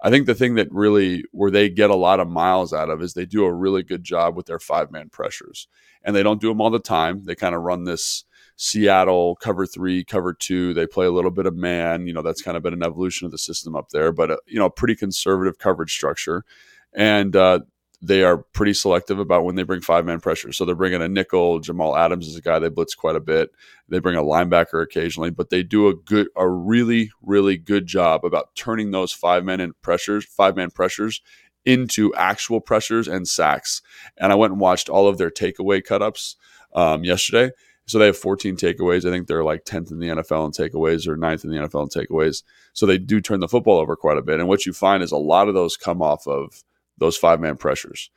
I 0.00 0.10
think 0.10 0.26
the 0.26 0.34
thing 0.34 0.54
that 0.54 0.70
really 0.70 1.24
where 1.32 1.50
they 1.50 1.68
get 1.68 1.90
a 1.90 1.96
lot 1.96 2.20
of 2.20 2.28
miles 2.28 2.72
out 2.72 2.88
of 2.88 3.02
is 3.02 3.14
they 3.14 3.26
do 3.26 3.44
a 3.44 3.52
really 3.52 3.82
good 3.82 4.04
job 4.04 4.36
with 4.36 4.46
their 4.46 4.60
five 4.60 4.92
man 4.92 5.08
pressures, 5.08 5.66
and 6.04 6.14
they 6.14 6.22
don't 6.22 6.40
do 6.40 6.48
them 6.48 6.60
all 6.60 6.70
the 6.70 6.78
time. 6.78 7.24
They 7.24 7.34
kind 7.34 7.54
of 7.54 7.62
run 7.62 7.84
this 7.84 8.24
Seattle 8.60 9.36
cover 9.36 9.66
three, 9.66 10.02
cover 10.02 10.34
two. 10.34 10.74
They 10.74 10.86
play 10.86 11.06
a 11.06 11.12
little 11.12 11.30
bit 11.30 11.46
of 11.46 11.54
man. 11.54 12.06
You 12.06 12.12
know, 12.12 12.22
that's 12.22 12.42
kind 12.42 12.56
of 12.56 12.62
been 12.62 12.72
an 12.74 12.82
evolution 12.82 13.24
of 13.24 13.30
the 13.30 13.38
system 13.38 13.76
up 13.76 13.90
there, 13.90 14.10
but 14.12 14.30
a, 14.30 14.34
uh, 14.34 14.38
you 14.46 14.58
know, 14.58 14.68
pretty 14.68 14.96
conservative 14.96 15.58
coverage 15.58 15.92
structure. 15.92 16.44
And 16.92 17.36
uh, 17.36 17.60
they 18.00 18.22
are 18.22 18.38
pretty 18.38 18.74
selective 18.74 19.18
about 19.18 19.44
when 19.44 19.56
they 19.56 19.64
bring 19.64 19.80
five 19.80 20.04
man 20.04 20.20
pressure. 20.20 20.52
So 20.52 20.64
they're 20.64 20.74
bringing 20.74 21.02
a 21.02 21.08
nickel. 21.08 21.58
Jamal 21.58 21.96
Adams 21.96 22.28
is 22.28 22.36
a 22.36 22.40
guy 22.40 22.58
they 22.58 22.68
blitz 22.68 22.94
quite 22.94 23.16
a 23.16 23.20
bit. 23.20 23.50
They 23.88 23.98
bring 23.98 24.16
a 24.16 24.22
linebacker 24.22 24.82
occasionally, 24.82 25.30
but 25.30 25.50
they 25.50 25.62
do 25.62 25.88
a 25.88 25.94
good, 25.94 26.28
a 26.36 26.48
really, 26.48 27.10
really 27.22 27.56
good 27.56 27.86
job 27.86 28.24
about 28.24 28.54
turning 28.54 28.92
those 28.92 29.12
five 29.12 29.44
man 29.44 29.72
pressures, 29.82 30.24
five 30.24 30.56
man 30.56 30.70
pressures 30.70 31.20
into 31.64 32.14
actual 32.14 32.60
pressures 32.60 33.08
and 33.08 33.26
sacks. 33.26 33.82
And 34.16 34.32
I 34.32 34.36
went 34.36 34.52
and 34.52 34.60
watched 34.60 34.88
all 34.88 35.08
of 35.08 35.18
their 35.18 35.30
takeaway 35.30 35.82
cut 35.84 36.00
ups 36.00 36.36
um, 36.74 37.04
yesterday. 37.04 37.50
So 37.86 37.98
they 37.98 38.06
have 38.06 38.18
14 38.18 38.56
takeaways. 38.56 39.06
I 39.06 39.10
think 39.10 39.26
they're 39.26 39.42
like 39.42 39.64
10th 39.64 39.90
in 39.90 39.98
the 39.98 40.08
NFL 40.08 40.44
in 40.44 40.52
takeaways 40.52 41.08
or 41.08 41.16
9th 41.16 41.44
in 41.44 41.50
the 41.50 41.56
NFL 41.56 41.94
in 41.94 42.06
takeaways. 42.06 42.42
So 42.74 42.84
they 42.86 42.98
do 42.98 43.20
turn 43.20 43.40
the 43.40 43.48
football 43.48 43.78
over 43.78 43.96
quite 43.96 44.18
a 44.18 44.22
bit. 44.22 44.40
And 44.40 44.48
what 44.48 44.66
you 44.66 44.72
find 44.72 45.02
is 45.02 45.10
a 45.10 45.16
lot 45.16 45.48
of 45.48 45.54
those 45.54 45.76
come 45.76 46.02
off 46.02 46.28
of 46.28 46.62
those 46.98 47.16
five 47.16 47.40
man 47.40 47.56
pressures. 47.56 48.10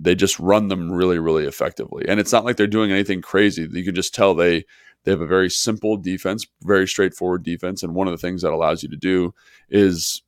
They 0.00 0.14
just 0.14 0.38
run 0.40 0.68
them 0.68 0.90
really, 0.90 1.18
really 1.18 1.44
effectively. 1.44 2.06
And 2.08 2.18
it's 2.18 2.32
not 2.32 2.44
like 2.44 2.56
they're 2.56 2.66
doing 2.66 2.90
anything 2.90 3.20
crazy. 3.20 3.68
You 3.70 3.84
can 3.84 3.94
just 3.94 4.14
tell 4.14 4.34
they 4.34 4.64
they 5.04 5.12
have 5.12 5.20
a 5.20 5.26
very 5.26 5.50
simple 5.50 5.96
defense, 5.96 6.46
very 6.62 6.86
straightforward 6.86 7.42
defense. 7.42 7.82
And 7.82 7.94
one 7.94 8.08
of 8.08 8.12
the 8.12 8.18
things 8.18 8.42
that 8.42 8.52
allows 8.52 8.82
you 8.82 8.88
to 8.88 8.96
do 8.96 9.34
is 9.68 10.22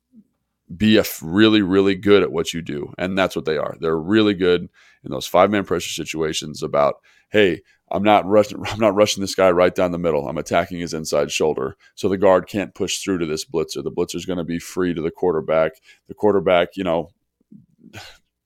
be 0.75 0.97
a 0.97 1.03
really, 1.21 1.61
really 1.61 1.95
good 1.95 2.23
at 2.23 2.31
what 2.31 2.53
you 2.53 2.61
do. 2.61 2.93
And 2.97 3.17
that's 3.17 3.35
what 3.35 3.45
they 3.45 3.57
are. 3.57 3.75
They're 3.79 3.99
really 3.99 4.33
good 4.33 4.69
in 5.03 5.11
those 5.11 5.27
five 5.27 5.51
man 5.51 5.65
pressure 5.65 5.89
situations 5.89 6.63
about, 6.63 6.95
hey, 7.29 7.61
I'm 7.91 8.03
not 8.03 8.25
rushing. 8.25 8.63
I'm 8.65 8.79
not 8.79 8.95
rushing 8.95 9.21
this 9.21 9.35
guy 9.35 9.51
right 9.51 9.73
down 9.73 9.91
the 9.91 9.97
middle. 9.97 10.27
I'm 10.27 10.37
attacking 10.37 10.79
his 10.79 10.93
inside 10.93 11.31
shoulder, 11.31 11.75
so 11.95 12.07
the 12.07 12.17
guard 12.17 12.47
can't 12.47 12.73
push 12.73 12.99
through 12.99 13.19
to 13.19 13.25
this 13.25 13.45
blitzer. 13.45 13.83
The 13.83 13.91
blitzer's 13.91 14.25
going 14.25 14.37
to 14.37 14.43
be 14.43 14.59
free 14.59 14.93
to 14.93 15.01
the 15.01 15.11
quarterback. 15.11 15.73
The 16.07 16.13
quarterback, 16.13 16.77
you 16.77 16.83
know, 16.83 17.09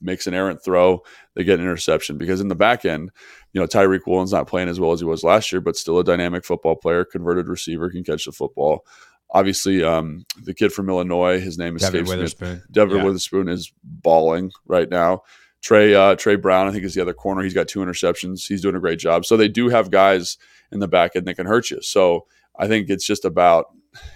makes 0.01 0.27
an 0.27 0.33
errant 0.33 0.63
throw, 0.63 1.01
they 1.35 1.43
get 1.43 1.59
an 1.59 1.65
interception. 1.65 2.17
Because 2.17 2.41
in 2.41 2.47
the 2.47 2.55
back 2.55 2.85
end, 2.85 3.11
you 3.53 3.61
know, 3.61 3.67
Tariq 3.67 4.01
Woolen's 4.05 4.33
not 4.33 4.47
playing 4.47 4.69
as 4.69 4.79
well 4.79 4.91
as 4.91 4.99
he 4.99 5.05
was 5.05 5.23
last 5.23 5.51
year, 5.51 5.61
but 5.61 5.77
still 5.77 5.99
a 5.99 6.03
dynamic 6.03 6.45
football 6.45 6.75
player, 6.75 7.05
converted 7.05 7.47
receiver, 7.47 7.89
can 7.89 8.03
catch 8.03 8.25
the 8.25 8.31
football. 8.31 8.85
Obviously, 9.31 9.83
um, 9.83 10.25
the 10.43 10.53
kid 10.53 10.71
from 10.71 10.89
Illinois, 10.89 11.39
his 11.39 11.57
name 11.57 11.75
is 11.75 11.81
Devon 11.81 12.05
Witherspoon. 12.05 12.61
Devon 12.71 12.97
yeah. 12.97 13.03
Witherspoon 13.03 13.49
is 13.49 13.71
balling 13.83 14.51
right 14.67 14.89
now. 14.89 15.23
Tre 15.61 15.95
uh, 15.95 16.15
Tre 16.15 16.35
Brown, 16.35 16.67
I 16.67 16.71
think, 16.71 16.83
is 16.83 16.93
the 16.93 17.01
other 17.01 17.13
corner. 17.13 17.41
He's 17.41 17.55
got 17.55 17.67
two 17.67 17.79
interceptions. 17.79 18.47
He's 18.47 18.61
doing 18.61 18.75
a 18.75 18.79
great 18.79 18.99
job. 18.99 19.25
So 19.25 19.35
they 19.35 19.47
do 19.47 19.69
have 19.69 19.89
guys 19.89 20.37
in 20.71 20.79
the 20.79 20.87
back 20.87 21.15
end 21.15 21.25
that 21.25 21.35
can 21.35 21.47
hurt 21.47 21.71
you. 21.71 21.81
So 21.81 22.27
I 22.57 22.67
think 22.67 22.89
it's 22.89 23.05
just 23.05 23.25
about, 23.25 23.65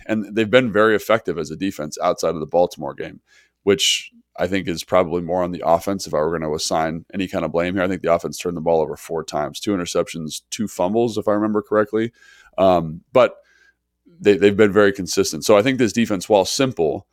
and 0.06 0.36
they've 0.36 0.50
been 0.50 0.72
very 0.72 0.96
effective 0.96 1.40
as 1.40 1.50
a 1.50 1.56
defense 1.56 1.98
outside 2.04 2.36
of 2.36 2.40
the 2.40 2.46
Baltimore 2.46 2.94
game, 2.94 3.20
which 3.64 4.12
I 4.38 4.48
think 4.48 4.68
is 4.68 4.84
probably 4.84 5.22
more 5.22 5.44
on 5.44 5.52
the 5.52 5.64
offense. 5.66 6.08
If 6.08 6.14
I 6.14 6.20
were 6.20 6.30
going 6.38 6.50
to 6.50 6.56
assign 6.56 7.06
any 7.14 7.28
kind 7.28 7.44
of 7.44 7.52
blame 7.52 7.76
here, 7.76 7.84
I 7.84 7.88
think 7.88 8.02
the 8.02 8.14
offense 8.14 8.38
turned 8.38 8.58
the 8.58 8.62
ball 8.62 8.82
over 8.82 8.96
four 8.96 9.24
times, 9.24 9.60
two 9.60 9.72
interceptions, 9.72 10.42
two 10.50 10.68
fumbles, 10.68 11.18
if 11.18 11.28
I 11.28 11.34
remember 11.34 11.62
correctly. 11.62 12.12
Um, 12.58 13.02
but 13.12 13.36
they, 14.20 14.38
they've 14.38 14.56
been 14.56 14.72
very 14.74 14.94
consistent. 14.94 15.46
So 15.46 15.58
I 15.58 15.62
think 15.62 15.78
this 15.78 15.94
defense, 15.94 16.30
while 16.30 16.46
simple, 16.46 17.08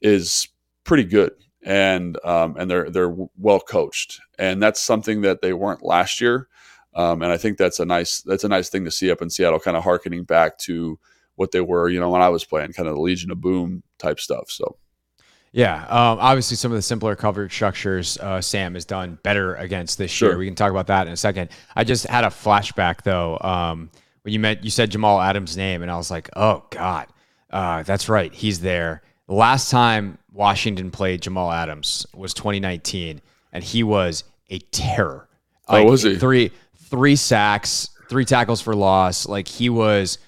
is 0.00 0.48
pretty 0.84 1.04
good 1.04 1.32
and 1.62 2.18
um, 2.24 2.56
and 2.58 2.70
they're 2.70 2.90
they're 2.90 3.14
well 3.38 3.60
coached, 3.60 4.20
and 4.38 4.62
that's 4.62 4.80
something 4.80 5.22
that 5.22 5.42
they 5.42 5.52
weren't 5.52 5.82
last 5.82 6.20
year. 6.20 6.48
Um, 6.94 7.22
and 7.22 7.32
I 7.32 7.36
think 7.38 7.56
that's 7.56 7.80
a 7.80 7.86
nice 7.86 8.20
that's 8.22 8.44
a 8.44 8.48
nice 8.48 8.68
thing 8.68 8.84
to 8.84 8.90
see 8.90 9.10
up 9.10 9.22
in 9.22 9.30
Seattle, 9.30 9.60
kind 9.60 9.76
of 9.76 9.84
harkening 9.84 10.24
back 10.24 10.58
to 10.58 10.98
what 11.36 11.52
they 11.52 11.60
were, 11.60 11.88
you 11.88 12.00
know, 12.00 12.10
when 12.10 12.20
I 12.20 12.28
was 12.28 12.44
playing, 12.44 12.72
kind 12.72 12.88
of 12.88 12.94
the 12.94 13.00
Legion 13.00 13.30
of 13.30 13.40
Boom 13.40 13.82
type 13.98 14.20
stuff. 14.20 14.50
So. 14.50 14.76
Yeah, 15.52 15.82
um, 15.84 16.18
obviously 16.18 16.56
some 16.56 16.72
of 16.72 16.76
the 16.76 16.82
simpler 16.82 17.14
coverage 17.14 17.52
structures 17.52 18.16
uh, 18.18 18.40
Sam 18.40 18.72
has 18.72 18.86
done 18.86 19.18
better 19.22 19.54
against 19.56 19.98
this 19.98 20.10
sure. 20.10 20.30
year. 20.30 20.38
We 20.38 20.46
can 20.46 20.54
talk 20.54 20.70
about 20.70 20.86
that 20.86 21.06
in 21.06 21.12
a 21.12 21.16
second. 21.16 21.50
I 21.76 21.84
just 21.84 22.06
had 22.06 22.24
a 22.24 22.28
flashback 22.28 23.02
though 23.02 23.38
um, 23.40 23.90
when 24.22 24.32
you 24.32 24.40
met 24.40 24.64
you 24.64 24.70
said 24.70 24.90
Jamal 24.90 25.20
Adams' 25.20 25.56
name, 25.56 25.82
and 25.82 25.90
I 25.90 25.96
was 25.96 26.10
like, 26.10 26.30
oh 26.36 26.64
god, 26.70 27.08
uh, 27.50 27.82
that's 27.82 28.08
right, 28.08 28.32
he's 28.32 28.60
there. 28.60 29.02
The 29.28 29.34
last 29.34 29.70
time 29.70 30.18
Washington 30.32 30.90
played 30.90 31.20
Jamal 31.20 31.52
Adams 31.52 32.06
was 32.14 32.32
2019, 32.32 33.20
and 33.52 33.62
he 33.62 33.82
was 33.82 34.24
a 34.48 34.58
terror. 34.58 35.28
Like, 35.68 35.86
oh, 35.86 35.90
was 35.90 36.02
he? 36.02 36.16
Three 36.16 36.50
three 36.76 37.16
sacks, 37.16 37.90
three 38.08 38.24
tackles 38.24 38.60
for 38.62 38.74
loss. 38.74 39.26
Like 39.26 39.48
he 39.48 39.68
was 39.68 40.18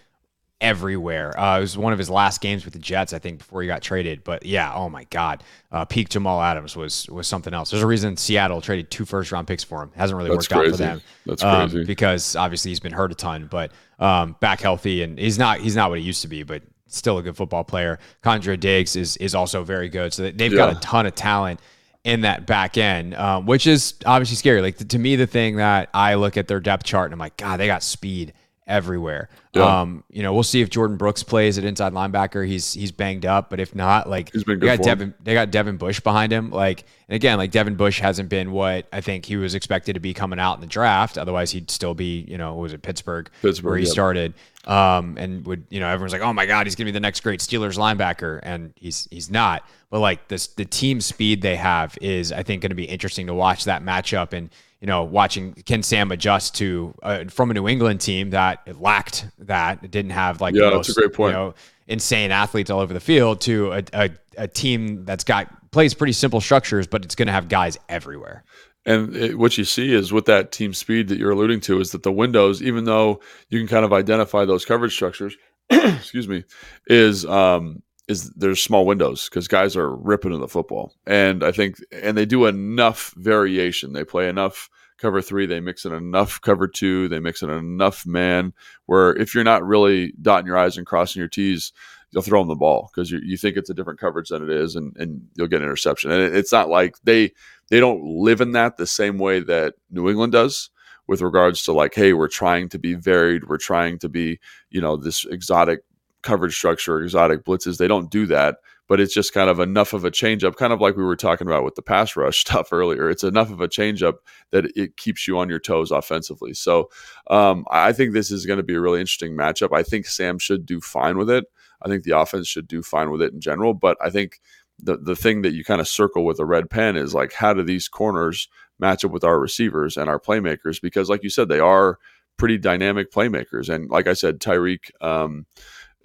everywhere. 0.65 1.39
Uh, 1.39 1.59
it 1.59 1.61
was 1.61 1.77
one 1.77 1.93
of 1.93 1.99
his 1.99 2.09
last 2.09 2.41
games 2.41 2.65
with 2.65 2.73
the 2.73 2.81
Jets, 2.81 3.13
I 3.13 3.19
think, 3.19 3.39
before 3.39 3.61
he 3.61 3.69
got 3.69 3.83
traded. 3.83 4.25
But 4.25 4.47
yeah, 4.47 4.73
oh 4.75 4.89
my 4.89 5.05
God, 5.05 5.45
uh, 5.71 5.85
peak 5.85 6.09
Jamal 6.09 6.41
Adams 6.41 6.75
was 6.75 7.07
was 7.11 7.29
something 7.29 7.53
else. 7.53 7.71
There's 7.71 7.83
a 7.83 7.87
reason 7.87 8.17
Seattle 8.17 8.61
traded 8.61 8.91
two 8.91 9.05
first 9.05 9.31
round 9.31 9.47
picks 9.47 9.63
for 9.63 9.83
him. 9.83 9.93
Hasn't 9.95 10.17
really 10.17 10.31
That's 10.31 10.51
worked 10.51 10.61
crazy. 10.61 10.73
out 10.73 10.77
for 10.77 10.77
them. 10.77 11.03
That's 11.27 11.45
um, 11.45 11.71
crazy 11.71 11.85
because 11.85 12.35
obviously 12.35 12.71
he's 12.71 12.81
been 12.81 12.93
hurt 12.93 13.13
a 13.13 13.15
ton, 13.15 13.47
but 13.51 13.73
um, 13.99 14.37
back 14.41 14.61
healthy 14.61 15.03
and 15.03 15.19
he's 15.19 15.39
not 15.39 15.61
he's 15.61 15.77
not 15.77 15.91
what 15.91 15.99
he 15.99 16.05
used 16.05 16.23
to 16.23 16.29
be, 16.29 16.43
but 16.43 16.63
still 16.87 17.19
a 17.19 17.23
good 17.23 17.37
football 17.37 17.65
player. 17.65 17.99
Quandre 18.23 18.59
Diggs 18.59 18.97
is 18.97 19.19
is 19.19 19.35
also 19.35 19.63
very 19.65 19.91
good. 19.91 20.15
So 20.15 20.31
they've 20.31 20.53
yeah. 20.53 20.57
got 20.57 20.77
a 20.77 20.81
ton 20.81 21.05
of 21.07 21.15
talent 21.15 21.61
in 22.05 22.23
that 22.23 22.47
back 22.47 22.79
end, 22.79 23.15
um, 23.15 23.47
which 23.47 23.67
is 23.67 23.95
obviously 24.07 24.37
scary. 24.37 24.63
Like 24.63 24.77
to 24.77 24.99
me, 24.99 25.17
the 25.17 25.27
thing 25.27 25.57
that 25.57 25.91
I 25.93 26.15
look 26.15 26.39
at 26.39 26.49
their 26.49 26.61
depth 26.61 26.85
chart 26.85 27.07
and 27.07 27.13
I'm 27.13 27.19
like, 27.19 27.37
God, 27.37 27.59
they 27.59 27.67
got 27.67 27.83
speed 27.83 28.33
everywhere. 28.67 29.29
Yeah. 29.53 29.81
Um, 29.81 30.05
you 30.11 30.23
know, 30.23 30.33
we'll 30.33 30.43
see 30.43 30.61
if 30.61 30.71
Jordyn 30.71 30.99
Brooks 30.99 31.23
plays 31.23 31.59
at 31.59 31.65
inside 31.65 31.93
linebacker. 31.93 32.47
He's 32.47 32.73
he's 32.73 32.93
banged 32.93 33.27
up, 33.27 33.51
but 33.51 33.61
if 33.61 33.75
not, 33.75 34.09
like 34.09 34.33
he's 34.33 34.45
been 34.45 34.59
they 34.59 34.67
got 34.67 34.83
Devin 34.83 35.15
they 35.23 35.35
got 35.35 35.51
Devin 35.51 35.77
Bush 35.77 36.01
behind 36.01 36.33
him. 36.33 36.51
Like 36.51 36.85
and 37.09 37.17
again, 37.17 37.39
like 37.39 37.51
Devin 37.51 37.77
Bush 37.77 38.01
hasn't 38.01 38.29
been 38.29 38.53
what 38.53 38.87
I 38.93 39.01
think 39.01 39.27
he 39.27 39.37
was 39.37 39.55
expected 39.55 39.95
to 39.95 40.01
be 40.01 40.15
coming 40.15 40.39
out 40.39 40.55
in 40.55 40.61
the 40.61 40.67
draft. 40.67 41.19
Otherwise, 41.19 41.51
he'd 41.51 41.71
still 41.71 41.95
be, 41.95 42.25
you 42.29 42.39
know, 42.39 42.55
was 42.55 42.73
it 42.73 42.83
Pittsburgh, 42.83 43.31
Pittsburgh 43.43 43.65
where 43.65 43.77
he 43.77 43.85
yep. 43.85 43.93
started. 43.93 44.35
Um, 44.67 45.19
and 45.19 45.47
would 45.47 45.67
you 45.69 45.79
know 45.79 45.89
everyone's 45.89 46.13
like, 46.13 46.23
oh 46.23 46.33
my 46.33 46.47
god, 46.47 46.67
he's 46.67 46.75
gonna 46.75 46.87
be 46.87 46.93
the 46.93 47.01
next 47.01 47.21
great 47.21 47.41
Steelers 47.41 47.77
linebacker, 47.77 48.41
and 48.43 48.73
he's 48.77 49.07
he's 49.11 49.31
not. 49.31 49.65
But 49.91 50.01
like 50.01 50.27
this, 50.27 50.49
the 50.49 50.65
team 50.65 51.01
speed 51.01 51.43
they 51.43 51.55
have 51.55 51.97
is, 52.01 52.33
I 52.33 52.43
think, 52.43 52.63
going 52.63 52.71
to 52.71 52.75
be 52.75 52.85
interesting 52.85 53.29
to 53.29 53.35
watch 53.35 53.65
that 53.67 53.81
matchup 53.85 54.33
and 54.33 54.51
you 54.85 54.87
know, 54.87 55.03
watching 55.03 55.55
can 55.55 55.83
Sam 55.83 56.13
adjust 56.13 56.57
to 56.57 56.95
uh, 57.03 57.25
from 57.31 57.51
a 57.51 57.55
New 57.55 57.67
England 57.67 58.03
team 58.03 58.29
that 58.31 58.79
lacked 58.79 59.27
that, 59.39 59.83
it 59.83 59.91
didn't 59.91 60.11
have 60.11 60.43
like 60.43 60.55
yeah, 60.55 60.69
most, 60.69 60.89
that's 60.89 60.99
a 60.99 61.01
great 61.01 61.15
point. 61.15 61.33
You 61.33 61.39
know, 61.39 61.55
insane 61.87 62.31
athletes 62.31 62.69
all 62.69 62.81
over 62.81 62.93
the 62.93 63.01
field 63.01 63.41
to 63.41 63.73
a, 63.73 63.83
a, 63.95 64.11
a 64.37 64.47
team 64.47 65.07
that's 65.07 65.25
got 65.25 65.71
plays 65.71 65.95
pretty 65.95 66.13
simple 66.13 66.39
structures, 66.39 66.87
but 66.87 67.03
it's 67.03 67.15
going 67.15 67.29
to 67.29 67.33
have 67.33 67.49
guys 67.49 67.79
everywhere. 67.89 68.45
And 68.85 69.17
it, 69.17 69.39
what 69.39 69.57
you 69.57 69.65
see 69.65 69.91
is 69.91 70.13
with 70.13 70.27
that 70.27 70.53
team 70.53 70.75
speed 70.75 71.09
that 71.09 71.17
you're 71.17 71.31
alluding 71.31 71.61
to 71.61 71.81
is 71.81 71.93
that 71.93 72.03
the 72.03 72.13
windows, 72.13 72.63
even 72.63 72.85
though 72.85 73.23
you 73.49 73.61
can 73.61 73.69
kind 73.69 73.87
of 73.87 73.93
identify 73.95 74.45
those 74.45 74.67
coverage 74.67 74.93
structures, 74.93 75.35
excuse 75.71 76.29
me, 76.29 76.45
is 76.89 77.25
um, 77.25 77.83
is 78.09 78.31
there's 78.31 78.63
small 78.63 78.85
windows 78.87 79.29
because 79.29 79.49
guys 79.49 79.77
are 79.77 79.95
ripping 79.95 80.33
to 80.33 80.39
the 80.39 80.49
football, 80.49 80.95
and 81.07 81.43
I 81.43 81.53
think 81.53 81.77
and 81.91 82.17
they 82.17 82.27
do 82.27 82.47
enough 82.47 83.15
variation. 83.17 83.93
They 83.93 84.05
play 84.05 84.29
enough 84.29 84.69
cover 84.99 85.21
three, 85.21 85.47
they 85.47 85.61
mix 85.61 85.85
in 85.85 85.93
enough 85.93 86.41
cover 86.41 86.69
two, 86.69 87.09
they 87.09 87.21
mix 87.21 87.43
in 87.43 87.51
enough 87.51 88.07
man. 88.07 88.53
Where 88.87 89.15
if 89.17 89.35
you're 89.35 89.45
not 89.45 89.67
really 89.67 90.13
dotting 90.21 90.47
your 90.47 90.57
i's 90.57 90.77
and 90.77 90.87
crossing 90.87 91.21
your 91.21 91.29
t's, 91.29 91.73
you'll 92.11 92.23
throw 92.23 92.41
them 92.41 92.49
the 92.49 92.55
ball 92.55 92.91
because 92.93 93.11
you, 93.11 93.21
you 93.23 93.37
think 93.37 93.57
it's 93.57 93.71
a 93.71 93.75
different 93.75 94.01
coverage 94.01 94.29
than 94.29 94.43
it 94.43 94.51
is, 94.51 94.77
and, 94.77 94.97
and 94.97 95.27
you'll 95.35 95.49
get 95.49 95.61
an 95.61 95.65
interception. 95.65 96.11
And 96.11 96.23
it, 96.23 96.37
it's 96.37 96.53
not 96.53 96.69
like 96.69 96.97
they 97.05 97.33
they 97.71 97.81
don't 97.81 98.05
live 98.05 98.41
in 98.41 98.53
that 98.53 98.77
the 98.77 98.87
same 98.87 99.19
way 99.19 99.41
that 99.41 99.75
New 99.91 100.09
England 100.09 100.33
does 100.33 100.71
with 101.07 101.21
regards 101.21 101.63
to 101.65 101.73
like, 101.73 101.95
hey, 101.95 102.13
we're 102.13 102.29
trying 102.29 102.69
to 102.71 102.79
be 102.79 102.95
varied, 102.95 103.45
we're 103.45 103.59
trying 103.59 103.99
to 103.99 104.09
be, 104.09 104.41
you 104.71 104.81
know, 104.81 104.97
this 104.97 105.25
exotic 105.27 105.81
coverage 106.25 106.57
structure, 106.57 107.01
exotic 107.01 107.45
blitzes. 107.45 107.79
They 107.79 107.87
don't 107.87 108.11
do 108.11 108.27
that, 108.27 108.57
but 108.89 109.01
it's 109.01 109.15
just 109.15 109.33
kind 109.33 109.49
of 109.49 109.61
enough 109.61 109.93
of 109.93 110.05
a 110.05 110.11
changeup, 110.11 110.57
kind 110.57 110.73
of 110.73 110.81
like 110.81 110.97
we 110.97 111.05
were 111.05 111.17
talking 111.17 111.47
about 111.47 111.65
with 111.65 111.77
the 111.77 111.83
pass 111.83 112.17
rush 112.17 112.39
stuff 112.41 112.73
earlier. 112.73 113.09
It's 113.09 113.25
enough 113.25 113.51
of 113.51 113.61
a 113.61 113.69
changeup 113.69 114.15
that 114.51 114.67
it 114.77 114.97
keeps 114.97 115.29
you 115.29 115.39
on 115.39 115.49
your 115.49 115.61
toes 115.61 115.91
offensively. 115.91 116.55
So 116.55 116.91
um, 117.31 117.65
I 117.71 117.93
think 117.93 118.13
this 118.13 118.31
is 118.31 118.47
going 118.47 118.57
to 118.57 118.65
be 118.65 118.75
a 118.75 118.81
really 118.81 119.01
interesting 119.01 119.37
matchup. 119.37 119.77
I 119.77 119.83
think 119.83 120.07
Sam 120.07 120.39
should 120.39 120.67
do 120.67 120.81
fine 120.81 121.17
with 121.19 121.31
it. 121.31 121.45
I 121.83 121.89
think 121.89 122.05
the 122.05 122.19
offense 122.19 122.49
should 122.49 122.67
do 122.67 122.83
fine 122.83 123.11
with 123.11 123.23
it 123.23 123.33
in 123.33 123.41
general, 123.41 123.75
but 123.75 123.97
I 124.01 124.11
think 124.11 124.41
the 124.83 124.97
the 124.97 125.17
thing 125.17 125.43
that 125.43 125.55
you 125.55 125.65
kind 125.65 125.81
of 125.81 125.89
circle 125.89 126.25
with 126.25 126.41
a 126.41 126.45
red 126.45 126.69
pen 126.69 126.97
is 126.97 127.15
like 127.15 127.33
how 127.33 127.55
do 127.55 127.63
these 127.63 127.89
corners 127.89 128.49
match 128.79 129.05
up 129.05 129.13
with 129.13 129.25
our 129.25 129.39
receivers 129.39 129.97
and 129.97 130.09
our 130.11 130.19
playmakers 130.19 130.81
because 130.81 131.09
like 131.09 131.23
you 131.23 131.31
said 131.31 131.49
they 131.49 131.61
are 131.61 131.99
pretty 132.37 132.59
dynamic 132.59 133.13
playmakers 133.13 133.69
and 133.69 133.89
like 133.91 134.09
I 134.09 134.15
said 134.15 134.41
Tyreek 134.41 134.91
um, 135.01 135.47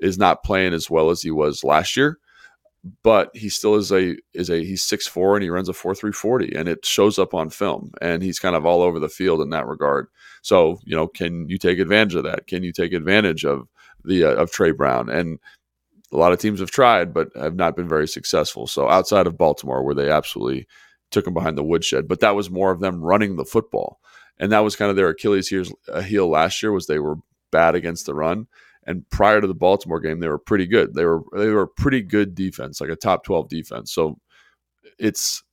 is 0.02 0.18
not 0.18 0.44
playing 0.44 0.74
as 0.74 0.90
well 0.90 1.10
as 1.10 1.22
he 1.22 1.32
was 1.32 1.64
last 1.64 1.96
year 1.98 2.18
but 3.04 3.30
he 3.36 3.50
still 3.50 3.76
is 3.76 3.92
a 3.92 4.16
is 4.34 4.50
a 4.50 4.64
he's 4.64 4.82
six 4.82 5.06
four 5.06 5.36
and 5.36 5.44
he 5.44 5.50
runs 5.50 5.68
a 5.68 5.74
four 5.74 5.94
three 5.94 6.12
forty 6.12 6.56
and 6.56 6.70
it 6.70 6.86
shows 6.86 7.20
up 7.20 7.34
on 7.34 7.50
film 7.50 7.92
and 8.02 8.24
he's 8.24 8.40
kind 8.40 8.56
of 8.56 8.66
all 8.66 8.82
over 8.82 9.00
the 9.00 9.10
field 9.10 9.42
in 9.42 9.50
that 9.50 9.68
regard. 9.68 10.08
So 10.42 10.80
you 10.86 10.96
know, 10.96 11.08
can 11.08 11.50
you 11.50 11.58
take 11.58 11.80
advantage 11.80 12.16
of 12.16 12.24
that? 12.24 12.48
Can 12.48 12.64
you 12.64 12.72
take 12.72 12.94
advantage 12.94 13.44
of 13.44 13.68
the 14.06 14.24
uh, 14.24 14.36
of 14.36 14.52
Tre 14.52 14.72
Brown? 14.72 15.10
And 15.10 15.40
a 16.12 16.18
lot 16.18 16.32
of 16.32 16.40
teams 16.40 16.62
have 16.62 16.72
tried 16.72 17.14
but 17.14 17.30
have 17.36 17.56
not 17.56 17.76
been 17.76 17.90
very 17.90 18.08
successful. 18.08 18.66
So 18.66 18.90
outside 18.90 19.28
of 19.28 19.38
Baltimore, 19.38 19.84
where 19.84 19.96
they 19.96 20.10
absolutely 20.10 20.66
took 21.12 21.28
him 21.28 21.34
behind 21.34 21.58
the 21.58 21.64
woodshed, 21.64 22.08
but 22.08 22.22
that 22.22 22.36
was 22.36 22.50
more 22.50 22.72
of 22.72 22.80
them 22.80 23.02
running 23.02 23.36
the 23.36 23.46
football, 23.46 24.00
and 24.38 24.52
that 24.54 24.60
was 24.60 24.78
kind 24.78 24.90
of 24.90 24.96
their 24.96 25.10
Achilles 25.10 25.50
heel 25.50 26.30
last 26.30 26.64
year 26.64 26.72
was 26.72 26.88
they 26.88 27.00
were 27.00 27.18
bad 27.52 27.76
against 27.76 28.06
the 28.06 28.14
run 28.14 28.48
and 28.86 29.08
prior 29.10 29.42
to 29.42 29.48
the 29.48 29.54
Baltimore 29.54 30.00
game, 30.00 30.20
they 30.20 30.28
were 30.28 30.38
pretty 30.38 30.66
good. 30.66 30.94
They 30.94 31.06
were 31.06 31.22
they 31.34 31.50
were 31.50 31.64
a 31.64 31.68
pretty 31.68 32.02
good 32.02 32.36
defense, 32.36 32.82
like 32.82 32.90
a 32.90 32.96
top 32.96 33.24
twelve 33.24 33.50
defense. 33.50 33.92
So 33.92 34.20
it's 34.98 35.44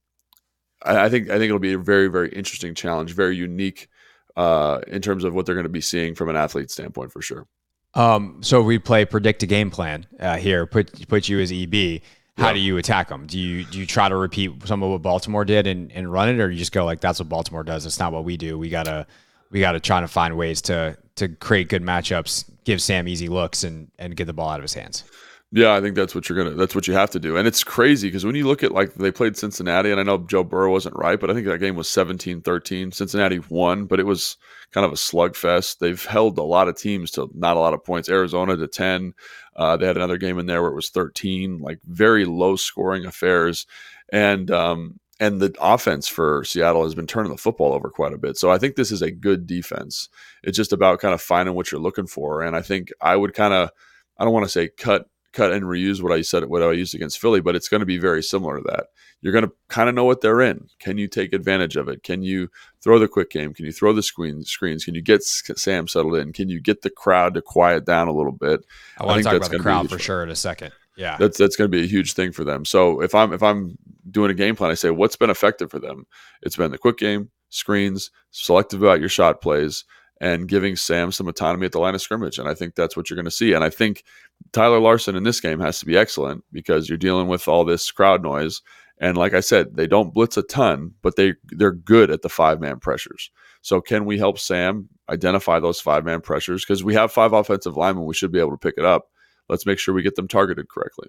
I, 0.82 1.06
I 1.06 1.08
think 1.08 1.28
I 1.28 1.34
think 1.34 1.44
it'll 1.44 1.58
be 1.58 1.74
a 1.74 1.78
very 1.78 2.08
very 2.08 2.30
interesting 2.30 2.74
challenge, 2.74 3.12
very 3.12 3.36
unique 3.36 3.88
uh, 4.36 4.80
in 4.86 5.02
terms 5.02 5.24
of 5.24 5.34
what 5.34 5.46
they're 5.46 5.54
going 5.54 5.64
to 5.64 5.70
be 5.70 5.80
seeing 5.80 6.14
from 6.14 6.28
an 6.28 6.36
athlete 6.36 6.70
standpoint 6.70 7.12
for 7.12 7.22
sure. 7.22 7.46
Um, 7.94 8.42
so 8.42 8.62
we 8.62 8.78
play 8.78 9.04
predict 9.04 9.42
a 9.42 9.46
game 9.46 9.70
plan 9.70 10.06
uh, 10.20 10.36
here. 10.36 10.66
Put 10.66 11.08
put 11.08 11.28
you 11.28 11.40
as 11.40 11.50
EB. 11.50 12.02
How 12.36 12.48
yeah. 12.48 12.52
do 12.52 12.58
you 12.58 12.76
attack 12.76 13.08
them? 13.08 13.26
Do 13.26 13.38
you 13.38 13.64
do 13.64 13.78
you 13.78 13.86
try 13.86 14.10
to 14.10 14.16
repeat 14.16 14.52
some 14.66 14.82
of 14.82 14.90
what 14.90 15.00
Baltimore 15.00 15.46
did 15.46 15.66
and, 15.66 15.90
and 15.92 16.12
run 16.12 16.28
it, 16.28 16.38
or 16.38 16.50
you 16.50 16.58
just 16.58 16.72
go 16.72 16.84
like 16.84 17.00
that's 17.00 17.18
what 17.18 17.30
Baltimore 17.30 17.64
does? 17.64 17.86
It's 17.86 17.98
not 17.98 18.12
what 18.12 18.24
we 18.24 18.36
do. 18.36 18.58
We 18.58 18.68
gotta 18.68 19.06
we 19.50 19.60
gotta 19.60 19.80
try 19.80 20.00
to 20.00 20.08
find 20.08 20.36
ways 20.36 20.62
to 20.62 20.96
to 21.16 21.28
create 21.28 21.68
good 21.68 21.82
matchups 21.82 22.44
give 22.66 22.82
Sam 22.82 23.08
easy 23.08 23.28
looks 23.28 23.64
and 23.64 23.90
and 23.98 24.14
get 24.14 24.26
the 24.26 24.34
ball 24.34 24.50
out 24.50 24.60
of 24.60 24.64
his 24.64 24.74
hands. 24.74 25.04
Yeah, 25.52 25.74
I 25.74 25.80
think 25.80 25.94
that's 25.94 26.14
what 26.14 26.28
you're 26.28 26.36
gonna. 26.36 26.56
That's 26.56 26.74
what 26.74 26.88
you 26.88 26.94
have 26.94 27.10
to 27.12 27.20
do, 27.20 27.36
and 27.36 27.46
it's 27.46 27.62
crazy 27.62 28.08
because 28.08 28.26
when 28.26 28.34
you 28.34 28.46
look 28.46 28.64
at 28.64 28.72
like 28.72 28.94
they 28.94 29.12
played 29.12 29.36
Cincinnati, 29.36 29.92
and 29.92 30.00
I 30.00 30.02
know 30.02 30.18
Joe 30.18 30.42
Burrow 30.42 30.72
wasn't 30.72 30.96
right, 30.96 31.18
but 31.18 31.30
I 31.30 31.34
think 31.34 31.46
that 31.46 31.60
game 31.60 31.76
was 31.76 31.86
17-13. 31.86 32.92
Cincinnati 32.92 33.38
won, 33.48 33.86
but 33.86 34.00
it 34.00 34.06
was 34.06 34.36
kind 34.72 34.84
of 34.84 34.92
a 34.92 34.96
slugfest. 34.96 35.78
They've 35.78 36.04
held 36.04 36.36
a 36.38 36.42
lot 36.42 36.66
of 36.66 36.76
teams 36.76 37.12
to 37.12 37.30
not 37.32 37.56
a 37.56 37.60
lot 37.60 37.74
of 37.74 37.84
points. 37.84 38.08
Arizona 38.08 38.56
to 38.56 38.66
ten. 38.66 39.14
Uh, 39.54 39.76
they 39.76 39.86
had 39.86 39.96
another 39.96 40.18
game 40.18 40.38
in 40.40 40.46
there 40.46 40.62
where 40.62 40.72
it 40.72 40.76
was 40.76 40.90
thirteen, 40.90 41.58
like 41.58 41.78
very 41.84 42.24
low 42.24 42.56
scoring 42.56 43.06
affairs, 43.06 43.66
and 44.12 44.50
um, 44.50 44.98
and 45.18 45.40
the 45.40 45.54
offense 45.60 46.08
for 46.08 46.44
Seattle 46.44 46.84
has 46.84 46.94
been 46.94 47.06
turning 47.06 47.32
the 47.32 47.38
football 47.38 47.72
over 47.72 47.88
quite 47.88 48.12
a 48.12 48.18
bit. 48.18 48.36
So 48.36 48.50
I 48.50 48.58
think 48.58 48.76
this 48.76 48.92
is 48.92 49.02
a 49.02 49.10
good 49.10 49.46
defense. 49.46 50.08
It's 50.42 50.56
just 50.56 50.72
about 50.72 51.00
kind 51.00 51.14
of 51.14 51.22
finding 51.22 51.54
what 51.54 51.72
you're 51.72 51.80
looking 51.80 52.06
for. 52.06 52.42
And 52.42 52.54
I 52.54 52.62
think 52.62 52.92
I 53.00 53.16
would 53.16 53.34
kind 53.34 53.54
of, 53.54 53.70
I 54.18 54.24
don't 54.24 54.34
want 54.34 54.44
to 54.44 54.50
say 54.50 54.68
cut, 54.68 55.08
cut 55.32 55.52
and 55.52 55.64
reuse 55.64 56.02
what 56.02 56.12
I 56.12 56.22
said, 56.22 56.44
what 56.44 56.62
I 56.62 56.72
used 56.72 56.94
against 56.94 57.18
Philly, 57.18 57.40
but 57.40 57.54
it's 57.54 57.68
going 57.68 57.80
to 57.80 57.86
be 57.86 57.98
very 57.98 58.22
similar 58.22 58.58
to 58.58 58.64
that. 58.68 58.86
You're 59.22 59.32
going 59.32 59.44
to 59.44 59.52
kind 59.68 59.88
of 59.88 59.94
know 59.94 60.04
what 60.04 60.20
they're 60.20 60.42
in. 60.42 60.68
Can 60.78 60.98
you 60.98 61.08
take 61.08 61.32
advantage 61.32 61.76
of 61.76 61.88
it? 61.88 62.02
Can 62.02 62.22
you 62.22 62.50
throw 62.82 62.98
the 62.98 63.08
quick 63.08 63.30
game? 63.30 63.54
Can 63.54 63.64
you 63.64 63.72
throw 63.72 63.92
the 63.92 64.02
screen 64.02 64.42
screens? 64.44 64.84
Can 64.84 64.94
you 64.94 65.02
get 65.02 65.22
Sam 65.22 65.88
settled 65.88 66.16
in? 66.16 66.32
Can 66.32 66.48
you 66.48 66.60
get 66.60 66.82
the 66.82 66.90
crowd 66.90 67.34
to 67.34 67.42
quiet 67.42 67.86
down 67.86 68.08
a 68.08 68.12
little 68.12 68.32
bit? 68.32 68.60
I 68.98 69.06
want 69.06 69.18
I 69.18 69.22
to 69.22 69.24
talk 69.24 69.36
about 69.36 69.50
the 69.50 69.58
crowd 69.58 69.90
for 69.90 69.98
sure 69.98 70.22
in 70.22 70.30
a 70.30 70.36
second. 70.36 70.72
Yeah, 70.96 71.16
that's 71.18 71.38
that's 71.38 71.56
going 71.56 71.70
to 71.70 71.76
be 71.76 71.84
a 71.84 71.88
huge 71.88 72.14
thing 72.14 72.32
for 72.32 72.44
them. 72.44 72.64
So 72.64 73.02
if 73.02 73.14
I'm 73.14 73.32
if 73.32 73.42
I'm 73.42 73.76
doing 74.10 74.30
a 74.30 74.34
game 74.34 74.56
plan, 74.56 74.70
I 74.70 74.74
say 74.74 74.90
what's 74.90 75.16
been 75.16 75.30
effective 75.30 75.70
for 75.70 75.78
them. 75.78 76.06
It's 76.42 76.56
been 76.56 76.70
the 76.70 76.78
quick 76.78 76.96
game, 76.96 77.30
screens, 77.50 78.10
selective 78.30 78.82
about 78.82 79.00
your 79.00 79.08
shot 79.08 79.40
plays, 79.40 79.84
and 80.20 80.48
giving 80.48 80.76
Sam 80.76 81.12
some 81.12 81.28
autonomy 81.28 81.66
at 81.66 81.72
the 81.72 81.78
line 81.78 81.94
of 81.94 82.02
scrimmage. 82.02 82.38
And 82.38 82.48
I 82.48 82.54
think 82.54 82.74
that's 82.74 82.96
what 82.96 83.10
you're 83.10 83.16
going 83.16 83.26
to 83.26 83.30
see. 83.30 83.52
And 83.52 83.62
I 83.62 83.70
think 83.70 84.04
Tyler 84.52 84.80
Larsen 84.80 85.16
in 85.16 85.24
this 85.24 85.40
game 85.40 85.60
has 85.60 85.78
to 85.80 85.86
be 85.86 85.96
excellent 85.96 86.44
because 86.52 86.88
you're 86.88 86.98
dealing 86.98 87.28
with 87.28 87.48
all 87.48 87.64
this 87.64 87.90
crowd 87.90 88.22
noise. 88.22 88.62
And 88.98 89.18
like 89.18 89.34
I 89.34 89.40
said, 89.40 89.76
they 89.76 89.86
don't 89.86 90.14
blitz 90.14 90.38
a 90.38 90.42
ton, 90.42 90.94
but 91.02 91.16
they 91.16 91.34
they're 91.44 91.72
good 91.72 92.10
at 92.10 92.22
the 92.22 92.30
five 92.30 92.60
man 92.60 92.78
pressures. 92.78 93.30
So 93.60 93.80
can 93.80 94.06
we 94.06 94.16
help 94.16 94.38
Sam 94.38 94.88
identify 95.10 95.58
those 95.60 95.80
five 95.80 96.04
man 96.04 96.22
pressures? 96.22 96.64
Because 96.64 96.82
we 96.82 96.94
have 96.94 97.12
five 97.12 97.34
offensive 97.34 97.76
linemen, 97.76 98.06
we 98.06 98.14
should 98.14 98.32
be 98.32 98.40
able 98.40 98.52
to 98.52 98.56
pick 98.56 98.74
it 98.78 98.84
up 98.84 99.08
let's 99.48 99.66
make 99.66 99.78
sure 99.78 99.94
we 99.94 100.02
get 100.02 100.16
them 100.16 100.28
targeted 100.28 100.68
correctly. 100.68 101.08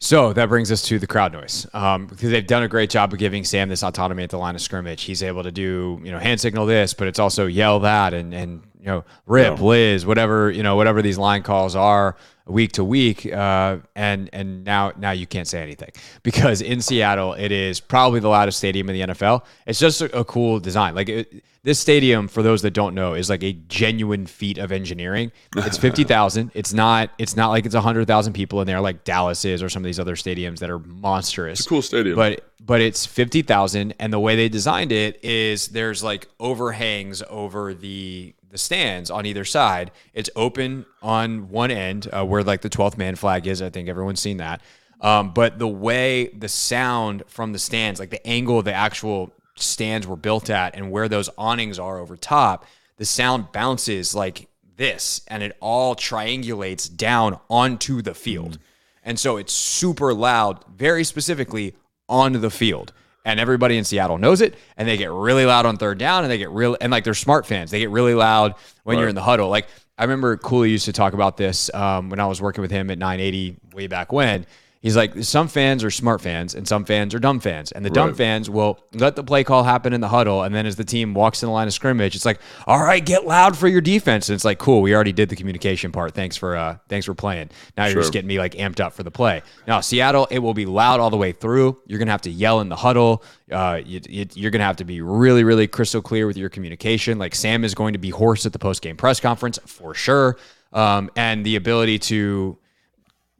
So 0.00 0.32
that 0.34 0.48
brings 0.48 0.70
us 0.70 0.82
to 0.82 0.98
the 0.98 1.06
crowd 1.06 1.32
noise 1.32 1.66
um, 1.72 2.06
because 2.08 2.30
they've 2.30 2.46
done 2.46 2.62
a 2.62 2.68
great 2.68 2.90
job 2.90 3.12
of 3.12 3.18
giving 3.18 3.44
Sam 3.44 3.68
this 3.68 3.82
autonomy 3.82 4.22
at 4.22 4.30
the 4.30 4.38
line 4.38 4.54
of 4.54 4.60
scrimmage. 4.60 5.02
He's 5.02 5.22
able 5.22 5.42
to 5.42 5.52
do 5.52 6.00
you 6.04 6.12
know 6.12 6.18
hand 6.18 6.40
signal 6.40 6.66
this, 6.66 6.92
but 6.94 7.08
it's 7.08 7.18
also 7.18 7.46
yell 7.46 7.80
that 7.80 8.12
and 8.12 8.34
and 8.34 8.62
you 8.84 8.90
know 8.90 9.04
rip 9.26 9.58
yeah. 9.58 9.64
Liz 9.64 10.06
whatever 10.06 10.50
you 10.50 10.62
know 10.62 10.76
whatever 10.76 11.00
these 11.00 11.16
line 11.16 11.42
calls 11.42 11.74
are 11.74 12.16
week 12.46 12.72
to 12.72 12.84
week. 12.84 13.30
Uh, 13.32 13.78
and 13.96 14.28
and 14.32 14.64
now 14.64 14.92
now 14.96 15.12
you 15.12 15.26
can't 15.26 15.48
say 15.48 15.62
anything 15.62 15.90
because 16.22 16.60
in 16.60 16.80
Seattle 16.80 17.32
it 17.34 17.52
is 17.52 17.80
probably 17.80 18.20
the 18.20 18.28
loudest 18.28 18.58
stadium 18.58 18.88
in 18.90 19.08
the 19.08 19.14
NFL. 19.14 19.44
It's 19.66 19.78
just 19.78 20.02
a, 20.02 20.18
a 20.18 20.24
cool 20.24 20.60
design. 20.60 20.94
Like 20.94 21.08
it, 21.08 21.44
this 21.62 21.78
stadium, 21.78 22.28
for 22.28 22.42
those 22.42 22.60
that 22.60 22.72
don't 22.72 22.94
know, 22.94 23.14
is 23.14 23.30
like 23.30 23.42
a 23.42 23.54
genuine 23.54 24.26
feat 24.26 24.58
of 24.58 24.70
engineering. 24.70 25.32
It's 25.56 25.78
fifty 25.88 26.04
thousand. 26.04 26.50
it's 26.54 26.74
not. 26.74 27.10
It's 27.18 27.36
not 27.36 27.48
like 27.48 27.64
it's 27.64 27.74
hundred 27.74 28.06
thousand 28.06 28.34
people 28.34 28.60
in 28.60 28.66
there 28.66 28.82
like 28.82 29.04
Dallas 29.04 29.46
is 29.46 29.62
or 29.62 29.70
some 29.70 29.82
of 29.82 29.86
these 29.86 29.98
other 29.98 30.14
stadiums 30.14 30.58
that 30.58 30.68
are 30.68 30.78
monstrous. 30.78 31.60
It's 31.60 31.66
a 31.66 31.70
cool 31.70 31.82
stadium, 31.82 32.16
but 32.16 32.44
but 32.60 32.82
it's 32.82 33.06
fifty 33.06 33.40
thousand, 33.40 33.94
and 33.98 34.12
the 34.12 34.20
way 34.20 34.36
they 34.36 34.50
designed 34.50 34.92
it 34.92 35.24
is 35.24 35.68
there's 35.68 36.04
like 36.04 36.28
overhangs 36.38 37.22
over 37.30 37.72
the 37.72 38.34
the 38.54 38.58
stands 38.58 39.10
on 39.10 39.26
either 39.26 39.44
side. 39.44 39.90
It's 40.12 40.30
open 40.36 40.86
on 41.02 41.48
one 41.50 41.72
end 41.72 42.06
uh, 42.12 42.24
where 42.24 42.44
like 42.44 42.60
the 42.60 42.68
twelfth 42.68 42.96
man 42.96 43.16
flag 43.16 43.48
is. 43.48 43.60
I 43.60 43.68
think 43.68 43.88
everyone's 43.88 44.20
seen 44.20 44.36
that. 44.36 44.60
Um, 45.00 45.32
but 45.34 45.58
the 45.58 45.66
way 45.66 46.28
the 46.28 46.48
sound 46.48 47.24
from 47.26 47.52
the 47.52 47.58
stands, 47.58 47.98
like 47.98 48.10
the 48.10 48.24
angle 48.24 48.62
the 48.62 48.72
actual 48.72 49.32
stands 49.56 50.06
were 50.06 50.14
built 50.14 50.50
at 50.50 50.76
and 50.76 50.92
where 50.92 51.08
those 51.08 51.28
awnings 51.36 51.80
are 51.80 51.98
over 51.98 52.16
top, 52.16 52.64
the 52.96 53.04
sound 53.04 53.50
bounces 53.50 54.14
like 54.14 54.46
this 54.76 55.22
and 55.26 55.42
it 55.42 55.56
all 55.58 55.96
triangulates 55.96 56.88
down 56.96 57.40
onto 57.50 58.02
the 58.02 58.14
field. 58.14 58.52
Mm. 58.52 58.62
And 59.02 59.18
so 59.18 59.36
it's 59.36 59.52
super 59.52 60.14
loud, 60.14 60.64
very 60.72 61.02
specifically 61.02 61.74
on 62.08 62.34
the 62.40 62.50
field. 62.50 62.92
And 63.24 63.40
everybody 63.40 63.78
in 63.78 63.84
Seattle 63.84 64.18
knows 64.18 64.42
it, 64.42 64.54
and 64.76 64.86
they 64.86 64.98
get 64.98 65.10
really 65.10 65.46
loud 65.46 65.64
on 65.64 65.78
third 65.78 65.98
down, 65.98 66.24
and 66.24 66.30
they 66.30 66.36
get 66.36 66.50
real 66.50 66.76
and 66.80 66.92
like 66.92 67.04
they're 67.04 67.14
smart 67.14 67.46
fans. 67.46 67.70
They 67.70 67.78
get 67.78 67.90
really 67.90 68.14
loud 68.14 68.54
when 68.82 68.96
right. 68.96 69.00
you're 69.00 69.08
in 69.08 69.14
the 69.14 69.22
huddle. 69.22 69.48
Like 69.48 69.66
I 69.96 70.04
remember 70.04 70.36
Cooley 70.36 70.70
used 70.70 70.84
to 70.86 70.92
talk 70.92 71.14
about 71.14 71.36
this 71.36 71.72
um, 71.72 72.10
when 72.10 72.20
I 72.20 72.26
was 72.26 72.42
working 72.42 72.62
with 72.62 72.70
him 72.70 72.90
at 72.90 72.98
980 72.98 73.56
way 73.72 73.86
back 73.86 74.12
when. 74.12 74.44
He's 74.84 74.96
like, 74.98 75.24
some 75.24 75.48
fans 75.48 75.82
are 75.82 75.90
smart 75.90 76.20
fans 76.20 76.54
and 76.54 76.68
some 76.68 76.84
fans 76.84 77.14
are 77.14 77.18
dumb 77.18 77.40
fans. 77.40 77.72
And 77.72 77.82
the 77.82 77.88
dumb 77.88 78.14
fans 78.14 78.50
will 78.50 78.78
let 78.92 79.16
the 79.16 79.24
play 79.24 79.42
call 79.42 79.64
happen 79.64 79.94
in 79.94 80.02
the 80.02 80.08
huddle. 80.08 80.42
And 80.42 80.54
then 80.54 80.66
as 80.66 80.76
the 80.76 80.84
team 80.84 81.14
walks 81.14 81.42
in 81.42 81.46
the 81.46 81.54
line 81.54 81.66
of 81.66 81.72
scrimmage, 81.72 82.14
it's 82.14 82.26
like, 82.26 82.38
all 82.66 82.82
right, 82.82 83.02
get 83.02 83.26
loud 83.26 83.56
for 83.56 83.66
your 83.66 83.80
defense. 83.80 84.28
And 84.28 84.34
it's 84.34 84.44
like, 84.44 84.58
cool, 84.58 84.82
we 84.82 84.94
already 84.94 85.14
did 85.14 85.30
the 85.30 85.36
communication 85.36 85.90
part. 85.90 86.12
Thanks 86.12 86.36
for 86.36 86.54
uh, 86.54 86.76
thanks 86.90 87.06
for 87.06 87.14
playing. 87.14 87.48
Now 87.78 87.86
you're 87.86 87.94
just 87.94 88.12
getting 88.12 88.28
me 88.28 88.38
like 88.38 88.56
amped 88.56 88.78
up 88.78 88.92
for 88.92 89.02
the 89.02 89.10
play. 89.10 89.40
Now, 89.66 89.80
Seattle, 89.80 90.28
it 90.30 90.40
will 90.40 90.52
be 90.52 90.66
loud 90.66 91.00
all 91.00 91.08
the 91.08 91.16
way 91.16 91.32
through. 91.32 91.80
You're 91.86 91.98
going 91.98 92.08
to 92.08 92.12
have 92.12 92.20
to 92.20 92.30
yell 92.30 92.60
in 92.60 92.68
the 92.68 92.76
huddle. 92.76 93.24
Uh, 93.50 93.80
you, 93.82 94.02
you're 94.34 94.50
going 94.50 94.60
to 94.60 94.66
have 94.66 94.76
to 94.76 94.84
be 94.84 95.00
really, 95.00 95.44
really 95.44 95.66
crystal 95.66 96.02
clear 96.02 96.26
with 96.26 96.36
your 96.36 96.50
communication. 96.50 97.18
Like 97.18 97.34
Sam 97.34 97.64
is 97.64 97.74
going 97.74 97.94
to 97.94 97.98
be 97.98 98.10
hoarse 98.10 98.44
at 98.44 98.52
the 98.52 98.58
post 98.58 98.82
game 98.82 98.98
press 98.98 99.18
conference 99.18 99.58
for 99.64 99.94
sure. 99.94 100.36
Um, 100.74 101.10
and 101.16 101.46
the 101.46 101.56
ability 101.56 102.00
to 102.00 102.58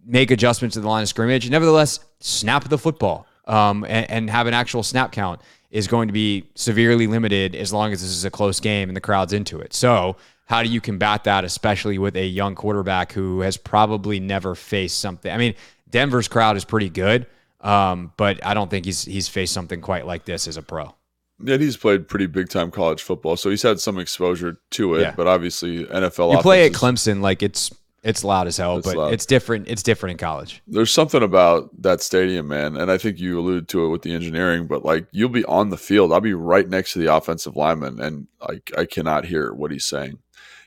make 0.04 0.30
adjustments 0.30 0.74
to 0.74 0.80
the 0.80 0.88
line 0.88 1.02
of 1.02 1.08
scrimmage. 1.08 1.48
Nevertheless, 1.48 2.00
snap 2.20 2.68
the 2.68 2.78
football 2.78 3.26
um, 3.46 3.84
and, 3.84 4.10
and 4.10 4.30
have 4.30 4.46
an 4.46 4.54
actual 4.54 4.82
snap 4.82 5.12
count 5.12 5.40
is 5.70 5.88
going 5.88 6.08
to 6.08 6.12
be 6.12 6.48
severely 6.54 7.06
limited 7.06 7.54
as 7.56 7.72
long 7.72 7.92
as 7.92 8.00
this 8.00 8.10
is 8.10 8.24
a 8.24 8.30
close 8.30 8.60
game 8.60 8.88
and 8.88 8.96
the 8.96 9.00
crowd's 9.00 9.32
into 9.32 9.58
it. 9.60 9.74
So, 9.74 10.16
how 10.46 10.62
do 10.62 10.68
you 10.68 10.80
combat 10.80 11.24
that, 11.24 11.42
especially 11.44 11.98
with 11.98 12.16
a 12.16 12.26
young 12.26 12.54
quarterback 12.54 13.12
who 13.12 13.40
has 13.40 13.56
probably 13.56 14.20
never 14.20 14.54
faced 14.54 14.98
something? 15.00 15.32
I 15.32 15.38
mean, 15.38 15.54
Denver's 15.88 16.28
crowd 16.28 16.56
is 16.56 16.64
pretty 16.64 16.90
good, 16.90 17.26
um, 17.60 18.12
but 18.16 18.44
I 18.44 18.52
don't 18.52 18.70
think 18.70 18.84
he's 18.84 19.04
he's 19.04 19.26
faced 19.26 19.54
something 19.54 19.80
quite 19.80 20.06
like 20.06 20.26
this 20.26 20.46
as 20.46 20.56
a 20.56 20.62
pro. 20.62 20.94
Yeah, 21.42 21.56
he's 21.56 21.76
played 21.76 22.06
pretty 22.06 22.26
big 22.26 22.50
time 22.50 22.70
college 22.70 23.02
football, 23.02 23.36
so 23.36 23.50
he's 23.50 23.62
had 23.62 23.80
some 23.80 23.98
exposure 23.98 24.58
to 24.72 24.94
it. 24.94 25.00
Yeah. 25.00 25.14
But 25.16 25.26
obviously, 25.26 25.84
NFL. 25.86 26.32
You 26.32 26.38
play 26.40 26.66
at 26.66 26.72
Clemson, 26.72 27.20
like 27.20 27.42
it's 27.42 27.72
it's 28.04 28.22
loud 28.22 28.46
as 28.46 28.56
hell, 28.58 28.76
It's 28.76 28.86
but 28.86 28.96
loud. 28.96 29.12
it's 29.14 29.26
different. 29.26 29.66
It's 29.68 29.82
different 29.82 30.12
in 30.12 30.18
college. 30.18 30.62
there's 30.68 30.92
something 30.92 31.22
about 31.22 31.70
that 31.82 32.00
stadium, 32.02 32.46
man, 32.48 32.76
and 32.76 32.90
I 32.90 32.98
think 32.98 33.18
you 33.18 33.40
alluded 33.40 33.66
to 33.68 33.84
it 33.86 33.88
with 33.88 34.02
the 34.02 34.14
engineering, 34.14 34.66
but 34.66 34.84
like 34.84 35.06
you'll 35.10 35.28
be 35.30 35.44
on 35.46 35.70
the 35.70 35.76
field, 35.76 36.12
I'll 36.12 36.20
be 36.20 36.34
right 36.34 36.68
next 36.68 36.92
to 36.92 36.98
the 37.00 37.12
offensive 37.14 37.56
lineman, 37.56 38.00
and 38.00 38.26
like 38.48 38.70
I 38.78 38.84
cannot 38.84 39.24
hear 39.24 39.52
what 39.54 39.70
he's 39.72 39.86
saying, 39.86 40.18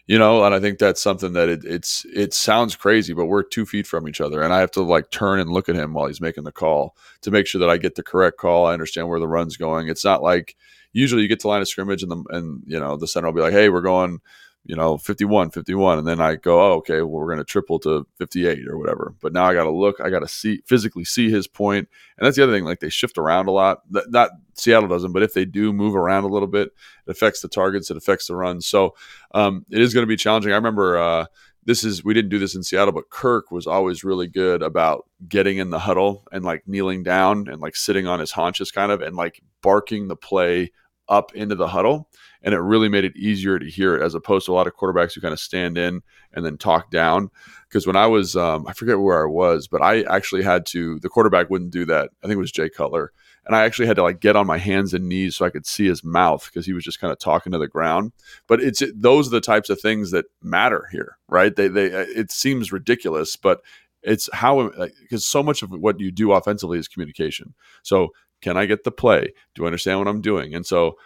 you 0.08 0.18
know, 0.18 0.44
and 0.44 0.56
I 0.56 0.60
think 0.60 0.80
that's 0.80 1.02
something 1.02 1.34
that 1.34 1.48
it, 1.50 1.64
it's 1.64 2.06
it 2.14 2.34
sounds 2.34 2.76
crazy, 2.76 3.14
but 3.14 3.26
we're 3.28 3.44
two 3.44 3.66
feet 3.66 3.86
from 3.88 4.08
each 4.08 4.20
other, 4.20 4.42
and 4.42 4.54
I 4.54 4.60
have 4.60 4.72
to 4.72 4.82
like 4.82 5.12
turn 5.12 5.40
and 5.40 5.52
look 5.52 5.70
at 5.70 5.76
him 5.76 5.94
while 5.94 6.08
he's 6.08 6.22
making 6.22 6.44
the 6.44 6.52
call 6.52 6.96
to 7.22 7.32
make 7.32 7.46
sure 7.48 7.60
that 7.60 7.70
I 7.70 7.78
get 7.78 7.96
the 7.96 8.04
correct 8.04 8.38
call. 8.38 8.66
I 8.66 8.74
understand 8.74 9.08
where 9.10 9.20
the 9.20 9.28
run's 9.28 9.58
going. 9.58 9.88
It's 9.90 10.06
not 10.06 10.24
like 10.24 10.56
usually 10.94 11.22
you 11.22 11.28
get 11.28 11.40
to 11.42 11.48
line 11.48 11.62
of 11.62 11.68
scrimmage 11.68 12.02
and 12.02 12.12
the 12.12 12.24
and 12.32 12.64
you 12.66 12.80
know 12.80 12.98
the 12.98 13.08
center 13.08 13.28
will 13.28 13.34
be 13.34 13.42
like, 13.42 13.54
hey, 13.54 13.70
we're 13.70 13.82
going 13.82 14.20
you 14.68 14.76
know 14.76 14.98
51 14.98 15.50
51 15.52 15.98
and 15.98 16.08
then 16.08 16.20
i 16.20 16.36
go 16.36 16.62
oh 16.62 16.76
okay 16.76 16.98
well 16.98 17.08
we're 17.08 17.28
going 17.28 17.38
to 17.38 17.44
triple 17.44 17.80
to 17.80 18.06
58 18.18 18.68
or 18.68 18.78
whatever. 18.78 19.16
But 19.22 19.34
now 19.34 19.46
i 19.46 19.54
got 19.54 19.64
to 19.64 19.72
look 19.72 20.00
i 20.04 20.10
got 20.10 20.20
to 20.20 20.28
see 20.28 20.62
physically 20.68 21.06
see 21.06 21.32
his 21.32 21.48
point 21.48 21.88
and 22.18 22.26
that's 22.26 22.36
the 22.36 22.44
other 22.44 22.54
thing 22.54 22.66
like 22.66 22.82
they 22.82 22.90
shift 22.90 23.18
around 23.18 23.48
a 23.48 23.52
lot. 23.52 23.82
That- 23.92 24.12
not 24.12 24.32
seattle 24.54 24.90
doesn't 24.90 25.14
but 25.14 25.24
if 25.24 25.34
they 25.34 25.46
do 25.46 25.72
move 25.72 25.96
around 25.96 26.26
a 26.26 26.28
little 26.28 26.48
bit 26.48 26.70
it 27.08 27.12
affects 27.12 27.42
the 27.42 27.48
targets 27.48 27.90
it 27.90 27.98
affects 27.98 28.28
the 28.28 28.36
runs. 28.36 28.68
So 28.68 28.96
um, 29.34 29.66
it 29.72 29.82
is 29.82 29.94
going 29.94 30.04
to 30.04 30.08
be 30.08 30.18
challenging. 30.18 30.52
I 30.52 30.56
remember 30.56 30.98
uh, 30.98 31.26
this 31.68 31.84
is 31.84 32.04
we 32.04 32.14
didn't 32.14 32.30
do 32.30 32.40
this 32.40 32.56
in 32.56 32.64
Seattle, 32.64 32.94
but 32.94 33.10
Kirk 33.10 33.52
was 33.52 33.68
always 33.68 34.04
really 34.04 34.28
good 34.28 34.64
about 34.64 35.06
getting 35.28 35.58
in 35.58 35.70
the 35.70 35.80
huddle 35.80 36.26
and 36.32 36.44
like 36.44 36.66
kneeling 36.66 37.04
down 37.04 37.48
and 37.50 37.60
like 37.60 37.76
sitting 37.76 38.08
on 38.08 38.22
his 38.22 38.32
haunches 38.32 38.72
kind 38.72 38.92
of 38.92 39.02
and 39.02 39.18
like 39.18 39.42
barking 39.62 40.08
the 40.08 40.16
play 40.16 40.72
up 41.10 41.34
into 41.36 41.56
the 41.56 41.68
huddle. 41.68 42.10
And 42.44 42.54
it 42.54 42.60
really 42.60 42.88
made 42.88 43.04
it 43.04 43.16
easier 43.16 43.58
to 43.60 43.70
hear 43.70 43.96
it 43.96 44.02
as 44.02 44.14
opposed 44.14 44.46
to 44.46 44.54
a 44.54 44.56
lot 44.56 44.68
of 44.68 44.76
quarterbacks 44.76 45.14
who 45.14 45.22
kind 45.22 45.34
of 45.34 45.40
stand 45.40 45.78
in 45.78 46.02
and 46.34 46.46
then 46.46 46.58
talk 46.58 46.92
down. 46.92 47.30
Because 47.68 47.88
when 47.88 47.96
I 47.96 48.08
was, 48.08 48.36
um, 48.36 48.66
I 48.68 48.74
forget 48.74 49.00
where 49.00 49.24
I 49.24 49.30
was, 49.30 49.68
but 49.68 49.82
I 49.82 50.04
actually 50.04 50.44
had 50.44 50.66
to, 50.68 51.00
the 51.00 51.10
quarterback 51.10 51.50
wouldn't 51.50 51.72
do 51.72 51.86
that. 51.86 52.12
I 52.24 52.28
think 52.28 52.38
it 52.38 52.40
was 52.40 52.52
Jay 52.52 52.70
Cutler. 52.70 53.12
And 53.46 53.56
I 53.56 53.64
actually 53.64 53.88
had 53.88 53.96
to 53.96 54.04
like 54.04 54.20
get 54.20 54.36
on 54.36 54.46
my 54.46 54.58
hands 54.58 54.94
and 54.94 55.08
knees 55.08 55.38
so 55.38 55.46
I 55.46 55.50
could 55.50 55.66
see 55.66 55.88
his 55.88 56.04
mouth 56.04 56.46
because 56.46 56.66
he 56.66 56.74
was 56.74 56.84
just 56.84 57.00
kind 57.00 57.14
of 57.14 57.20
talking 57.20 57.54
to 57.54 57.58
the 57.58 57.68
ground. 57.68 58.12
But 58.46 58.62
it's 58.62 58.84
those 58.94 59.28
are 59.28 59.32
the 59.32 59.42
types 59.42 59.70
of 59.70 59.80
things 59.80 60.12
that 60.12 60.26
matter 60.42 60.88
here, 60.92 61.18
right? 61.30 61.56
They, 61.56 61.70
they, 61.70 61.86
it 61.86 62.30
seems 62.30 62.74
ridiculous, 62.74 63.38
but 63.38 63.62
it's 64.04 64.30
how 64.34 64.70
because 65.02 65.26
so 65.26 65.42
much 65.42 65.64
of 65.64 65.72
what 65.72 66.00
you 66.00 66.12
do 66.12 66.34
offensively 66.34 66.78
is 66.78 66.88
communication. 66.88 67.54
So 67.84 68.10
can 68.42 68.58
I 68.58 68.66
get 68.66 68.84
the 68.84 68.92
play? 68.92 69.34
Do 69.56 69.64
I 69.64 69.68
understand 69.68 70.00
what 70.00 70.08
I'm 70.08 70.22
doing? 70.22 70.54
And 70.54 70.66
so 70.66 70.98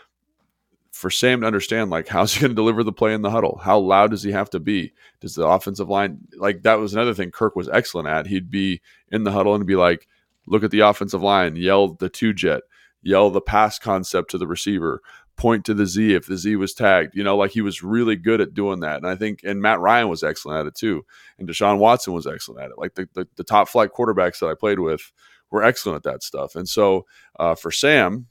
for 0.91 1.09
Sam 1.09 1.41
to 1.41 1.47
understand, 1.47 1.89
like, 1.89 2.07
how's 2.09 2.33
he 2.33 2.41
going 2.41 2.51
to 2.51 2.55
deliver 2.55 2.83
the 2.83 2.91
play 2.91 3.13
in 3.13 3.21
the 3.21 3.31
huddle? 3.31 3.59
How 3.63 3.79
loud 3.79 4.11
does 4.11 4.23
he 4.23 4.31
have 4.31 4.49
to 4.51 4.59
be? 4.59 4.93
Does 5.19 5.35
the 5.35 5.47
offensive 5.47 5.89
line, 5.89 6.19
like, 6.37 6.63
that 6.63 6.79
was 6.79 6.93
another 6.93 7.13
thing 7.13 7.31
Kirk 7.31 7.55
was 7.55 7.69
excellent 7.69 8.07
at. 8.07 8.27
He'd 8.27 8.51
be 8.51 8.81
in 9.11 9.23
the 9.23 9.31
huddle 9.31 9.55
and 9.55 9.65
be 9.65 9.75
like, 9.75 10.07
look 10.47 10.63
at 10.63 10.71
the 10.71 10.81
offensive 10.81 11.21
line, 11.21 11.55
yell 11.55 11.89
the 11.89 12.09
two 12.09 12.33
jet, 12.33 12.63
yell 13.01 13.29
the 13.29 13.41
pass 13.41 13.79
concept 13.79 14.31
to 14.31 14.37
the 14.37 14.47
receiver, 14.47 15.01
point 15.37 15.65
to 15.65 15.73
the 15.73 15.85
Z 15.85 16.13
if 16.13 16.27
the 16.27 16.37
Z 16.37 16.55
was 16.57 16.73
tagged. 16.73 17.15
You 17.15 17.23
know, 17.23 17.37
like 17.37 17.51
he 17.51 17.61
was 17.61 17.81
really 17.81 18.15
good 18.15 18.41
at 18.41 18.53
doing 18.53 18.81
that. 18.81 18.97
And 18.97 19.07
I 19.07 19.15
think, 19.15 19.41
and 19.43 19.61
Matt 19.61 19.79
Ryan 19.79 20.09
was 20.09 20.23
excellent 20.23 20.59
at 20.59 20.67
it 20.67 20.75
too. 20.75 21.05
And 21.39 21.47
Deshaun 21.47 21.79
Watson 21.79 22.13
was 22.13 22.27
excellent 22.27 22.61
at 22.61 22.71
it. 22.71 22.77
Like 22.77 22.95
the, 22.95 23.07
the, 23.13 23.27
the 23.37 23.43
top 23.43 23.69
flight 23.69 23.91
quarterbacks 23.97 24.39
that 24.39 24.47
I 24.47 24.55
played 24.55 24.79
with 24.79 25.11
were 25.51 25.63
excellent 25.63 25.97
at 25.97 26.11
that 26.11 26.23
stuff. 26.23 26.55
And 26.55 26.67
so 26.67 27.05
uh, 27.39 27.55
for 27.55 27.71
Sam, 27.71 28.27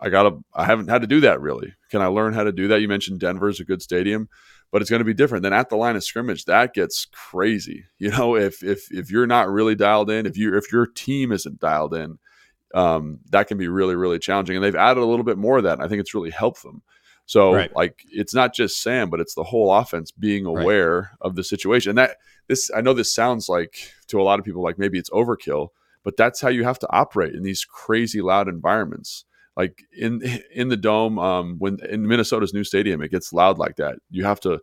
I 0.00 0.08
got 0.08 0.24
to, 0.24 0.44
I 0.54 0.64
haven't 0.64 0.88
had 0.88 1.02
to 1.02 1.06
do 1.06 1.20
that 1.20 1.40
really. 1.40 1.74
Can 1.90 2.02
I 2.02 2.06
learn 2.06 2.34
how 2.34 2.44
to 2.44 2.52
do 2.52 2.68
that? 2.68 2.80
You 2.80 2.88
mentioned 2.88 3.20
Denver 3.20 3.48
is 3.48 3.60
a 3.60 3.64
good 3.64 3.82
stadium, 3.82 4.28
but 4.72 4.80
it's 4.82 4.90
going 4.90 5.00
to 5.00 5.04
be 5.04 5.14
different 5.14 5.42
than 5.42 5.52
at 5.52 5.68
the 5.68 5.76
line 5.76 5.94
of 5.94 6.02
scrimmage. 6.02 6.46
That 6.46 6.74
gets 6.74 7.06
crazy. 7.06 7.84
You 7.98 8.10
know, 8.10 8.36
if, 8.36 8.62
if, 8.62 8.90
if 8.90 9.10
you're 9.10 9.26
not 9.26 9.48
really 9.48 9.74
dialed 9.74 10.10
in, 10.10 10.26
if 10.26 10.36
you, 10.36 10.56
if 10.56 10.72
your 10.72 10.86
team 10.86 11.32
isn't 11.32 11.60
dialed 11.60 11.94
in, 11.94 12.18
um, 12.74 13.20
that 13.30 13.46
can 13.46 13.56
be 13.56 13.68
really, 13.68 13.94
really 13.94 14.18
challenging. 14.18 14.56
And 14.56 14.64
they've 14.64 14.74
added 14.74 15.00
a 15.00 15.06
little 15.06 15.24
bit 15.24 15.38
more 15.38 15.58
of 15.58 15.64
that. 15.64 15.74
And 15.74 15.82
I 15.82 15.88
think 15.88 16.00
it's 16.00 16.14
really 16.14 16.30
helped 16.30 16.62
them. 16.62 16.82
So 17.26 17.54
Right. 17.54 17.74
like 17.74 18.04
it's 18.10 18.34
not 18.34 18.54
just 18.54 18.82
Sam, 18.82 19.08
but 19.08 19.20
it's 19.20 19.34
the 19.34 19.44
whole 19.44 19.72
offense 19.72 20.10
being 20.10 20.44
aware 20.44 21.12
of 21.20 21.36
the 21.36 21.44
situation. 21.44 21.90
And 21.90 21.98
that 21.98 22.16
this 22.48 22.70
I 22.76 22.80
know 22.82 22.92
this 22.92 23.14
sounds 23.14 23.48
like 23.48 23.92
to 24.08 24.20
a 24.20 24.24
lot 24.24 24.38
of 24.38 24.44
people 24.44 24.62
like 24.62 24.78
maybe 24.78 24.98
it's 24.98 25.10
overkill, 25.10 25.68
but 26.04 26.16
that's 26.16 26.40
how 26.40 26.48
you 26.48 26.64
have 26.64 26.78
to 26.80 26.92
operate 26.92 27.34
in 27.34 27.42
these 27.42 27.64
crazy 27.64 28.20
loud 28.20 28.48
environments. 28.48 29.24
Like 29.56 29.82
in 29.96 30.22
in 30.54 30.68
the 30.68 30.76
dome, 30.76 31.18
um, 31.18 31.56
when 31.58 31.78
in 31.88 32.06
Minnesota's 32.06 32.54
new 32.54 32.64
stadium, 32.64 33.02
it 33.02 33.10
gets 33.10 33.32
loud 33.32 33.58
like 33.58 33.76
that. 33.76 33.96
You 34.10 34.24
have 34.24 34.40
to 34.40 34.60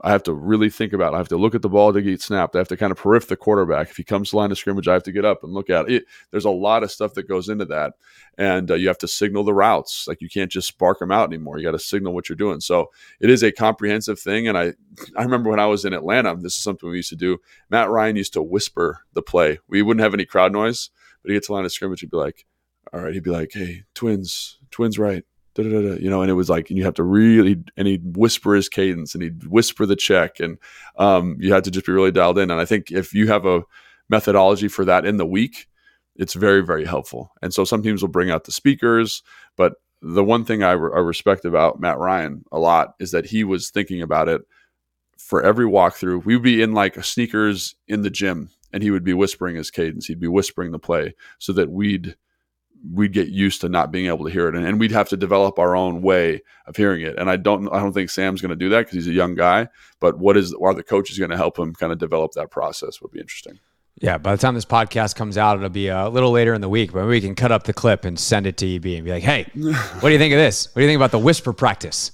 I 0.00 0.12
have 0.12 0.22
to 0.24 0.32
really 0.32 0.70
think 0.70 0.92
about 0.92 1.12
it. 1.12 1.16
I 1.16 1.18
have 1.18 1.28
to 1.28 1.36
look 1.36 1.56
at 1.56 1.62
the 1.62 1.68
ball 1.68 1.92
to 1.92 2.00
get 2.00 2.22
snapped. 2.22 2.54
I 2.54 2.58
have 2.58 2.68
to 2.68 2.76
kind 2.76 2.92
of 2.92 2.98
periph 2.98 3.26
the 3.26 3.36
quarterback. 3.36 3.90
If 3.90 3.96
he 3.96 4.04
comes 4.04 4.30
to 4.30 4.36
line 4.36 4.52
of 4.52 4.58
scrimmage, 4.58 4.86
I 4.86 4.92
have 4.92 5.02
to 5.04 5.12
get 5.12 5.24
up 5.24 5.42
and 5.42 5.52
look 5.52 5.70
at 5.70 5.90
it. 5.90 6.04
There's 6.30 6.44
a 6.44 6.50
lot 6.50 6.84
of 6.84 6.92
stuff 6.92 7.14
that 7.14 7.28
goes 7.28 7.48
into 7.48 7.64
that. 7.64 7.94
And 8.36 8.70
uh, 8.70 8.74
you 8.74 8.86
have 8.86 8.98
to 8.98 9.08
signal 9.08 9.42
the 9.42 9.54
routes. 9.54 10.06
Like 10.06 10.20
you 10.20 10.28
can't 10.28 10.52
just 10.52 10.68
spark 10.68 11.00
them 11.00 11.10
out 11.10 11.28
anymore. 11.28 11.58
You 11.58 11.64
got 11.64 11.72
to 11.72 11.80
signal 11.80 12.14
what 12.14 12.28
you're 12.28 12.36
doing. 12.36 12.60
So 12.60 12.92
it 13.18 13.28
is 13.28 13.42
a 13.42 13.50
comprehensive 13.50 14.20
thing. 14.20 14.46
And 14.46 14.56
I, 14.56 14.74
I 15.16 15.24
remember 15.24 15.50
when 15.50 15.58
I 15.58 15.66
was 15.66 15.84
in 15.84 15.92
Atlanta, 15.92 16.36
this 16.36 16.54
is 16.54 16.62
something 16.62 16.88
we 16.88 16.98
used 16.98 17.10
to 17.10 17.16
do. 17.16 17.38
Matt 17.68 17.90
Ryan 17.90 18.14
used 18.14 18.34
to 18.34 18.42
whisper 18.42 19.00
the 19.14 19.22
play. 19.22 19.58
We 19.66 19.82
wouldn't 19.82 20.04
have 20.04 20.14
any 20.14 20.24
crowd 20.24 20.52
noise, 20.52 20.90
but 21.22 21.30
he 21.30 21.34
gets 21.34 21.48
to 21.48 21.54
line 21.54 21.64
of 21.64 21.72
scrimmage. 21.72 22.00
He'd 22.00 22.10
be 22.10 22.16
like, 22.18 22.46
all 22.92 23.00
right. 23.00 23.14
He'd 23.14 23.24
be 23.24 23.30
like, 23.30 23.50
hey, 23.52 23.82
twins, 23.94 24.58
twins 24.70 24.96
right. 24.96 25.24
You 25.58 26.10
know, 26.10 26.22
and 26.22 26.30
it 26.30 26.34
was 26.34 26.48
like, 26.48 26.70
and 26.70 26.78
you 26.78 26.84
have 26.84 26.94
to 26.94 27.02
really, 27.02 27.62
and 27.76 27.88
he'd 27.88 28.16
whisper 28.16 28.54
his 28.54 28.68
cadence 28.68 29.14
and 29.14 29.22
he'd 29.22 29.46
whisper 29.46 29.86
the 29.86 29.96
check, 29.96 30.40
and 30.40 30.58
um, 30.96 31.36
you 31.40 31.52
had 31.52 31.64
to 31.64 31.70
just 31.70 31.86
be 31.86 31.92
really 31.92 32.12
dialed 32.12 32.38
in. 32.38 32.50
And 32.50 32.60
I 32.60 32.64
think 32.64 32.90
if 32.90 33.12
you 33.12 33.26
have 33.28 33.46
a 33.46 33.62
methodology 34.08 34.68
for 34.68 34.84
that 34.84 35.04
in 35.04 35.16
the 35.16 35.26
week, 35.26 35.68
it's 36.16 36.34
very, 36.34 36.64
very 36.64 36.84
helpful. 36.84 37.32
And 37.42 37.54
so 37.54 37.64
some 37.64 37.82
teams 37.82 38.02
will 38.02 38.08
bring 38.08 38.30
out 38.30 38.44
the 38.44 38.52
speakers, 38.52 39.22
but 39.56 39.74
the 40.00 40.24
one 40.24 40.44
thing 40.44 40.62
I, 40.62 40.72
re- 40.72 40.92
I 40.94 41.00
respect 41.00 41.44
about 41.44 41.80
Matt 41.80 41.98
Ryan 41.98 42.44
a 42.52 42.58
lot 42.58 42.94
is 43.00 43.10
that 43.10 43.26
he 43.26 43.44
was 43.44 43.70
thinking 43.70 44.02
about 44.02 44.28
it 44.28 44.42
for 45.18 45.42
every 45.42 45.66
walkthrough. 45.66 46.24
We'd 46.24 46.42
be 46.42 46.62
in 46.62 46.72
like 46.72 47.02
sneakers 47.04 47.74
in 47.86 48.02
the 48.02 48.10
gym, 48.10 48.50
and 48.72 48.82
he 48.82 48.90
would 48.90 49.04
be 49.04 49.14
whispering 49.14 49.56
his 49.56 49.70
cadence. 49.70 50.06
He'd 50.06 50.20
be 50.20 50.28
whispering 50.28 50.72
the 50.72 50.78
play 50.78 51.14
so 51.38 51.52
that 51.54 51.70
we'd 51.70 52.16
we'd 52.92 53.12
get 53.12 53.28
used 53.28 53.60
to 53.60 53.68
not 53.68 53.90
being 53.90 54.06
able 54.06 54.24
to 54.24 54.30
hear 54.30 54.48
it 54.48 54.54
and, 54.54 54.66
and 54.66 54.78
we'd 54.78 54.92
have 54.92 55.08
to 55.08 55.16
develop 55.16 55.58
our 55.58 55.74
own 55.74 56.00
way 56.02 56.40
of 56.66 56.76
hearing 56.76 57.02
it 57.02 57.18
and 57.18 57.28
i 57.30 57.36
don't 57.36 57.68
i 57.72 57.80
don't 57.80 57.92
think 57.92 58.08
sam's 58.10 58.40
going 58.40 58.50
to 58.50 58.56
do 58.56 58.68
that 58.68 58.80
because 58.80 58.94
he's 58.94 59.08
a 59.08 59.12
young 59.12 59.34
guy 59.34 59.68
but 60.00 60.18
what 60.18 60.36
is 60.36 60.54
are 60.62 60.74
the 60.74 60.82
coaches 60.82 61.18
going 61.18 61.30
to 61.30 61.36
help 61.36 61.58
him 61.58 61.74
kind 61.74 61.92
of 61.92 61.98
develop 61.98 62.32
that 62.32 62.50
process 62.50 63.00
would 63.02 63.10
be 63.10 63.20
interesting 63.20 63.58
Yeah, 64.00 64.16
by 64.16 64.30
the 64.36 64.40
time 64.40 64.54
this 64.54 64.64
podcast 64.64 65.16
comes 65.16 65.36
out, 65.36 65.56
it'll 65.56 65.70
be 65.70 65.88
a 65.88 66.08
little 66.08 66.30
later 66.30 66.54
in 66.54 66.60
the 66.60 66.68
week, 66.68 66.92
but 66.92 67.04
we 67.08 67.20
can 67.20 67.34
cut 67.34 67.50
up 67.50 67.64
the 67.64 67.72
clip 67.72 68.04
and 68.04 68.16
send 68.16 68.46
it 68.46 68.56
to 68.58 68.76
EB 68.76 68.86
and 68.86 69.04
be 69.04 69.10
like, 69.10 69.24
"Hey, 69.24 69.50
what 69.54 70.08
do 70.08 70.10
you 70.10 70.18
think 70.20 70.32
of 70.32 70.38
this? 70.38 70.66
What 70.66 70.76
do 70.76 70.82
you 70.82 70.88
think 70.88 70.98
about 70.98 71.10
the 71.10 71.18
whisper 71.18 71.52
practice?" 71.52 72.12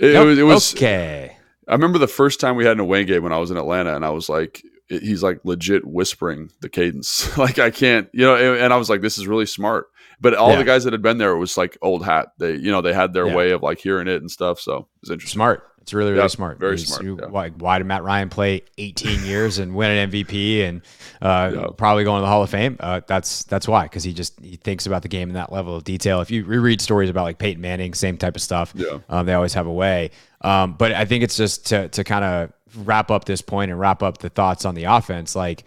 it, 0.00 0.12
Nope. 0.12 0.26
was, 0.26 0.38
it 0.38 0.42
was 0.42 0.74
okay. 0.74 1.36
i 1.68 1.72
remember 1.72 1.98
the 1.98 2.06
first 2.06 2.38
time 2.40 2.56
we 2.56 2.64
had 2.64 2.74
an 2.74 2.80
away 2.80 3.04
game 3.04 3.22
when 3.22 3.32
i 3.32 3.38
was 3.38 3.50
in 3.50 3.56
atlanta 3.56 3.94
and 3.96 4.04
i 4.04 4.10
was 4.10 4.28
like 4.28 4.62
he's 4.88 5.22
like 5.22 5.40
legit 5.44 5.84
whispering 5.84 6.50
the 6.60 6.68
cadence 6.68 7.36
like 7.44 7.58
i 7.58 7.70
can't 7.70 8.08
you 8.12 8.24
know 8.24 8.36
and 8.36 8.72
i 8.72 8.76
was 8.76 8.90
like 8.90 9.00
this 9.00 9.18
is 9.18 9.26
really 9.26 9.46
smart 9.46 9.86
but 10.20 10.34
all 10.34 10.50
Yeah. 10.50 10.56
the 10.56 10.64
guys 10.64 10.84
that 10.84 10.92
had 10.92 11.02
been 11.02 11.18
there 11.18 11.32
it 11.32 11.38
was 11.38 11.56
like 11.56 11.76
old 11.82 12.04
hat 12.04 12.28
they 12.38 12.52
you 12.56 12.70
know 12.70 12.80
they 12.80 12.92
had 12.94 13.12
their 13.12 13.26
Yeah. 13.28 13.34
way 13.34 13.50
of 13.52 13.62
like 13.62 13.78
hearing 13.78 14.08
it 14.08 14.20
and 14.20 14.30
stuff 14.30 14.60
so 14.60 14.86
it's 15.02 15.10
interesting 15.10 15.36
Smart. 15.38 15.70
It's 15.82 15.92
really, 15.92 16.12
really 16.12 16.22
Yeah, 16.22 16.28
smart. 16.28 16.58
very 16.58 16.78
He's- 16.78 16.88
smart, 16.88 17.04
you-. 17.04 17.16
Why, 17.28 17.50
why 17.50 17.76
did 17.76 17.86
Matt 17.86 18.02
Ryan 18.04 18.30
play 18.30 18.62
18 18.78 19.22
years 19.26 19.58
and 19.58 19.74
win 19.74 19.90
an 19.90 20.10
MVP 20.10 20.62
and 20.66 20.80
uh, 21.20 21.72
probably 21.72 22.04
go 22.04 22.16
in 22.16 22.22
the 22.22 22.26
Hall 22.26 22.42
of 22.42 22.48
Fame? 22.48 22.78
Uh, 22.80 23.02
that's 23.06 23.44
that's 23.44 23.68
why 23.68 23.82
because 23.82 24.02
he 24.02 24.14
just 24.14 24.32
he 24.42 24.56
thinks 24.56 24.86
about 24.86 25.02
the 25.02 25.08
game 25.08 25.28
in 25.28 25.34
that 25.34 25.52
level 25.52 25.76
of 25.76 25.84
detail. 25.84 26.22
If 26.22 26.30
you 26.30 26.42
reread 26.46 26.80
stories 26.80 27.10
about 27.10 27.24
like 27.24 27.36
Peyton 27.36 27.60
Manning, 27.60 27.92
same 27.92 28.16
type 28.16 28.34
of 28.34 28.40
stuff. 28.40 28.72
Yeah. 28.74 29.00
um, 29.10 29.26
they 29.26 29.34
always 29.34 29.52
have 29.52 29.66
a 29.66 29.72
way. 29.72 30.10
Um, 30.40 30.72
but 30.78 30.92
I 30.92 31.04
think 31.04 31.22
it's 31.22 31.36
just 31.36 31.66
to 31.66 31.88
to 31.90 32.02
kind 32.02 32.24
of 32.24 32.52
wrap 32.86 33.10
up 33.10 33.26
this 33.26 33.42
point 33.42 33.70
and 33.70 33.78
wrap 33.78 34.02
up 34.02 34.16
the 34.18 34.30
thoughts 34.30 34.64
on 34.64 34.74
the 34.74 34.84
offense. 34.84 35.36
Like 35.36 35.64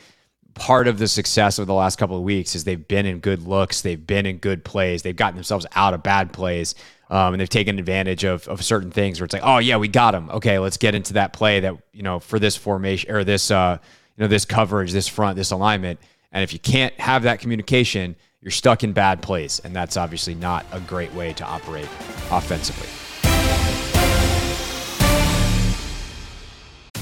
part 0.58 0.88
of 0.88 0.98
the 0.98 1.08
success 1.08 1.60
of 1.60 1.68
the 1.68 1.74
last 1.74 1.98
couple 1.98 2.18
of 2.18 2.24
weeks 2.24 2.56
is 2.56 2.64
they've 2.64 2.88
been 2.88 3.06
in 3.06 3.20
good 3.20 3.44
looks, 3.44 3.82
they've 3.82 4.06
been 4.06 4.26
in 4.26 4.38
good 4.38 4.64
plays, 4.64 5.04
they've 5.04 5.16
gotten 5.16 5.36
themselves 5.36 5.66
out 5.76 5.94
of 5.94 6.04
bad 6.04 6.34
plays, 6.34 6.76
um, 7.10 7.34
and 7.34 7.40
they've 7.42 7.50
taken 7.50 7.80
advantage 7.80 8.24
of 8.24 8.48
of 8.48 8.64
certain 8.64 8.92
things 8.92 9.20
where 9.20 9.26
it's 9.26 9.34
like, 9.34 9.44
oh 9.46 9.60
yeah, 9.60 9.78
we 9.78 9.88
got 9.88 10.14
him. 10.14 10.30
Okay, 10.30 10.60
let's 10.60 10.78
get 10.78 10.96
into 10.96 11.14
that 11.14 11.34
play 11.34 11.60
that 11.62 11.76
you 11.94 12.04
know 12.04 12.20
for 12.20 12.40
this 12.40 12.56
formation 12.56 13.12
or 13.12 13.24
this 13.24 13.52
uh, 13.52 13.78
you 14.18 14.24
know, 14.24 14.28
this 14.28 14.46
coverage, 14.46 14.92
this 14.92 15.08
front, 15.08 15.36
this 15.36 15.52
alignment. 15.52 16.00
And 16.32 16.44
if 16.44 16.52
you 16.52 16.60
can't 16.60 16.94
have 17.00 17.24
that 17.24 17.40
communication, 17.40 18.16
you're 18.42 18.52
stuck 18.52 18.84
in 18.84 18.94
bad 18.94 19.22
place. 19.22 19.60
And 19.60 19.76
that's 19.76 19.96
obviously 19.96 20.36
not 20.36 20.66
a 20.72 20.80
great 20.80 21.14
way 21.14 21.34
to 21.34 21.46
operate 21.46 21.88
offensively. 22.32 22.97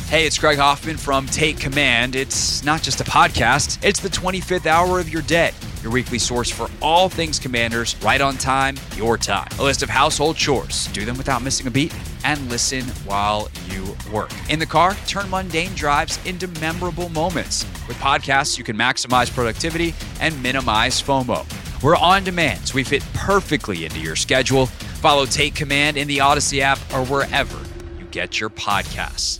Hey, 0.07 0.27
it's 0.27 0.37
Craig 0.37 0.59
Hoffman 0.59 0.97
from 0.97 1.25
Take 1.25 1.59
Command. 1.59 2.15
It's 2.15 2.63
not 2.63 2.83
just 2.83 3.01
a 3.01 3.03
podcast, 3.03 3.83
it's 3.83 3.99
the 3.99 4.07
25th 4.07 4.67
hour 4.67 4.99
of 4.99 5.09
your 5.09 5.23
day. 5.23 5.51
Your 5.81 5.91
weekly 5.91 6.19
source 6.19 6.47
for 6.49 6.69
all 6.79 7.09
things 7.09 7.39
commanders, 7.39 7.95
right 8.03 8.21
on 8.21 8.37
time, 8.37 8.77
your 8.95 9.17
time. 9.17 9.47
A 9.57 9.63
list 9.63 9.81
of 9.81 9.89
household 9.89 10.37
chores. 10.37 10.87
Do 10.93 11.05
them 11.05 11.17
without 11.17 11.41
missing 11.41 11.65
a 11.65 11.71
beat 11.71 11.93
and 12.23 12.39
listen 12.49 12.83
while 13.07 13.49
you 13.67 13.97
work. 14.13 14.29
In 14.47 14.59
the 14.59 14.65
car, 14.67 14.93
turn 15.07 15.27
mundane 15.27 15.73
drives 15.73 16.23
into 16.23 16.47
memorable 16.61 17.09
moments. 17.09 17.65
With 17.87 17.97
podcasts, 17.97 18.59
you 18.59 18.63
can 18.63 18.77
maximize 18.77 19.33
productivity 19.33 19.95
and 20.21 20.41
minimize 20.41 21.01
FOMO. 21.01 21.45
We're 21.81 21.97
on 21.97 22.23
demand, 22.23 22.67
so 22.67 22.75
we 22.75 22.83
fit 22.83 23.03
perfectly 23.15 23.85
into 23.85 23.99
your 23.99 24.15
schedule. 24.15 24.67
Follow 24.67 25.25
Take 25.25 25.55
Command 25.55 25.97
in 25.97 26.07
the 26.07 26.19
Audacy 26.19 26.59
app 26.59 26.77
or 26.93 27.03
wherever 27.05 27.57
you 27.99 28.05
get 28.11 28.39
your 28.39 28.51
podcasts. 28.51 29.39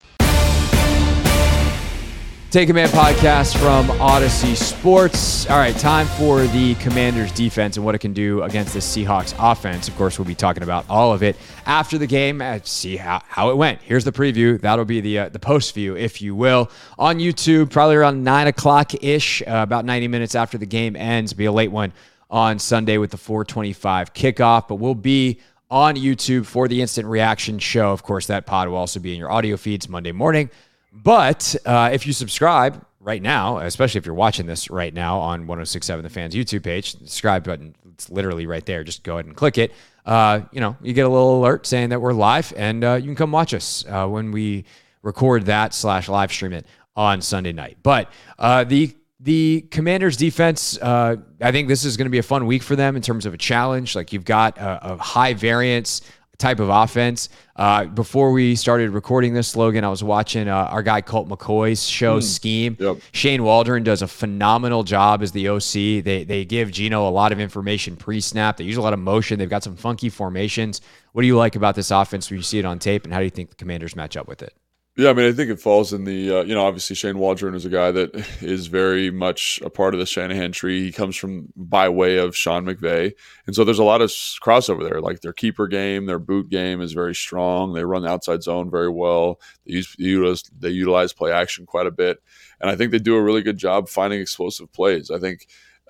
Take 2.51 2.67
Command 2.67 2.91
podcast 2.91 3.57
from 3.57 3.87
Audacy 3.99 4.57
Sports. 4.57 5.49
All 5.49 5.57
right, 5.57 5.73
time 5.77 6.05
for 6.05 6.41
the 6.47 6.75
Commanders 6.75 7.31
defense 7.31 7.77
and 7.77 7.85
what 7.85 7.95
it 7.95 7.99
can 7.99 8.11
do 8.11 8.43
against 8.43 8.73
the 8.73 8.81
Seahawks 8.81 9.33
offense. 9.39 9.87
Of 9.87 9.95
course, 9.95 10.19
we'll 10.19 10.27
be 10.27 10.35
talking 10.35 10.61
about 10.61 10.83
all 10.89 11.13
of 11.13 11.23
it 11.23 11.37
after 11.65 11.97
the 11.97 12.07
game. 12.07 12.41
Uh, 12.41 12.59
see 12.65 12.97
how, 12.97 13.21
how 13.25 13.51
it 13.51 13.55
went. 13.55 13.81
Here's 13.81 14.03
the 14.03 14.11
preview. 14.11 14.59
That'll 14.59 14.83
be 14.83 14.99
the 14.99 15.19
uh, 15.19 15.29
the 15.29 15.39
post 15.39 15.73
view, 15.73 15.95
if 15.95 16.21
you 16.21 16.35
will, 16.35 16.69
on 16.99 17.19
YouTube, 17.19 17.69
probably 17.69 17.95
around 17.95 18.21
nine 18.21 18.47
o'clock 18.47 19.01
ish, 19.01 19.41
uh, 19.43 19.61
about 19.63 19.85
90 19.85 20.09
minutes 20.09 20.35
after 20.35 20.57
the 20.57 20.65
game 20.65 20.97
ends. 20.97 21.31
Be 21.31 21.45
a 21.45 21.53
late 21.53 21.71
one 21.71 21.93
on 22.29 22.59
Sunday 22.59 22.97
with 22.97 23.11
the 23.11 23.17
425 23.17 24.13
kickoff, 24.13 24.67
but 24.67 24.75
we'll 24.75 24.93
be 24.93 25.39
on 25.69 25.95
YouTube 25.95 26.45
for 26.45 26.67
the 26.67 26.81
instant 26.81 27.07
reaction 27.07 27.59
show. 27.59 27.93
Of 27.93 28.03
course, 28.03 28.27
that 28.27 28.45
pod 28.45 28.67
will 28.67 28.75
also 28.75 28.99
be 28.99 29.13
in 29.13 29.19
your 29.19 29.31
audio 29.31 29.55
feeds 29.55 29.87
Monday 29.87 30.11
morning. 30.11 30.49
But 30.91 31.55
uh, 31.65 31.91
if 31.93 32.05
you 32.05 32.13
subscribe 32.13 32.85
right 32.99 33.21
now, 33.21 33.59
especially 33.59 33.99
if 33.99 34.05
you're 34.05 34.15
watching 34.15 34.45
this 34.45 34.69
right 34.69 34.93
now 34.93 35.19
on 35.19 35.47
1067 35.47 36.03
The 36.03 36.09
Fans 36.09 36.35
YouTube 36.35 36.63
page, 36.63 36.91
subscribe 36.91 37.43
button, 37.43 37.75
it's 37.93 38.09
literally 38.09 38.45
right 38.45 38.65
there. 38.65 38.83
Just 38.83 39.03
go 39.03 39.13
ahead 39.13 39.25
and 39.25 39.35
click 39.35 39.57
it. 39.57 39.71
Uh, 40.05 40.41
you 40.51 40.59
know, 40.59 40.75
you 40.81 40.93
get 40.93 41.05
a 41.05 41.09
little 41.09 41.39
alert 41.39 41.65
saying 41.65 41.89
that 41.89 42.01
we're 42.01 42.13
live 42.13 42.53
and 42.55 42.83
uh, 42.83 42.93
you 42.95 43.05
can 43.05 43.15
come 43.15 43.31
watch 43.31 43.53
us 43.53 43.85
uh, 43.87 44.07
when 44.07 44.31
we 44.31 44.65
record 45.01 45.45
that 45.45 45.73
slash 45.73 46.09
live 46.09 46.31
stream 46.31 46.53
it 46.53 46.65
on 46.95 47.21
Sunday 47.21 47.53
night. 47.53 47.77
But 47.81 48.11
uh, 48.37 48.63
the 48.63 48.95
the 49.19 49.67
Commanders 49.69 50.17
defense, 50.17 50.79
uh, 50.81 51.15
I 51.39 51.51
think 51.51 51.67
this 51.67 51.85
is 51.85 51.95
going 51.95 52.07
to 52.07 52.11
be 52.11 52.17
a 52.17 52.23
fun 52.23 52.47
week 52.47 52.63
for 52.63 52.75
them 52.75 52.95
in 52.95 53.03
terms 53.03 53.27
of 53.27 53.35
a 53.35 53.37
challenge. 53.37 53.95
Like 53.95 54.11
you've 54.11 54.25
got 54.25 54.57
a, 54.57 54.93
a 54.93 54.97
high 54.97 55.35
variance 55.35 56.01
type 56.41 56.59
of 56.59 56.69
offense. 56.69 57.29
Uh, 57.55 57.85
before 57.85 58.31
we 58.31 58.55
started 58.55 58.89
recording 58.89 59.33
this 59.33 59.55
Logan, 59.55 59.83
I 59.83 59.89
was 59.89 60.03
watching 60.03 60.47
uh, 60.47 60.55
our 60.55 60.83
guy 60.83 61.01
Colt 61.01 61.29
McCoy's 61.29 61.87
show 61.87 62.19
mm. 62.19 62.23
Scheme. 62.23 62.75
Yep. 62.79 62.97
Shane 63.11 63.43
Waldron 63.43 63.83
does 63.83 64.01
a 64.01 64.07
phenomenal 64.07 64.83
job 64.83 65.21
as 65.21 65.31
the 65.31 65.47
OC. 65.47 66.03
They 66.03 66.25
they 66.27 66.43
give 66.43 66.71
Geno 66.71 67.07
a 67.07 67.11
lot 67.11 67.31
of 67.31 67.39
information 67.39 67.95
pre-snap. 67.95 68.57
They 68.57 68.63
use 68.63 68.77
a 68.77 68.81
lot 68.81 68.93
of 68.93 68.99
motion. 68.99 69.39
They've 69.39 69.49
got 69.49 69.63
some 69.63 69.75
funky 69.75 70.09
formations. 70.09 70.81
What 71.13 71.21
do 71.21 71.27
you 71.27 71.37
like 71.37 71.55
about 71.55 71.75
this 71.75 71.91
offense 71.91 72.29
when 72.29 72.37
you 72.37 72.43
see 72.43 72.59
it 72.59 72.65
on 72.65 72.79
tape, 72.79 73.03
and 73.03 73.13
how 73.13 73.19
do 73.19 73.25
you 73.25 73.31
think 73.31 73.49
the 73.49 73.55
Commanders 73.55 73.95
match 73.95 74.17
up 74.17 74.27
with 74.27 74.41
it? 74.41 74.53
Yeah, 74.97 75.09
I 75.09 75.13
mean, 75.13 75.25
I 75.25 75.31
think 75.31 75.49
it 75.49 75.59
falls 75.59 75.93
in 75.93 76.03
the, 76.03 76.39
uh, 76.39 76.43
you 76.43 76.53
know, 76.53 76.65
obviously 76.65 76.97
Shane 76.97 77.17
Waldron 77.17 77.55
is 77.55 77.63
a 77.63 77.69
guy 77.69 77.91
that 77.91 78.13
is 78.41 78.67
very 78.67 79.09
much 79.09 79.59
a 79.63 79.69
part 79.69 79.93
of 79.93 80.01
the 80.01 80.05
Shanahan 80.05 80.51
tree. 80.51 80.83
He 80.83 80.91
comes 80.91 81.15
from 81.15 81.47
by 81.55 81.87
way 81.87 82.17
of 82.17 82.35
Sean 82.35 82.65
McVay. 82.65 83.13
And 83.47 83.55
so 83.55 83.63
there's 83.63 83.79
a 83.79 83.85
lot 83.85 84.01
of 84.01 84.09
crossover 84.09 84.87
there. 84.87 84.99
Like 84.99 85.21
their 85.21 85.31
keeper 85.31 85.67
game, 85.67 86.07
their 86.07 86.19
boot 86.19 86.49
game 86.49 86.81
is 86.81 86.91
very 86.91 87.15
strong. 87.15 87.71
They 87.73 87.85
run 87.85 88.01
the 88.01 88.09
outside 88.09 88.43
zone 88.43 88.69
very 88.69 88.89
well. 88.89 89.39
They 89.65 89.75
use, 89.75 89.95
utilize, 89.97 90.43
they 90.59 90.69
utilize 90.69 91.13
play 91.13 91.31
action 91.31 91.65
quite 91.65 91.87
a 91.87 91.91
bit. 91.91 92.17
And 92.59 92.69
I 92.69 92.75
think 92.75 92.91
they 92.91 92.99
do 92.99 93.15
a 93.15 93.23
really 93.23 93.41
good 93.43 93.57
job 93.57 93.87
finding 93.87 94.19
explosive 94.19 94.73
plays. 94.73 95.09
I 95.09 95.19
think, 95.19 95.47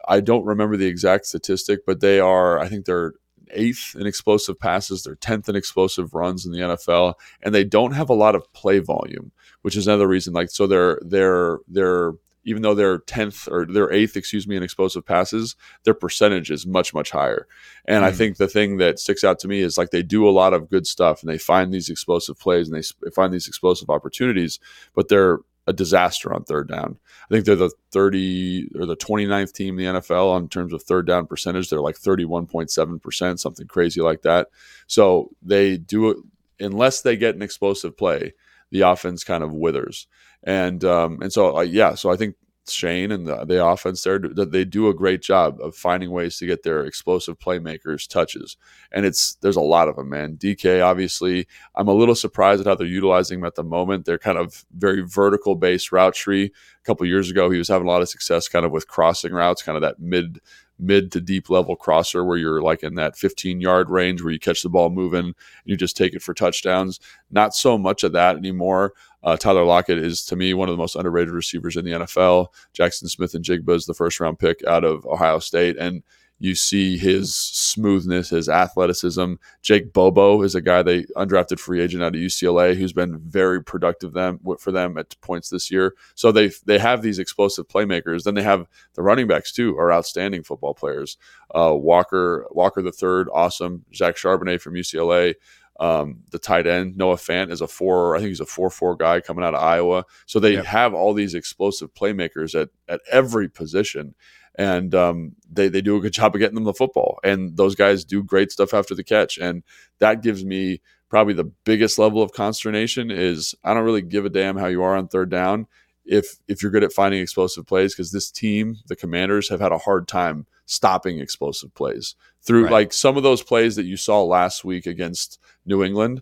I 0.07 0.19
don't 0.19 0.45
remember 0.45 0.77
the 0.77 0.85
exact 0.87 1.25
statistic, 1.25 1.81
but 1.87 2.01
they 2.01 2.19
are, 2.19 2.59
I 2.59 2.67
think 2.69 2.85
they're 2.85 3.13
eighth 3.53 3.95
in 3.95 4.07
explosive 4.07 4.59
passes. 4.59 5.03
They're 5.03 5.15
10th 5.15 5.49
in 5.49 5.55
explosive 5.55 6.13
runs 6.13 6.45
in 6.45 6.51
the 6.51 6.59
NFL, 6.59 7.15
and 7.41 7.53
they 7.53 7.63
don't 7.63 7.93
have 7.93 8.09
a 8.09 8.15
lot 8.15 8.35
of 8.35 8.51
play 8.53 8.79
volume, 8.79 9.31
which 9.61 9.75
is 9.75 9.87
another 9.87 10.07
reason. 10.07 10.33
Like, 10.33 10.49
so 10.49 10.67
they're, 10.67 10.99
they're, 11.03 11.59
they're, 11.67 12.13
even 12.43 12.63
though 12.63 12.73
they're 12.73 12.99
10th 12.99 13.51
or 13.51 13.65
they're 13.65 13.93
eighth, 13.93 14.17
excuse 14.17 14.47
me, 14.47 14.55
in 14.55 14.63
explosive 14.63 15.05
passes, 15.05 15.55
their 15.83 15.93
percentage 15.93 16.49
is 16.49 16.65
much, 16.65 16.93
much 16.93 17.11
higher. 17.11 17.47
And 17.85 18.03
mm. 18.03 18.07
I 18.07 18.11
think 18.11 18.37
the 18.37 18.47
thing 18.47 18.77
that 18.77 18.99
sticks 18.99 19.23
out 19.23 19.37
to 19.39 19.47
me 19.47 19.59
is 19.61 19.77
like 19.77 19.91
they 19.91 20.01
do 20.01 20.27
a 20.27 20.31
lot 20.31 20.53
of 20.53 20.69
good 20.69 20.87
stuff 20.87 21.21
and 21.21 21.31
they 21.31 21.37
find 21.37 21.71
these 21.71 21.89
explosive 21.89 22.39
plays 22.39 22.67
and 22.67 22.75
they 22.75 23.11
find 23.11 23.31
these 23.31 23.47
explosive 23.47 23.91
opportunities, 23.91 24.59
but 24.95 25.07
they're 25.07 25.39
a 25.68 25.74
disaster 25.74 26.34
on 26.34 26.43
third 26.43 26.68
down. 26.68 26.97
I 27.30 27.34
think 27.34 27.45
they're 27.45 27.55
the 27.55 27.72
30 27.91 28.72
or 28.76 28.86
the 28.86 28.97
29th 28.97 29.53
team 29.53 29.80
in 29.80 29.93
the 29.93 29.99
NFL 29.99 30.32
on 30.32 30.49
terms 30.49 30.74
of 30.74 30.84
third 30.84 31.05
down 31.05 31.28
percentage. 31.28 31.70
They're 31.70 31.82
like 31.82 31.97
31.7%, 31.97 33.39
something 33.39 33.68
crazy 33.68 34.01
like 34.01 34.24
that. 34.24 34.47
So 34.88 35.30
they 35.41 35.78
do 35.78 36.09
it 36.09 36.18
unless 36.59 37.01
they 37.01 37.16
get 37.18 37.36
an 37.36 37.41
explosive 37.41 37.97
play, 37.97 38.34
the 38.72 38.82
offense 38.82 39.24
kind 39.24 39.43
of 39.43 39.53
withers. 39.53 40.07
And 40.43 40.84
um, 40.84 41.22
and 41.22 41.32
so 41.32 41.57
uh, 41.57 41.62
yeah, 41.62 41.93
so 41.93 42.12
I 42.12 42.16
think 42.16 42.36
Shane 42.74 43.11
and 43.11 43.28
the, 43.28 43.45
the 43.45 43.65
offense 43.65 44.03
there 44.03 44.19
that 44.19 44.51
they 44.51 44.65
do 44.65 44.88
a 44.88 44.93
great 44.93 45.22
job 45.22 45.59
of 45.61 45.76
finding 45.76 46.11
ways 46.11 46.38
to 46.38 46.45
get 46.45 46.63
their 46.63 46.86
explosive 46.86 47.39
playmakers 47.39 48.07
touches, 48.07 48.57
and 48.91 49.05
it's 49.05 49.36
there's 49.36 49.55
a 49.55 49.61
lot 49.61 49.88
of 49.88 49.95
them, 49.95 50.09
man. 50.09 50.38
DK 50.38 50.84
obviously, 50.86 51.47
I'm 51.76 51.88
a 51.88 51.93
little 51.93 52.15
surprised 52.15 52.61
at 52.61 52.67
how 52.67 52.76
they're 52.76 52.88
utilizing 52.88 53.39
him 53.39 53.45
at 53.45 53.55
the 53.55 53.63
moment. 53.63 54.05
They're 54.05 54.17
kind 54.17 54.38
of 54.38 54.65
very 54.76 55.01
vertical 55.01 55.55
based 55.55 55.91
route 55.91 56.13
tree. 56.13 56.45
A 56.45 56.86
couple 56.86 57.05
years 57.05 57.30
ago, 57.30 57.49
he 57.49 57.57
was 57.57 57.67
having 57.67 57.88
a 57.88 57.91
lot 57.91 58.01
of 58.01 58.09
success 58.09 58.47
kind 58.47 58.65
of 58.65 58.72
with 58.72 58.88
crossing 58.88 59.34
routes, 59.34 59.61
kind 59.61 59.76
of 59.76 59.82
that 59.82 59.99
mid 59.99 60.39
mid 60.82 61.11
to 61.11 61.22
deep 61.22 61.49
level 61.49 61.76
crosser 61.76 62.26
where 62.26 62.38
you're 62.38 62.61
like 62.61 62.84
in 62.84 62.95
that 62.95 63.15
15 63.15 63.61
yard 63.61 63.89
range 63.89 64.22
where 64.22 64.34
you 64.34 64.39
catch 64.39 64.63
the 64.63 64.69
ball 64.69 64.89
moving 64.89 65.26
and 65.26 65.36
you 65.63 65.78
just 65.78 65.95
take 65.95 66.13
it 66.13 66.22
for 66.22 66.34
touchdowns. 66.34 66.99
Not 67.30 67.53
so 67.53 67.78
much 67.78 68.03
of 68.03 68.11
that 68.13 68.36
anymore. 68.36 68.93
Uh, 69.24 69.38
Tyler 69.38 69.63
Lockett 69.63 69.97
is 69.97 70.26
to 70.26 70.36
me 70.36 70.53
one 70.53 70.69
of 70.69 70.74
the 70.74 70.82
most 70.82 70.95
underrated 70.95 71.34
receivers 71.34 71.78
in 71.78 71.86
the 71.86 71.91
NFL. 71.91 72.47
Jackson 72.74 73.07
Smith-Njigba 73.07 73.76
is 73.76 73.86
the 73.86 73.93
first 73.93 74.19
round 74.19 74.39
pick 74.39 74.63
out 74.65 74.84
of 74.84 75.05
Ohio 75.05 75.39
State, 75.39 75.78
and 75.78 76.03
you 76.41 76.55
see 76.55 76.97
his 76.97 77.36
smoothness, 77.36 78.32
his 78.32 78.49
athleticism. 78.49 79.34
Jake 79.61 79.93
Bobo 79.93 80.41
is 80.41 80.55
a 80.55 80.61
guy 80.61 80.82
they 80.82 81.03
undrafted 81.15 81.59
free 81.59 81.80
agent 81.80 82.01
out 82.01 82.15
of 82.15 82.22
UCLA 82.22 82.76
who's 82.76 82.93
been 82.93 83.19
very 83.19 83.63
productive 83.63 84.13
them 84.13 84.39
for 84.57 84.72
them 84.72 84.97
at 84.97 85.15
points 85.22 85.49
this 85.49 85.69
year. 85.69 85.93
So 86.15 86.32
they 86.32 86.49
they 86.65 86.80
have 86.80 87.03
these 87.03 87.19
explosive 87.19 87.67
playmakers. 87.67 88.24
Then 88.24 88.34
they 88.34 88.41
have 88.41 88.65
the 88.95 89.03
running 89.03 89.28
backs 89.28 89.51
too, 89.51 89.78
are 89.78 89.93
outstanding 89.93 90.41
football 90.41 90.74
players. 90.74 91.15
Uh, 91.53 91.76
Walker 91.76 92.47
Walker 92.49 92.82
the 92.82 92.91
third, 92.91 93.30
awesome. 93.32 93.86
Zach 93.93 94.15
Charbonnet 94.15 94.61
from 94.61 94.74
UCLA. 94.74 95.36
Um, 95.82 96.19
the 96.29 96.38
tight 96.38 96.67
end 96.67 96.95
Noah 96.95 97.15
Fant 97.15 97.51
is 97.51 97.59
a 97.59 97.67
four. 97.67 98.15
I 98.15 98.19
think 98.19 98.29
he's 98.29 98.39
a 98.39 98.45
four-four 98.45 98.97
guy 98.97 99.19
coming 99.19 99.43
out 99.43 99.55
of 99.55 99.63
Iowa. 99.63 100.05
So 100.27 100.39
they 100.39 100.53
yep. 100.53 100.65
have 100.65 100.93
all 100.93 101.15
these 101.15 101.34
explosive 101.34 101.91
playmakers 101.95 102.53
at 102.59 102.69
at 102.88 103.01
every 103.11 103.49
position, 103.49 104.13
and 104.59 104.93
um, 104.93 105.36
they 105.51 105.69
they 105.69 105.82
do 105.82 105.97
a 105.97 105.99
good 105.99 106.13
job 106.19 106.36
of 106.36 106.39
getting 106.39 106.53
them 106.53 106.65
the 106.65 106.73
football. 106.73 107.19
And 107.23 107.57
those 107.57 107.73
guys 107.73 108.05
do 108.05 108.21
great 108.23 108.51
stuff 108.51 108.75
after 108.75 108.93
the 108.93 109.03
catch, 109.03 109.39
and 109.39 109.63
that 109.97 110.21
gives 110.21 110.45
me 110.45 110.82
probably 111.09 111.34
the 111.34 111.51
biggest 111.65 111.97
level 111.97 112.21
of 112.21 112.32
consternation. 112.32 113.09
Is 113.09 113.55
I 113.63 113.73
don't 113.73 113.84
really 113.84 114.03
give 114.03 114.23
a 114.23 114.29
damn 114.29 114.57
how 114.57 114.67
you 114.67 114.84
are 114.84 114.95
on 114.95 115.07
third 115.07 115.32
down 115.32 115.65
if 116.05 116.38
if 116.47 116.61
you're 116.61 116.71
good 116.71 116.84
at 116.84 116.93
finding 116.93 117.21
explosive 117.21 117.65
plays 117.65 117.95
because 117.95 118.11
this 118.11 118.29
team, 118.29 118.77
the 118.86 118.95
Commanders, 118.95 119.49
have 119.49 119.59
had 119.59 119.71
a 119.71 119.79
hard 119.79 120.07
time 120.07 120.45
stopping 120.72 121.19
explosive 121.19 121.74
plays 121.74 122.15
through 122.41 122.63
right. 122.63 122.72
like 122.72 122.93
some 122.93 123.17
of 123.17 123.24
those 123.24 123.43
plays 123.43 123.76
that 123.76 123.86
you 123.86 123.97
saw 123.97 124.24
last 124.24 124.63
week 124.63 124.86
against 124.86 125.39
New 125.65 125.84
England 125.84 126.22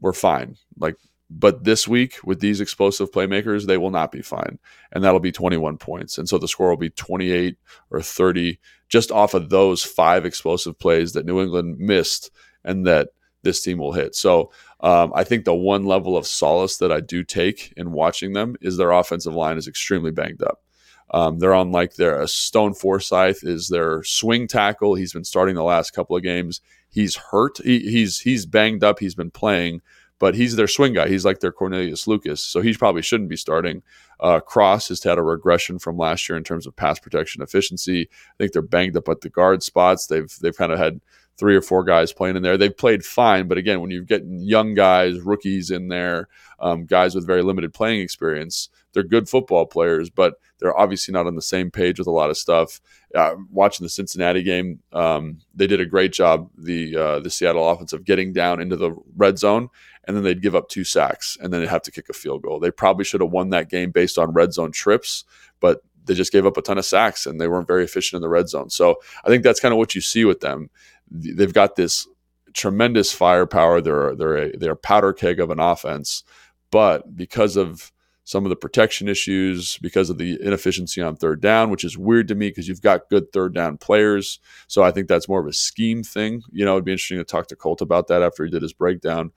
were 0.00 0.12
fine. 0.12 0.56
Like 0.78 0.96
but 1.30 1.64
this 1.64 1.86
week 1.86 2.16
with 2.24 2.40
these 2.40 2.60
explosive 2.60 3.12
playmakers, 3.12 3.66
they 3.66 3.76
will 3.76 3.90
not 3.90 4.10
be 4.10 4.22
fine. 4.22 4.58
And 4.92 5.04
that'll 5.04 5.20
be 5.20 5.32
21 5.32 5.76
points. 5.76 6.16
And 6.16 6.28
so 6.28 6.38
the 6.38 6.48
score 6.48 6.70
will 6.70 6.76
be 6.78 6.90
28 6.90 7.58
or 7.90 8.00
30 8.00 8.58
just 8.88 9.12
off 9.12 9.34
of 9.34 9.50
those 9.50 9.84
five 9.84 10.24
explosive 10.24 10.78
plays 10.78 11.12
that 11.12 11.26
New 11.26 11.42
England 11.42 11.78
missed 11.78 12.30
and 12.64 12.86
that 12.86 13.10
this 13.42 13.60
team 13.60 13.78
will 13.78 13.92
hit. 13.92 14.14
So 14.14 14.50
um, 14.80 15.12
I 15.14 15.24
think 15.24 15.44
the 15.44 15.54
one 15.54 15.84
level 15.84 16.16
of 16.16 16.26
solace 16.26 16.78
that 16.78 16.90
I 16.90 17.00
do 17.00 17.22
take 17.22 17.74
in 17.76 17.92
watching 17.92 18.32
them 18.32 18.56
is 18.62 18.76
their 18.76 18.92
offensive 18.92 19.34
line 19.34 19.58
is 19.58 19.68
extremely 19.68 20.10
banged 20.10 20.42
up. 20.42 20.62
Um, 21.10 21.38
they're 21.38 21.54
on 21.54 21.72
like 21.72 21.94
their 21.94 22.26
Stone 22.26 22.74
Forsythe 22.74 23.38
is 23.42 23.68
their 23.68 24.02
swing 24.04 24.46
tackle. 24.46 24.94
He's 24.94 25.12
been 25.12 25.24
starting 25.24 25.54
the 25.54 25.62
last 25.62 25.92
couple 25.92 26.16
of 26.16 26.22
games. 26.22 26.60
He's 26.90 27.16
hurt. 27.16 27.58
He, 27.64 27.80
he's 27.80 28.20
he's 28.20 28.46
banged 28.46 28.84
up. 28.84 28.98
He's 28.98 29.14
been 29.14 29.30
playing, 29.30 29.80
but 30.18 30.34
he's 30.34 30.56
their 30.56 30.66
swing 30.66 30.94
guy. 30.94 31.08
He's 31.08 31.24
like 31.24 31.40
their 31.40 31.52
Cornelius 31.52 32.06
Lucas, 32.06 32.42
so 32.42 32.60
he 32.60 32.74
probably 32.74 33.02
shouldn't 33.02 33.30
be 33.30 33.36
starting. 33.36 33.82
Uh, 34.20 34.40
Cross 34.40 34.88
has 34.88 35.02
had 35.02 35.18
a 35.18 35.22
regression 35.22 35.78
from 35.78 35.96
last 35.96 36.28
year 36.28 36.36
in 36.36 36.44
terms 36.44 36.66
of 36.66 36.76
pass 36.76 36.98
protection 36.98 37.42
efficiency. 37.42 38.08
I 38.10 38.34
think 38.38 38.52
they're 38.52 38.62
banged 38.62 38.96
up 38.96 39.08
at 39.08 39.20
the 39.20 39.30
guard 39.30 39.62
spots. 39.62 40.06
They've 40.06 40.32
they've 40.40 40.56
kind 40.56 40.72
of 40.72 40.78
had 40.78 41.00
three 41.38 41.56
or 41.56 41.62
four 41.62 41.84
guys 41.84 42.12
playing 42.12 42.36
in 42.36 42.42
there. 42.42 42.58
They've 42.58 42.76
played 42.76 43.04
fine, 43.04 43.46
but 43.46 43.58
again, 43.58 43.80
when 43.80 43.90
you're 43.90 44.02
getting 44.02 44.40
young 44.40 44.74
guys, 44.74 45.20
rookies 45.20 45.70
in 45.70 45.88
there, 45.88 46.28
um, 46.58 46.84
guys 46.84 47.14
with 47.14 47.26
very 47.26 47.42
limited 47.42 47.72
playing 47.72 48.00
experience, 48.00 48.68
they're 48.92 49.04
good 49.04 49.28
football 49.28 49.64
players, 49.66 50.10
but 50.10 50.34
they're 50.58 50.76
obviously 50.76 51.12
not 51.12 51.26
on 51.26 51.36
the 51.36 51.42
same 51.42 51.70
page 51.70 51.98
with 51.98 52.08
a 52.08 52.12
lot 52.12 52.30
of 52.30 52.36
stuff. 52.36 52.80
Uh, 53.14 53.36
watching 53.50 53.84
the 53.84 53.90
Cincinnati 53.90 54.42
game, 54.42 54.80
um, 54.92 55.38
they 55.54 55.66
did 55.66 55.80
a 55.80 55.86
great 55.86 56.12
job. 56.12 56.50
The 56.58 56.96
uh, 56.96 57.20
the 57.20 57.30
Seattle 57.30 57.68
offense 57.68 57.92
of 57.92 58.04
getting 58.04 58.32
down 58.32 58.60
into 58.60 58.76
the 58.76 58.96
red 59.16 59.38
zone, 59.38 59.68
and 60.04 60.16
then 60.16 60.24
they'd 60.24 60.42
give 60.42 60.56
up 60.56 60.68
two 60.68 60.84
sacks, 60.84 61.38
and 61.40 61.52
then 61.52 61.60
they'd 61.60 61.68
have 61.68 61.82
to 61.82 61.92
kick 61.92 62.08
a 62.08 62.12
field 62.12 62.42
goal. 62.42 62.58
They 62.58 62.72
probably 62.72 63.04
should 63.04 63.20
have 63.20 63.30
won 63.30 63.50
that 63.50 63.70
game 63.70 63.92
based 63.92 64.18
on 64.18 64.32
red 64.32 64.52
zone 64.52 64.72
trips, 64.72 65.24
but 65.60 65.82
they 66.06 66.14
just 66.14 66.32
gave 66.32 66.46
up 66.46 66.56
a 66.56 66.62
ton 66.62 66.78
of 66.78 66.84
sacks, 66.84 67.26
and 67.26 67.40
they 67.40 67.46
weren't 67.46 67.68
very 67.68 67.84
efficient 67.84 68.18
in 68.18 68.22
the 68.22 68.28
red 68.28 68.48
zone. 68.48 68.70
So 68.70 68.96
I 69.24 69.28
think 69.28 69.44
that's 69.44 69.60
kind 69.60 69.72
of 69.72 69.78
what 69.78 69.94
you 69.94 70.00
see 70.00 70.24
with 70.24 70.40
them. 70.40 70.70
They've 71.10 71.52
got 71.52 71.76
this 71.76 72.06
tremendous 72.54 73.12
firepower. 73.12 73.80
They're 73.80 74.14
they're 74.14 74.36
a, 74.36 74.56
they're 74.56 74.72
a 74.72 74.76
powder 74.76 75.12
keg 75.12 75.40
of 75.40 75.50
an 75.50 75.60
offense, 75.60 76.24
but 76.70 77.16
because 77.16 77.56
of 77.56 77.92
some 78.28 78.44
of 78.44 78.50
the 78.50 78.56
protection 78.56 79.08
issues 79.08 79.78
because 79.78 80.10
of 80.10 80.18
the 80.18 80.38
inefficiency 80.42 81.00
on 81.00 81.16
third 81.16 81.40
down, 81.40 81.70
which 81.70 81.82
is 81.82 81.96
weird 81.96 82.28
to 82.28 82.34
me 82.34 82.50
because 82.50 82.68
you've 82.68 82.82
got 82.82 83.08
good 83.08 83.32
third 83.32 83.54
down 83.54 83.78
players. 83.78 84.38
So 84.66 84.82
I 84.82 84.90
think 84.90 85.08
that's 85.08 85.30
more 85.30 85.40
of 85.40 85.46
a 85.46 85.52
scheme 85.54 86.02
thing. 86.02 86.42
You 86.52 86.66
know, 86.66 86.72
it'd 86.72 86.84
be 86.84 86.92
interesting 86.92 87.16
to 87.16 87.24
talk 87.24 87.46
to 87.46 87.56
Colt 87.56 87.80
about 87.80 88.08
that 88.08 88.20
after 88.20 88.44
he 88.44 88.50
did 88.50 88.60
his 88.60 88.74
breakdown. 88.74 89.32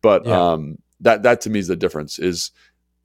But 0.00 0.26
yeah. 0.26 0.52
um, 0.52 0.78
that 1.00 1.24
that 1.24 1.40
to 1.40 1.50
me 1.50 1.58
is 1.58 1.66
the 1.66 1.74
difference. 1.74 2.20
Is 2.20 2.52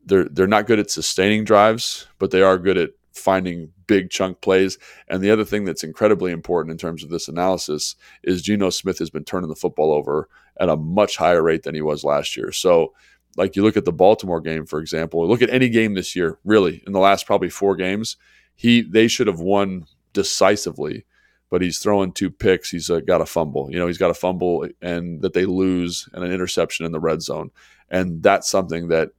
they're 0.06 0.26
they're 0.26 0.46
not 0.46 0.68
good 0.68 0.78
at 0.78 0.92
sustaining 0.92 1.44
drives, 1.44 2.06
but 2.20 2.30
they 2.30 2.44
are 2.44 2.60
good 2.60 2.78
at 2.78 2.92
finding 3.14 3.72
big 3.88 4.10
chunk 4.10 4.42
plays. 4.42 4.78
And 5.08 5.22
the 5.22 5.32
other 5.32 5.46
thing 5.46 5.66
that's 5.66 5.84
incredibly 5.84 6.32
important 6.32 6.72
in 6.72 6.78
terms 6.78 7.04
of 7.04 7.10
this 7.10 7.28
analysis 7.28 7.96
is 8.24 8.42
Geno 8.42 8.70
Smith 8.70 9.00
has 9.00 9.10
been 9.10 9.26
turning 9.26 9.50
the 9.50 9.56
football 9.56 9.92
over 9.92 10.30
at 10.60 10.70
a 10.70 10.78
much 10.78 11.18
higher 11.18 11.42
rate 11.42 11.64
than 11.64 11.76
he 11.76 11.82
was 11.82 12.04
last 12.04 12.38
year. 12.38 12.52
So 12.52 12.94
like 13.38 13.56
you 13.56 13.64
look 13.64 13.78
at 13.78 13.86
the 13.86 13.94
Baltimore 13.94 14.42
game, 14.42 14.66
for 14.66 14.80
example, 14.80 15.28
look 15.28 15.42
at 15.42 15.50
any 15.50 15.70
game 15.70 15.94
this 15.94 16.16
year, 16.16 16.38
really, 16.44 16.84
in 16.86 16.94
the 16.94 17.00
last 17.00 17.26
probably 17.26 17.50
four 17.50 17.76
games, 17.76 18.18
he 18.56 18.82
they 18.82 19.08
should 19.08 19.28
have 19.28 19.40
won 19.40 19.86
decisively, 20.14 21.06
but 21.50 21.62
he's 21.62 21.80
throwing 21.80 22.12
two 22.12 22.30
picks. 22.30 22.70
He's 22.70 22.90
uh, 22.90 23.00
got 23.00 23.22
a 23.22 23.26
fumble. 23.26 23.72
You 23.72 23.80
know, 23.80 23.88
he's 23.88 23.98
got 23.98 24.12
a 24.12 24.16
fumble 24.16 24.68
and 24.82 25.22
that 25.22 25.34
they 25.34 25.46
lose 25.46 26.08
and 26.14 26.24
an 26.24 26.32
interception 26.32 26.86
in 26.86 26.92
the 26.92 27.00
red 27.00 27.22
zone. 27.22 27.52
And 27.90 28.22
that's 28.22 28.50
something 28.50 28.90
that, 28.90 29.12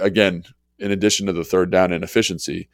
again, 0.00 0.44
in 0.78 0.90
addition 0.90 1.26
to 1.26 1.32
the 1.32 1.44
third 1.44 1.70
down 1.70 1.92
inefficiency, 1.92 2.68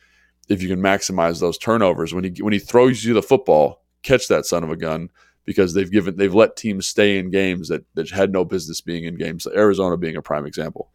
if 0.49 0.63
you 0.63 0.69
can 0.69 0.81
maximize 0.81 1.41
those 1.41 1.59
turnovers 1.59 2.15
when 2.15 2.25
he 2.25 2.43
when 2.43 2.53
he 2.53 2.59
throws 2.59 3.05
you 3.05 3.15
the 3.15 3.23
football, 3.23 3.83
catch 4.03 4.29
that 4.29 4.47
son 4.47 4.65
of 4.65 4.71
a 4.71 4.77
gun 4.77 5.09
because 5.45 5.75
they've 5.75 5.91
given 5.91 6.17
they've 6.17 6.35
let 6.35 6.57
teams 6.57 6.87
stay 6.87 7.19
in 7.19 7.31
games 7.31 7.69
that, 7.69 7.85
that 7.95 8.11
had 8.11 8.33
no 8.33 8.45
business 8.45 8.81
being 8.81 9.05
in 9.05 9.17
games. 9.17 9.47
Arizona 9.55 9.97
being 9.97 10.17
a 10.17 10.23
prime 10.23 10.47
example. 10.47 10.91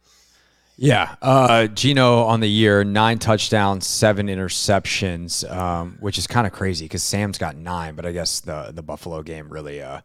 Yeah, 0.76 1.14
uh, 1.20 1.66
Geno 1.66 2.22
on 2.22 2.40
the 2.40 2.48
year, 2.48 2.84
nine 2.84 3.18
touchdowns, 3.18 3.86
seven 3.86 4.28
interceptions, 4.28 5.48
um, 5.50 5.98
which 6.00 6.16
is 6.16 6.26
kind 6.26 6.46
of 6.46 6.54
crazy 6.54 6.86
because 6.86 7.02
Sam's 7.02 7.36
got 7.36 7.54
nine, 7.54 7.94
but 7.94 8.06
I 8.06 8.12
guess 8.12 8.40
the 8.40 8.70
the 8.72 8.82
Buffalo 8.82 9.22
game 9.22 9.50
really 9.50 9.82
uh, 9.82 10.00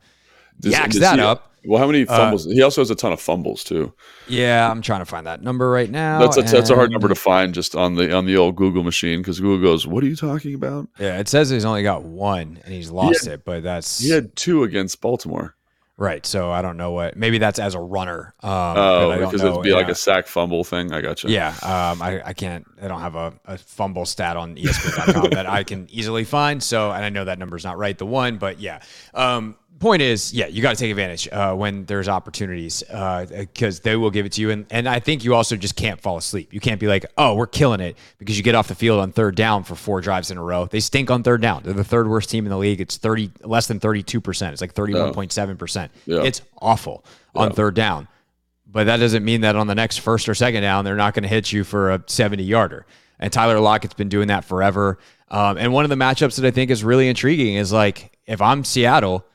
does, 0.60 0.74
yaks 0.74 0.96
does 0.96 1.00
that 1.00 1.20
he, 1.20 1.24
up. 1.24 1.55
Well, 1.68 1.80
how 1.80 1.88
many 1.88 2.07
uh, 2.07 2.16
fumbles? 2.16 2.47
Uh, 2.47 2.51
he 2.51 2.61
also 2.61 2.82
has 2.82 2.89
a 2.89 2.95
ton 2.95 3.11
of 3.11 3.20
fumbles 3.20 3.63
too. 3.63 3.93
Yeah, 4.28 4.70
I'm 4.70 4.82
trying 4.82 5.01
to 5.01 5.05
find 5.05 5.28
that 5.28 5.41
number 5.41 5.70
right 5.70 5.89
now. 5.89 6.20
That's 6.20 6.38
a, 6.38 6.41
that's 6.41 6.70
a 6.70 6.76
hard 6.76 6.91
number 6.91 7.07
to 7.07 7.16
find 7.16 7.53
just 7.53 7.76
on 7.76 7.95
the 7.95 8.16
on 8.16 8.26
the 8.26 8.38
old 8.38 8.55
Google 8.55 8.84
machine 8.84 9.22
because 9.22 9.39
Google 9.39 9.61
goes, 9.61 9.88
"What 9.88 10.03
are 10.03 10.07
you 10.07 10.16
talking 10.16 10.53
about?" 10.53 10.88
Yeah, 10.99 11.20
it 11.20 11.28
says 11.28 11.49
he's 11.49 11.66
only 11.66 11.84
got 11.84 12.03
one 12.03 12.59
and 12.63 12.74
he's 12.74 12.91
lost 12.91 13.24
he 13.24 13.30
had, 13.30 13.39
it, 13.39 13.45
but 13.45 13.63
that's 13.63 13.99
he 13.99 14.09
had 14.09 14.36
two 14.36 14.63
against 14.63 15.01
Baltimore. 15.01 15.55
Right. 15.97 16.26
So 16.26 16.51
I 16.51 16.61
don't 16.61 16.76
know 16.76 16.91
what. 16.91 17.16
Maybe 17.16 17.38
that's 17.38 17.57
as 17.57 17.74
a 17.74 17.80
runner. 17.80 18.34
Um, 18.43 18.51
oh, 18.51 19.18
because 19.18 19.41
it'd 19.41 19.61
be 19.61 19.70
yeah. 19.70 19.76
like 19.76 19.88
a 19.88 19.95
sack 19.95 20.28
fumble 20.28 20.66
thing. 20.66 20.91
I 20.91 20.99
got 20.99 21.24
you. 21.24 21.30
Yeah. 21.30 21.49
Um, 21.61 22.01
I, 22.01 22.22
I 22.26 22.34
can't. 22.34 22.66
I 22.82 22.89
don't 22.89 22.99
have 22.99 23.16
a, 23.16 23.34
a 23.45 23.57
fumble 23.57 24.05
stat 24.05 24.36
on 24.36 24.57
ESPN.com 24.57 25.30
that 25.32 25.47
I 25.47 25.63
can 25.63 25.88
easily 25.89 26.26
find. 26.26 26.61
So, 26.61 26.91
and 26.91 27.05
I 27.05 27.09
know 27.09 27.24
that 27.24 27.39
number's 27.39 27.63
not 27.63 27.78
right. 27.78 27.97
The 27.97 28.05
one, 28.05 28.38
but 28.38 28.59
yeah. 28.59 28.82
Um, 29.13 29.55
point 29.80 30.01
is, 30.01 30.34
yeah, 30.34 30.47
you 30.47 30.61
got 30.61 30.71
to 30.71 30.76
take 30.76 30.89
advantage 30.89 31.28
uh, 31.32 31.53
when 31.53 31.86
there's 31.86 32.07
opportunities 32.07 32.82
because 32.82 33.80
uh, 33.80 33.84
they 33.84 33.95
will 33.95 34.09
give 34.09 34.26
it 34.26 34.34
to 34.34 34.41
you. 34.41 34.51
And, 34.51 34.65
and 34.69 34.88
I 34.88 34.99
think 34.99 35.23
you 35.23 35.36
also 35.36 35.55
just 35.55 35.76
can't 35.76 35.99
fall 35.99 36.17
asleep. 36.17 36.53
You 36.53 36.59
can't 36.59 36.80
be 36.80 36.88
like, 36.88 37.05
oh, 37.17 37.36
we're 37.36 37.47
killing 37.47 37.82
it 37.82 37.97
because 38.17 38.38
you 38.38 38.43
get 38.43 38.55
off 38.55 38.67
the 38.67 38.76
field 38.76 38.99
on 38.99 39.11
third 39.11 39.36
down 39.36 39.63
for 39.63 39.76
four 39.76 40.01
drives 40.01 40.32
in 40.32 40.38
a 40.38 40.43
row. 40.43 40.65
They 40.65 40.80
stink 40.80 41.11
on 41.11 41.23
third 41.23 41.41
down. 41.41 41.63
They're 41.63 41.73
the 41.73 41.84
third 41.84 42.07
worst 42.07 42.30
team 42.30 42.45
in 42.45 42.49
the 42.49 42.57
league. 42.57 42.80
It's 42.80 42.97
30, 42.97 43.32
less 43.43 43.67
than 43.67 43.80
32%. 43.80 44.51
It's 44.51 44.61
like 44.61 44.73
31.7%. 44.73 45.89
Yeah. 46.05 46.23
It's 46.23 46.41
awful 46.61 47.03
yeah. 47.36 47.41
on 47.41 47.51
third 47.51 47.76
down. 47.76 48.07
But 48.67 48.86
that 48.86 48.97
doesn't 48.97 49.23
mean 49.23 49.41
that 49.41 49.55
on 49.55 49.67
the 49.67 49.76
next 49.76 49.97
first 49.97 50.28
or 50.28 50.36
second 50.36 50.61
down, 50.61 50.86
they're 50.86 50.95
not 50.95 51.13
going 51.13 51.23
to 51.23 51.30
hit 51.30 51.51
you 51.51 51.63
for 51.63 51.91
a 51.91 52.03
70 52.07 52.43
yarder. 52.43 52.86
And 53.19 53.32
Tyler 53.32 53.59
Lockett's 53.59 53.93
been 53.93 54.09
doing 54.09 54.28
that 54.28 54.43
forever. 54.43 54.99
Um, 55.30 55.57
and 55.57 55.71
one 55.71 55.86
of 55.86 55.89
the 55.89 55.95
matchups 55.95 56.36
that 56.36 56.45
I 56.45 56.51
think 56.51 56.71
is 56.71 56.84
really 56.84 57.07
intriguing 57.07 57.55
is 57.55 57.71
like, 57.71 58.17
if 58.26 58.41
I'm 58.41 58.63
Seattle– 58.63 59.26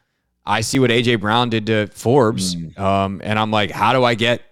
I 0.50 0.62
see 0.62 0.80
what 0.80 0.90
AJ 0.90 1.20
Brown 1.20 1.48
did 1.48 1.66
to 1.66 1.86
Forbes, 1.88 2.56
mm. 2.56 2.76
um, 2.76 3.20
and 3.22 3.38
I'm 3.38 3.52
like, 3.52 3.70
how 3.70 3.92
do 3.92 4.02
I 4.02 4.16
get 4.16 4.42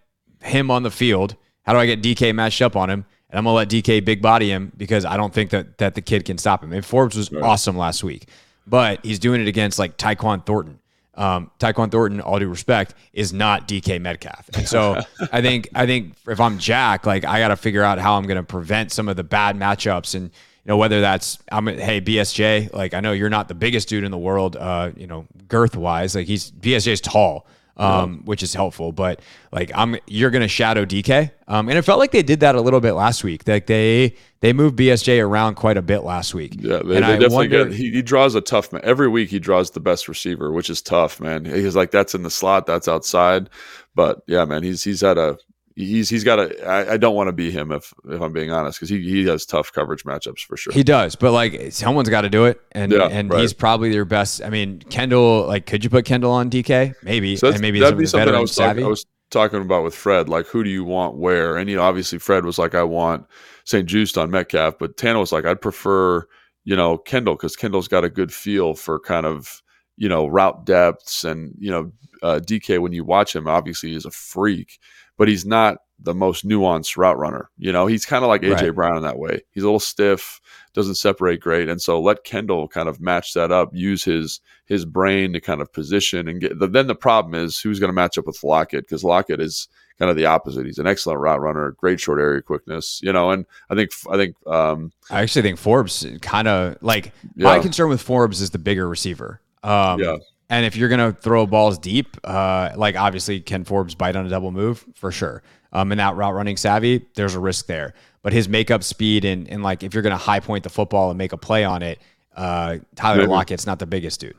him 0.40 0.70
on 0.70 0.84
the 0.84 0.92
field? 0.92 1.34
How 1.62 1.72
do 1.72 1.80
I 1.80 1.86
get 1.86 2.00
DK 2.02 2.32
matched 2.34 2.62
up 2.62 2.76
on 2.76 2.88
him? 2.88 3.04
And 3.30 3.38
I'm 3.38 3.44
gonna 3.44 3.56
let 3.56 3.68
DK 3.68 4.04
big 4.04 4.22
body 4.22 4.48
him 4.48 4.72
because 4.76 5.04
I 5.04 5.16
don't 5.16 5.34
think 5.34 5.50
that 5.50 5.78
that 5.78 5.96
the 5.96 6.00
kid 6.00 6.24
can 6.24 6.38
stop 6.38 6.62
him. 6.62 6.72
And 6.72 6.86
Forbes 6.86 7.16
was 7.16 7.32
right. 7.32 7.42
awesome 7.42 7.76
last 7.76 8.04
week, 8.04 8.28
but 8.64 9.04
he's 9.04 9.18
doing 9.18 9.40
it 9.40 9.48
against 9.48 9.78
like 9.78 9.98
Tyquan 9.98 10.46
Thornton. 10.46 10.78
Um, 11.14 11.50
Tyquan 11.58 11.90
Thornton, 11.90 12.20
all 12.20 12.38
due 12.38 12.48
respect, 12.48 12.94
is 13.12 13.32
not 13.32 13.66
DK 13.66 14.00
Metcalf. 14.00 14.48
And 14.54 14.68
so 14.68 15.02
I 15.32 15.42
think 15.42 15.68
I 15.74 15.84
think 15.84 16.14
if 16.28 16.38
I'm 16.38 16.58
Jack, 16.58 17.06
like 17.06 17.24
I 17.24 17.40
got 17.40 17.48
to 17.48 17.56
figure 17.56 17.82
out 17.82 17.98
how 17.98 18.14
I'm 18.14 18.22
going 18.22 18.36
to 18.36 18.44
prevent 18.44 18.92
some 18.92 19.08
of 19.08 19.16
the 19.16 19.24
bad 19.24 19.56
matchups 19.56 20.14
and 20.14 20.30
know, 20.68 20.76
whether 20.76 21.00
that's 21.00 21.38
I'm 21.50 21.66
hey 21.66 22.00
BSJ, 22.00 22.72
like 22.72 22.94
I 22.94 23.00
know 23.00 23.12
you're 23.12 23.30
not 23.30 23.48
the 23.48 23.54
biggest 23.54 23.88
dude 23.88 24.04
in 24.04 24.10
the 24.10 24.18
world, 24.18 24.56
uh, 24.56 24.92
you 24.96 25.06
know, 25.06 25.26
girth 25.48 25.74
wise. 25.76 26.14
Like 26.14 26.26
he's 26.26 26.50
BSJ's 26.50 27.00
tall, 27.00 27.46
um, 27.78 27.88
yeah. 27.88 28.20
which 28.26 28.42
is 28.42 28.52
helpful. 28.54 28.92
But 28.92 29.20
like 29.50 29.72
I'm, 29.74 29.96
you're 30.06 30.30
gonna 30.30 30.46
shadow 30.46 30.84
DK, 30.84 31.30
um, 31.48 31.68
and 31.70 31.78
it 31.78 31.82
felt 31.82 31.98
like 31.98 32.12
they 32.12 32.22
did 32.22 32.40
that 32.40 32.54
a 32.54 32.60
little 32.60 32.80
bit 32.80 32.92
last 32.92 33.24
week. 33.24 33.48
Like 33.48 33.66
they 33.66 34.14
they 34.40 34.52
moved 34.52 34.78
BSJ 34.78 35.24
around 35.24 35.54
quite 35.54 35.78
a 35.78 35.82
bit 35.82 36.00
last 36.00 36.34
week. 36.34 36.54
Yeah, 36.58 36.78
they, 36.78 36.94
they 36.94 37.00
definitely 37.00 37.30
wonder, 37.30 37.64
get. 37.64 37.74
He, 37.74 37.90
he, 37.90 38.02
draws 38.02 38.34
a 38.34 38.42
tough 38.42 38.70
man 38.70 38.82
every 38.84 39.08
week. 39.08 39.30
He 39.30 39.38
draws 39.38 39.70
the 39.70 39.80
best 39.80 40.06
receiver, 40.06 40.52
which 40.52 40.68
is 40.68 40.82
tough, 40.82 41.18
man. 41.18 41.46
He's 41.46 41.76
like 41.76 41.90
that's 41.90 42.14
in 42.14 42.22
the 42.22 42.30
slot, 42.30 42.66
that's 42.66 42.88
outside. 42.88 43.48
But 43.94 44.22
yeah, 44.26 44.44
man, 44.44 44.62
he's 44.62 44.84
he's 44.84 45.00
had 45.00 45.16
a 45.16 45.38
he's 45.78 46.08
he's 46.08 46.24
got 46.24 46.38
a. 46.38 46.66
I, 46.66 46.94
I 46.94 46.96
don't 46.96 47.14
want 47.14 47.28
to 47.28 47.32
be 47.32 47.50
him 47.50 47.70
if 47.72 47.94
if 48.08 48.20
I'm 48.20 48.32
being 48.32 48.50
honest 48.50 48.78
because 48.78 48.90
he 48.90 49.00
he 49.02 49.26
has 49.26 49.46
tough 49.46 49.72
coverage 49.72 50.04
matchups 50.04 50.40
for 50.40 50.56
sure. 50.56 50.72
He 50.72 50.82
does, 50.82 51.14
but 51.14 51.32
like 51.32 51.72
someone's 51.72 52.08
got 52.08 52.22
to 52.22 52.28
do 52.28 52.44
it, 52.44 52.60
and 52.72 52.92
yeah, 52.92 53.06
and 53.06 53.30
right. 53.30 53.40
he's 53.40 53.52
probably 53.52 53.90
their 53.90 54.04
best. 54.04 54.42
I 54.42 54.50
mean, 54.50 54.80
Kendall. 54.90 55.46
Like, 55.46 55.66
could 55.66 55.84
you 55.84 55.90
put 55.90 56.04
Kendall 56.04 56.32
on 56.32 56.50
DK? 56.50 56.94
Maybe, 57.02 57.36
so 57.36 57.48
and 57.48 57.60
maybe 57.60 57.80
that'd 57.80 57.98
be 57.98 58.06
something 58.06 58.34
I 58.34 58.40
was, 58.40 58.54
talk, 58.54 58.76
I 58.76 58.82
was 58.82 59.06
talking 59.30 59.62
about 59.62 59.84
with 59.84 59.94
Fred. 59.94 60.28
Like, 60.28 60.46
who 60.46 60.64
do 60.64 60.70
you 60.70 60.84
want 60.84 61.16
where? 61.16 61.56
And 61.56 61.70
you 61.70 61.76
know, 61.76 61.82
obviously 61.82 62.18
Fred 62.18 62.44
was 62.44 62.58
like, 62.58 62.74
I 62.74 62.82
want 62.82 63.26
St-Juste 63.64 64.18
on 64.18 64.30
Metcalf, 64.30 64.78
but 64.78 64.96
Tana 64.96 65.18
was 65.18 65.32
like, 65.32 65.44
I'd 65.44 65.60
prefer 65.60 66.26
you 66.64 66.76
know 66.76 66.98
Kendall 66.98 67.34
because 67.34 67.56
Kendall's 67.56 67.88
got 67.88 68.04
a 68.04 68.10
good 68.10 68.32
feel 68.32 68.74
for 68.74 68.98
kind 68.98 69.24
of 69.24 69.62
you 69.96 70.08
know 70.08 70.26
route 70.26 70.66
depths 70.66 71.24
and 71.24 71.54
you 71.58 71.70
know 71.70 71.92
uh, 72.22 72.40
DK 72.42 72.80
when 72.80 72.92
you 72.92 73.04
watch 73.04 73.34
him 73.34 73.46
obviously 73.46 73.94
is 73.94 74.04
a 74.04 74.10
freak 74.10 74.78
but 75.18 75.28
he's 75.28 75.44
not 75.44 75.78
the 76.00 76.14
most 76.14 76.46
nuanced 76.46 76.96
route 76.96 77.18
runner. 77.18 77.50
You 77.58 77.72
know, 77.72 77.86
he's 77.86 78.06
kind 78.06 78.24
of 78.24 78.28
like 78.28 78.42
AJ 78.42 78.62
Right. 78.62 78.74
Brown 78.74 78.96
in 78.96 79.02
that 79.02 79.18
way. 79.18 79.42
He's 79.50 79.64
a 79.64 79.66
little 79.66 79.80
stiff, 79.80 80.40
doesn't 80.72 80.94
separate 80.94 81.40
great, 81.40 81.68
and 81.68 81.82
so 81.82 82.00
let 82.00 82.24
Kendall 82.24 82.68
kind 82.68 82.88
of 82.88 83.00
match 83.00 83.34
that 83.34 83.52
up. 83.52 83.70
Use 83.74 84.04
his 84.04 84.40
his 84.64 84.84
brain 84.84 85.32
to 85.32 85.40
kind 85.40 85.60
of 85.60 85.72
position 85.72 86.28
and 86.28 86.40
get. 86.40 86.52
Then 86.58 86.86
the 86.86 86.94
problem 86.94 87.34
is 87.34 87.58
who's 87.58 87.80
going 87.80 87.88
to 87.88 87.94
match 87.94 88.16
up 88.16 88.26
with 88.26 88.42
Lockett 88.42 88.86
because 88.86 89.02
Lockett 89.04 89.40
is 89.40 89.66
kind 89.98 90.10
of 90.10 90.16
the 90.16 90.26
opposite. 90.26 90.66
He's 90.66 90.78
an 90.78 90.86
excellent 90.86 91.18
route 91.18 91.40
runner, 91.40 91.72
great 91.72 91.98
short 91.98 92.20
area 92.20 92.40
quickness. 92.42 93.00
You 93.02 93.12
know, 93.12 93.30
and 93.32 93.44
I 93.68 93.74
think 93.74 93.90
I 94.08 94.16
think 94.16 94.36
um, 94.46 94.92
I 95.10 95.22
actually 95.22 95.42
think 95.42 95.58
Forbes 95.58 96.06
kind 96.22 96.46
of 96.46 96.76
like 96.80 97.12
my 97.34 97.58
concern 97.58 97.88
with 97.88 98.00
Forbes 98.00 98.40
is 98.40 98.50
the 98.50 98.58
bigger 98.58 98.88
receiver. 98.88 99.40
Um, 99.64 100.00
Yeah. 100.00 100.16
And 100.50 100.64
if 100.64 100.76
you're 100.76 100.88
gonna 100.88 101.12
throw 101.12 101.46
balls 101.46 101.78
deep, 101.78 102.16
uh, 102.24 102.70
like 102.76 102.96
obviously 102.96 103.40
Ken 103.40 103.64
Forbes 103.64 103.94
bite 103.94 104.16
on 104.16 104.26
a 104.26 104.28
double 104.28 104.50
move 104.50 104.84
for 104.94 105.12
sure. 105.12 105.42
Um, 105.72 105.92
and 105.92 106.00
that 106.00 106.16
route 106.16 106.34
running 106.34 106.56
savvy, 106.56 107.06
there's 107.14 107.34
a 107.34 107.40
risk 107.40 107.66
there. 107.66 107.92
But 108.22 108.32
his 108.32 108.48
makeup 108.48 108.82
speed 108.82 109.24
and 109.24 109.48
and 109.48 109.62
like 109.62 109.82
if 109.82 109.92
you're 109.92 110.02
gonna 110.02 110.16
high 110.16 110.40
point 110.40 110.64
the 110.64 110.70
football 110.70 111.10
and 111.10 111.18
make 111.18 111.32
a 111.32 111.36
play 111.36 111.64
on 111.64 111.82
it, 111.82 111.98
uh, 112.34 112.78
Tyler 112.96 113.18
Maybe. 113.18 113.30
Lockett's 113.30 113.66
not 113.66 113.78
the 113.78 113.86
biggest 113.86 114.20
dude. 114.20 114.36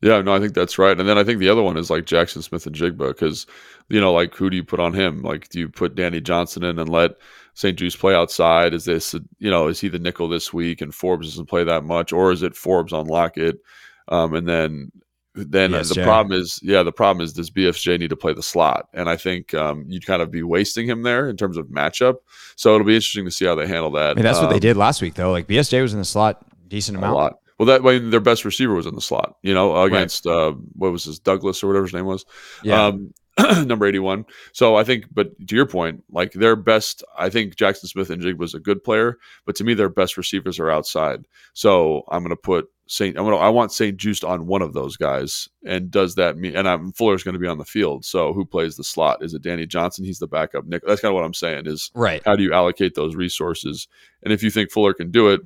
Yeah, 0.00 0.20
no, 0.20 0.34
I 0.34 0.40
think 0.40 0.54
that's 0.54 0.78
right. 0.78 0.98
And 0.98 1.08
then 1.08 1.16
I 1.16 1.22
think 1.22 1.38
the 1.38 1.48
other 1.48 1.62
one 1.62 1.76
is 1.76 1.88
like 1.88 2.06
Jackson 2.06 2.42
Smith-Njigba 2.42 3.08
because, 3.08 3.46
you 3.88 4.00
know, 4.00 4.12
like 4.12 4.34
who 4.34 4.50
do 4.50 4.56
you 4.56 4.64
put 4.64 4.80
on 4.80 4.92
him? 4.92 5.22
Like, 5.22 5.48
do 5.50 5.60
you 5.60 5.68
put 5.68 5.94
Danny 5.94 6.20
Johnson 6.20 6.64
in 6.64 6.80
and 6.80 6.88
let 6.88 7.12
St-Juste 7.54 8.00
play 8.00 8.12
outside? 8.12 8.74
Is 8.74 8.84
this, 8.84 9.14
you 9.38 9.48
know, 9.48 9.68
is 9.68 9.78
he 9.78 9.88
the 9.88 10.00
nickel 10.00 10.28
this 10.28 10.52
week 10.52 10.80
and 10.80 10.92
Forbes 10.92 11.28
doesn't 11.28 11.46
play 11.46 11.62
that 11.62 11.84
much? 11.84 12.12
Or 12.12 12.32
is 12.32 12.42
it 12.42 12.56
Forbes 12.56 12.92
on 12.92 13.06
Lockett? 13.06 13.60
Um, 14.08 14.34
and 14.34 14.48
then, 14.48 14.90
then 15.34 15.70
the 15.72 15.78
BSJ. 15.78 16.04
problem 16.04 16.38
is, 16.38 16.60
yeah, 16.62 16.82
the 16.82 16.92
problem 16.92 17.24
is 17.24 17.32
does 17.32 17.50
BSJ 17.50 17.98
need 17.98 18.10
to 18.10 18.16
play 18.16 18.34
the 18.34 18.42
slot? 18.42 18.88
And 18.92 19.08
I 19.08 19.16
think 19.16 19.54
um, 19.54 19.84
you'd 19.88 20.06
kind 20.06 20.20
of 20.22 20.30
be 20.30 20.42
wasting 20.42 20.86
him 20.86 21.02
there 21.02 21.28
in 21.28 21.36
terms 21.36 21.56
of 21.56 21.66
matchup. 21.66 22.16
So 22.56 22.74
it'll 22.74 22.86
be 22.86 22.94
interesting 22.94 23.24
to 23.24 23.30
see 23.30 23.44
how 23.46 23.54
they 23.54 23.66
handle 23.66 23.90
that. 23.92 24.10
I 24.12 24.14
mean, 24.14 24.24
that's 24.24 24.40
what 24.40 24.48
they 24.50 24.56
Um, 24.56 24.60
did 24.60 24.76
last 24.76 25.00
week 25.00 25.14
though. 25.14 25.30
Like 25.32 25.46
BSJ 25.48 25.80
was 25.80 25.92
in 25.94 25.98
the 25.98 26.04
slot 26.04 26.44
decent 26.68 26.96
a 26.96 27.00
amount. 27.00 27.14
lot. 27.16 27.38
Well, 27.58 27.66
that 27.66 27.82
way 27.82 27.98
their 27.98 28.20
best 28.20 28.44
receiver 28.44 28.74
was 28.74 28.86
in 28.86 28.94
the 28.94 29.00
slot, 29.00 29.36
you 29.42 29.54
know, 29.54 29.80
against 29.82 30.26
uh, 30.26 30.52
what 30.74 30.90
was 30.90 31.04
his 31.04 31.18
Douglas 31.20 31.62
or 31.62 31.68
whatever 31.68 31.84
his 31.86 31.94
name 31.94 32.06
was, 32.06 32.24
Yeah. 32.64 32.86
um, 32.86 33.14
number 33.66 33.86
eighty-one. 33.86 34.24
So 34.52 34.74
I 34.76 34.84
think, 34.84 35.06
but 35.12 35.30
to 35.48 35.54
your 35.54 35.66
point, 35.66 36.02
like 36.10 36.32
their 36.32 36.56
best, 36.56 37.02
I 37.16 37.30
think 37.30 37.54
Jackson 37.56 37.88
Smith 37.88 38.10
and 38.10 38.20
Jig 38.20 38.36
was 38.38 38.52
a 38.54 38.58
good 38.58 38.82
player, 38.84 39.16
but 39.46 39.54
to 39.56 39.64
me, 39.64 39.74
their 39.74 39.88
best 39.88 40.16
receivers 40.16 40.58
are 40.58 40.70
outside. 40.70 41.24
So 41.54 42.02
I'm 42.10 42.22
going 42.22 42.30
to 42.30 42.36
put 42.36 42.68
Saint. 42.86 43.16
I'm 43.16 43.24
going 43.24 43.36
to. 43.36 43.42
I 43.42 43.48
want 43.48 43.72
St-Juste 43.72 44.24
on 44.24 44.46
one 44.46 44.62
of 44.62 44.72
those 44.72 44.96
guys, 44.96 45.48
and 45.64 45.90
does 45.90 46.14
that 46.16 46.36
mean? 46.36 46.56
And 46.56 46.68
I'm 46.68 46.92
Fuller's 46.92 47.22
going 47.22 47.34
to 47.34 47.38
be 47.38 47.46
on 47.46 47.58
the 47.58 47.64
field. 47.64 48.04
So 48.04 48.32
who 48.32 48.44
plays 48.44 48.76
the 48.76 48.84
slot? 48.84 49.22
Is 49.22 49.34
it 49.34 49.42
Danny 49.42 49.66
Johnson? 49.66 50.04
He's 50.04 50.18
the 50.18 50.26
backup. 50.26 50.66
Nick. 50.66 50.82
That's 50.86 51.00
kind 51.00 51.10
of 51.10 51.14
what 51.14 51.24
I'm 51.24 51.34
saying. 51.34 51.66
Is 51.66 51.90
Right. 51.94 52.22
how 52.24 52.36
do 52.36 52.42
you 52.42 52.52
allocate 52.52 52.94
those 52.94 53.14
resources? 53.14 53.88
And 54.22 54.32
if 54.32 54.42
you 54.42 54.50
think 54.50 54.70
Fuller 54.70 54.94
can 54.94 55.10
do 55.10 55.28
it, 55.28 55.40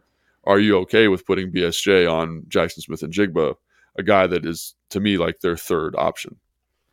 are 0.45 0.59
you 0.59 0.79
okay 0.79 1.09
with 1.09 1.27
putting 1.27 1.53
BSJ 1.53 2.11
on 2.11 2.45
Jackson 2.49 2.83
Smith-Njigba, 2.83 3.55
a 3.99 4.03
guy 4.03 4.27
that 4.27 4.47
is 4.47 4.75
to 4.91 5.01
me 5.01 5.19
like 5.19 5.41
their 5.41 5.57
third 5.57 5.95
option? 5.97 6.37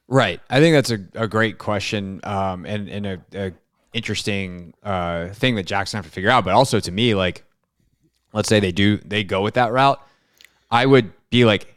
Right. 0.08 0.42
I 0.50 0.60
think 0.60 0.76
that's 0.76 0.92
a, 0.92 1.24
a 1.24 1.28
great 1.28 1.58
question 1.58 2.20
um, 2.24 2.66
and, 2.66 2.90
and 2.90 3.06
a, 3.06 3.22
a 3.34 3.52
interesting 3.94 4.74
uh, 4.84 5.30
thing 5.30 5.56
that 5.56 5.66
Jackson 5.66 5.98
have 5.98 6.06
to 6.06 6.12
figure 6.12 6.30
out. 6.30 6.44
But 6.44 6.54
also 6.54 6.80
to 6.80 6.92
me, 6.92 7.16
like, 7.16 7.46
let's 8.34 8.50
say 8.50 8.60
they 8.60 8.72
do 8.72 8.98
they 8.98 9.24
go 9.24 9.42
with 9.42 9.54
that 9.54 9.72
route, 9.72 10.02
I 10.74 10.88
would 10.88 11.14
be 11.30 11.46
like, 11.46 11.74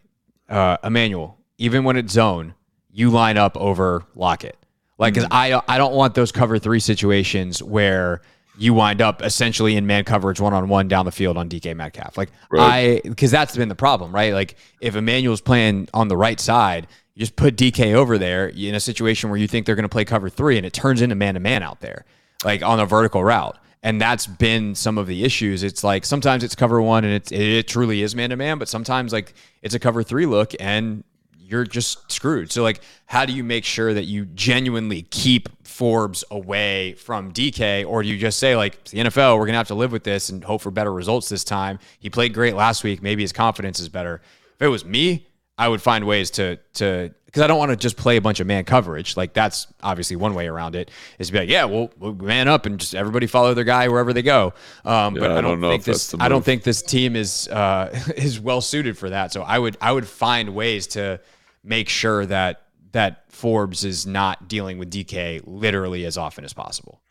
uh, 0.49 0.79
Emmanuel, 0.83 1.39
even 1.59 1.85
when 1.85 1.97
it's 1.97 2.13
zone, 2.13 2.55
you 2.91 3.11
line 3.11 3.37
up 3.37 3.57
over 3.57 4.05
Lockett. 4.15 4.57
Like, 4.99 5.15
because 5.15 5.29
I 5.31 5.61
I 5.69 5.77
don't 5.77 5.95
want 5.95 6.15
those 6.15 6.33
cover 6.33 6.59
three 6.59 6.81
situations 6.81 7.63
where 7.63 8.23
you 8.59 8.73
wind 8.73 9.03
up 9.03 9.23
essentially 9.23 9.77
in 9.77 9.87
man 9.87 10.05
coverage 10.05 10.41
one 10.41 10.55
on 10.55 10.69
one 10.69 10.89
down 10.89 11.05
the 11.05 11.13
field 11.13 11.37
on 11.37 11.49
DK 11.49 11.77
Metcalf. 11.77 12.17
Like 12.17 12.31
Right. 12.51 13.03
I 13.05 13.09
because 13.09 13.31
that's 13.31 13.55
been 13.55 13.69
the 13.69 13.75
problem, 13.75 14.15
right? 14.15 14.33
Like 14.33 14.57
if 14.81 14.97
Emmanuel's 14.97 15.43
playing 15.43 15.91
on 15.93 16.09
the 16.09 16.17
right 16.17 16.41
side, 16.41 16.87
you 17.15 17.21
just 17.21 17.37
put 17.37 17.57
DK 17.57 17.93
over 17.93 18.17
there 18.17 18.49
in 18.49 18.75
a 18.75 18.81
situation 18.81 19.29
where 19.29 19.39
you 19.39 19.47
think 19.47 19.67
they're 19.67 19.75
going 19.75 19.83
to 19.85 19.91
play 19.91 20.07
cover 20.07 20.31
three, 20.31 20.57
and 20.57 20.65
it 20.65 20.73
turns 20.73 21.03
into 21.03 21.15
man 21.15 21.35
to 21.35 21.41
man 21.41 21.63
out 21.63 21.81
there, 21.81 22.07
like 22.45 22.63
on 22.63 22.81
a 22.81 22.87
vertical 22.87 23.23
route. 23.23 23.59
And 23.87 24.01
that's 24.01 24.27
been 24.27 24.75
some 24.75 24.99
of 24.99 25.07
the 25.07 25.23
issues. 25.23 25.63
It's 25.63 25.85
like 25.85 26.05
sometimes 26.05 26.43
it's 26.43 26.57
cover 26.57 26.83
one 26.83 27.05
and 27.05 27.15
it's, 27.15 27.31
it 27.31 27.69
truly 27.69 28.03
is 28.03 28.17
man 28.17 28.31
to 28.31 28.37
man, 28.37 28.59
but 28.59 28.69
sometimes 28.69 29.13
like 29.13 29.33
it's 29.63 29.77
a 29.77 29.79
cover 29.79 30.03
three 30.03 30.27
look 30.27 30.55
and 30.59 31.05
you're 31.39 31.63
just 31.63 32.11
screwed. 32.11 32.51
So 32.51 32.65
like, 32.65 32.81
how 33.07 33.25
do 33.25 33.33
you 33.33 33.45
make 33.45 33.65
sure 33.65 33.95
that 33.95 34.07
you 34.07 34.25
genuinely 34.25 35.03
keep 35.03 35.49
Forbes 35.65 36.25
away 36.33 36.95
from 36.95 37.33
DK, 37.33 37.87
or 37.87 38.03
do 38.03 38.09
you 38.09 38.19
just 38.19 38.41
say 38.41 38.57
like 38.57 38.75
"It's 38.75 38.91
the 38.91 38.99
NFL, 38.99 39.39
we're 39.39 39.47
gonna 39.47 39.59
have 39.59 39.69
to 39.69 39.75
live 39.75 39.93
with 39.93 40.03
this 40.03 40.31
and 40.31 40.43
hope 40.43 40.63
for 40.63 40.73
better 40.73 40.93
results 40.93 41.29
this 41.29 41.45
time? 41.45 41.79
He 42.01 42.11
played 42.11 42.35
great 42.35 42.57
last 42.57 42.83
week, 42.83 43.03
maybe 43.03 43.23
his 43.23 43.33
confidence 43.33 43.79
is 43.79 43.89
better. 43.89 44.21
If 44.57 44.63
it 44.63 44.69
was 44.69 44.85
me, 44.85 45.29
I 45.59 45.69
would 45.69 45.81
find 45.83 46.07
ways 46.07 46.31
to 46.33 46.59
to 46.75 47.15
because 47.27 47.43
I 47.43 47.47
don't 47.49 47.59
want 47.59 47.71
to 47.71 47.77
just 47.77 47.97
play 47.97 48.17
a 48.17 48.21
bunch 48.21 48.41
of 48.41 48.47
man 48.47 48.65
coverage. 48.65 49.17
Like 49.17 49.35
that's 49.35 49.67
obviously 49.83 50.17
one 50.17 50.35
way 50.35 50.49
around 50.49 50.75
it 50.75 50.91
is 51.19 51.27
to 51.29 51.33
be 51.35 51.39
like, 51.41 51.49
yeah, 51.49 51.65
we'll, 51.65 51.91
we'll 51.99 52.15
man 52.15 52.49
up 52.49 52.67
and 52.67 52.79
just 52.81 52.95
everybody 52.95 53.27
follow 53.27 53.53
their 53.55 53.65
guy 53.65 53.89
wherever 53.89 54.13
they 54.13 54.23
go. 54.23 54.55
Um, 54.85 55.19
but 55.19 55.31
Yeah, 55.31 55.35
I 55.35 55.39
I 55.39 55.41
don't, 55.43 55.61
don't 55.61 55.61
know 55.61 55.71
think 55.71 55.85
this. 55.85 56.15
I 56.19 56.29
don't 56.29 56.45
think 56.45 56.63
this 56.63 56.83
team 56.83 57.17
is 57.17 57.49
uh, 57.49 57.91
is 58.17 58.41
well 58.41 58.61
suited 58.61 58.97
for 58.99 59.11
that. 59.11 59.33
So 59.33 59.43
I 59.43 59.59
would 59.59 59.77
I 59.81 59.93
would 59.93 60.07
find 60.09 60.55
ways 60.55 60.87
to 60.89 61.21
make 61.65 61.89
sure 61.89 62.27
that 62.27 62.63
that 62.93 63.31
Forbes 63.31 63.85
is 63.85 64.07
not 64.07 64.49
dealing 64.49 64.79
with 64.79 64.91
DK 64.91 65.43
literally 65.45 66.07
as 66.07 66.17
often 66.17 66.45
as 66.45 66.53
possible. 66.55 67.03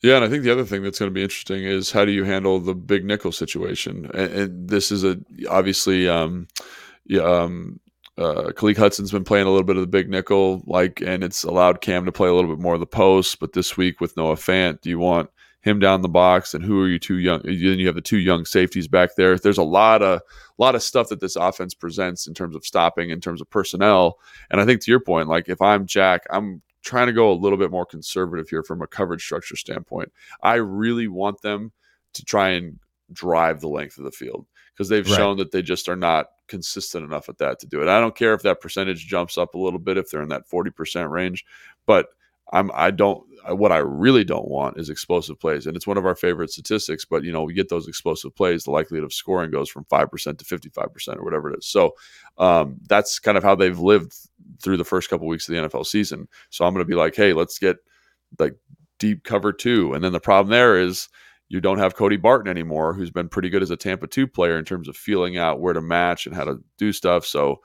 Yeah, 0.00 0.16
and 0.16 0.24
I 0.24 0.28
think 0.28 0.44
the 0.44 0.52
other 0.52 0.64
thing 0.64 0.82
that's 0.82 0.98
going 0.98 1.10
to 1.10 1.14
be 1.14 1.22
interesting 1.22 1.64
is 1.64 1.90
how 1.90 2.04
do 2.04 2.12
you 2.12 2.24
handle 2.24 2.60
the 2.60 2.74
big 2.74 3.04
nickel 3.04 3.32
situation? 3.32 4.08
And, 4.14 4.32
and 4.32 4.68
this 4.68 4.92
is 4.92 5.04
a 5.04 5.18
obviously, 5.50 6.08
um, 6.08 6.46
yeah, 7.08 7.22
um, 7.22 7.80
uh, 8.16 8.50
Khaleke 8.54 8.76
Hudson's 8.76 9.12
been 9.12 9.24
playing 9.24 9.46
a 9.46 9.50
little 9.50 9.64
bit 9.66 9.76
of 9.76 9.82
the 9.82 9.86
big 9.86 10.08
nickel, 10.08 10.62
like, 10.66 11.00
and 11.00 11.22
it's 11.22 11.44
allowed 11.44 11.80
Cam 11.80 12.04
to 12.04 12.12
play 12.12 12.28
a 12.28 12.34
little 12.34 12.50
bit 12.54 12.60
more 12.62 12.74
of 12.74 12.80
the 12.80 12.86
post. 12.86 13.38
But 13.40 13.52
this 13.52 13.76
week 13.76 14.00
with 14.00 14.16
Noah 14.16 14.34
Fant, 14.34 14.80
do 14.80 14.90
you 14.90 14.98
want 14.98 15.30
him 15.60 15.78
down 15.78 16.02
the 16.02 16.08
box? 16.08 16.52
And 16.54 16.64
who 16.64 16.80
are 16.82 16.88
you 16.88 16.98
two 16.98 17.18
young? 17.18 17.42
Then 17.42 17.54
you 17.78 17.86
have 17.86 17.94
the 17.94 18.00
two 18.00 18.18
young 18.18 18.44
safeties 18.44 18.88
back 18.88 19.10
there. 19.16 19.38
There's 19.38 19.58
a 19.58 19.62
lot 19.62 20.02
of 20.02 20.20
lot 20.58 20.74
of 20.74 20.82
stuff 20.82 21.08
that 21.10 21.20
this 21.20 21.36
offense 21.36 21.74
presents 21.74 22.26
in 22.26 22.34
terms 22.34 22.56
of 22.56 22.64
stopping, 22.66 23.10
in 23.10 23.20
terms 23.20 23.40
of 23.40 23.48
personnel. 23.50 24.18
And 24.50 24.60
I 24.60 24.64
think 24.64 24.82
to 24.82 24.90
your 24.90 25.00
point, 25.00 25.28
like 25.28 25.48
if 25.48 25.62
I'm 25.62 25.86
Jack, 25.86 26.22
I'm 26.30 26.62
trying 26.82 27.06
to 27.06 27.12
go 27.12 27.30
a 27.30 27.34
little 27.34 27.58
bit 27.58 27.70
more 27.70 27.86
conservative 27.86 28.48
here 28.48 28.62
from 28.62 28.82
a 28.82 28.86
coverage 28.86 29.22
structure 29.22 29.56
standpoint. 29.56 30.12
I 30.42 30.54
really 30.54 31.06
want 31.06 31.42
them 31.42 31.72
to 32.14 32.24
try 32.24 32.50
and 32.50 32.78
drive 33.12 33.60
the 33.60 33.68
length 33.68 33.98
of 33.98 34.04
the 34.04 34.10
field 34.10 34.46
because 34.74 34.88
they've 34.88 35.06
Right. 35.08 35.16
shown 35.16 35.36
that 35.38 35.52
they 35.52 35.62
just 35.62 35.88
are 35.88 35.96
not 35.96 36.30
consistent 36.48 37.04
enough 37.04 37.28
at 37.28 37.38
that 37.38 37.58
to 37.60 37.66
do 37.66 37.82
it. 37.82 37.88
I 37.88 38.00
don't 38.00 38.16
care 38.16 38.34
if 38.34 38.42
that 38.42 38.60
percentage 38.60 39.06
jumps 39.06 39.38
up 39.38 39.54
a 39.54 39.58
little 39.58 39.78
bit 39.78 39.98
if 39.98 40.10
they're 40.10 40.22
in 40.22 40.28
that 40.30 40.48
40% 40.48 41.10
range, 41.10 41.44
but 41.86 42.08
I'm 42.52 42.70
I 42.74 42.90
don't 42.90 43.24
what 43.50 43.72
I 43.72 43.78
really 43.78 44.24
don't 44.24 44.48
want 44.48 44.78
is 44.78 44.90
explosive 44.90 45.38
plays. 45.38 45.66
And 45.66 45.76
it's 45.76 45.86
one 45.86 45.96
of 45.96 46.06
our 46.06 46.14
favorite 46.14 46.50
statistics, 46.50 47.04
but 47.04 47.22
you 47.24 47.32
know, 47.32 47.42
we 47.42 47.54
get 47.54 47.68
those 47.68 47.88
explosive 47.88 48.34
plays, 48.34 48.64
the 48.64 48.70
likelihood 48.70 49.04
of 49.04 49.12
scoring 49.12 49.50
goes 49.50 49.68
from 49.68 49.84
5% 49.84 50.38
to 50.38 50.44
55% 50.44 51.16
or 51.16 51.24
whatever 51.24 51.50
it 51.50 51.58
is. 51.58 51.66
So 51.66 51.94
um, 52.38 52.76
that's 52.88 53.18
kind 53.18 53.38
of 53.38 53.44
how 53.44 53.54
they've 53.54 53.78
lived 53.78 54.12
through 54.62 54.76
the 54.76 54.84
first 54.84 55.08
couple 55.08 55.26
of 55.26 55.30
weeks 55.30 55.48
of 55.48 55.54
the 55.54 55.68
NFL 55.68 55.86
season. 55.86 56.28
So 56.50 56.64
I'm 56.64 56.74
going 56.74 56.84
to 56.84 56.88
be 56.88 56.96
like, 56.96 57.14
hey, 57.14 57.32
let's 57.32 57.58
get 57.58 57.76
like 58.38 58.54
deep 58.98 59.24
cover 59.24 59.52
two. 59.52 59.94
And 59.94 60.02
then 60.02 60.12
the 60.12 60.20
problem 60.20 60.50
there 60.50 60.78
is 60.78 61.08
you 61.48 61.60
don't 61.60 61.78
have 61.78 61.94
Cody 61.94 62.16
Barton 62.16 62.48
anymore, 62.50 62.92
who's 62.94 63.10
been 63.10 63.28
pretty 63.28 63.48
good 63.48 63.62
as 63.62 63.70
a 63.70 63.76
Tampa 63.76 64.06
2 64.06 64.26
player 64.26 64.58
in 64.58 64.64
terms 64.64 64.88
of 64.88 64.96
feeling 64.96 65.36
out 65.38 65.60
where 65.60 65.72
to 65.72 65.80
match 65.80 66.26
and 66.26 66.34
how 66.34 66.44
to 66.44 66.62
do 66.76 66.92
stuff. 66.92 67.24
So 67.24 67.60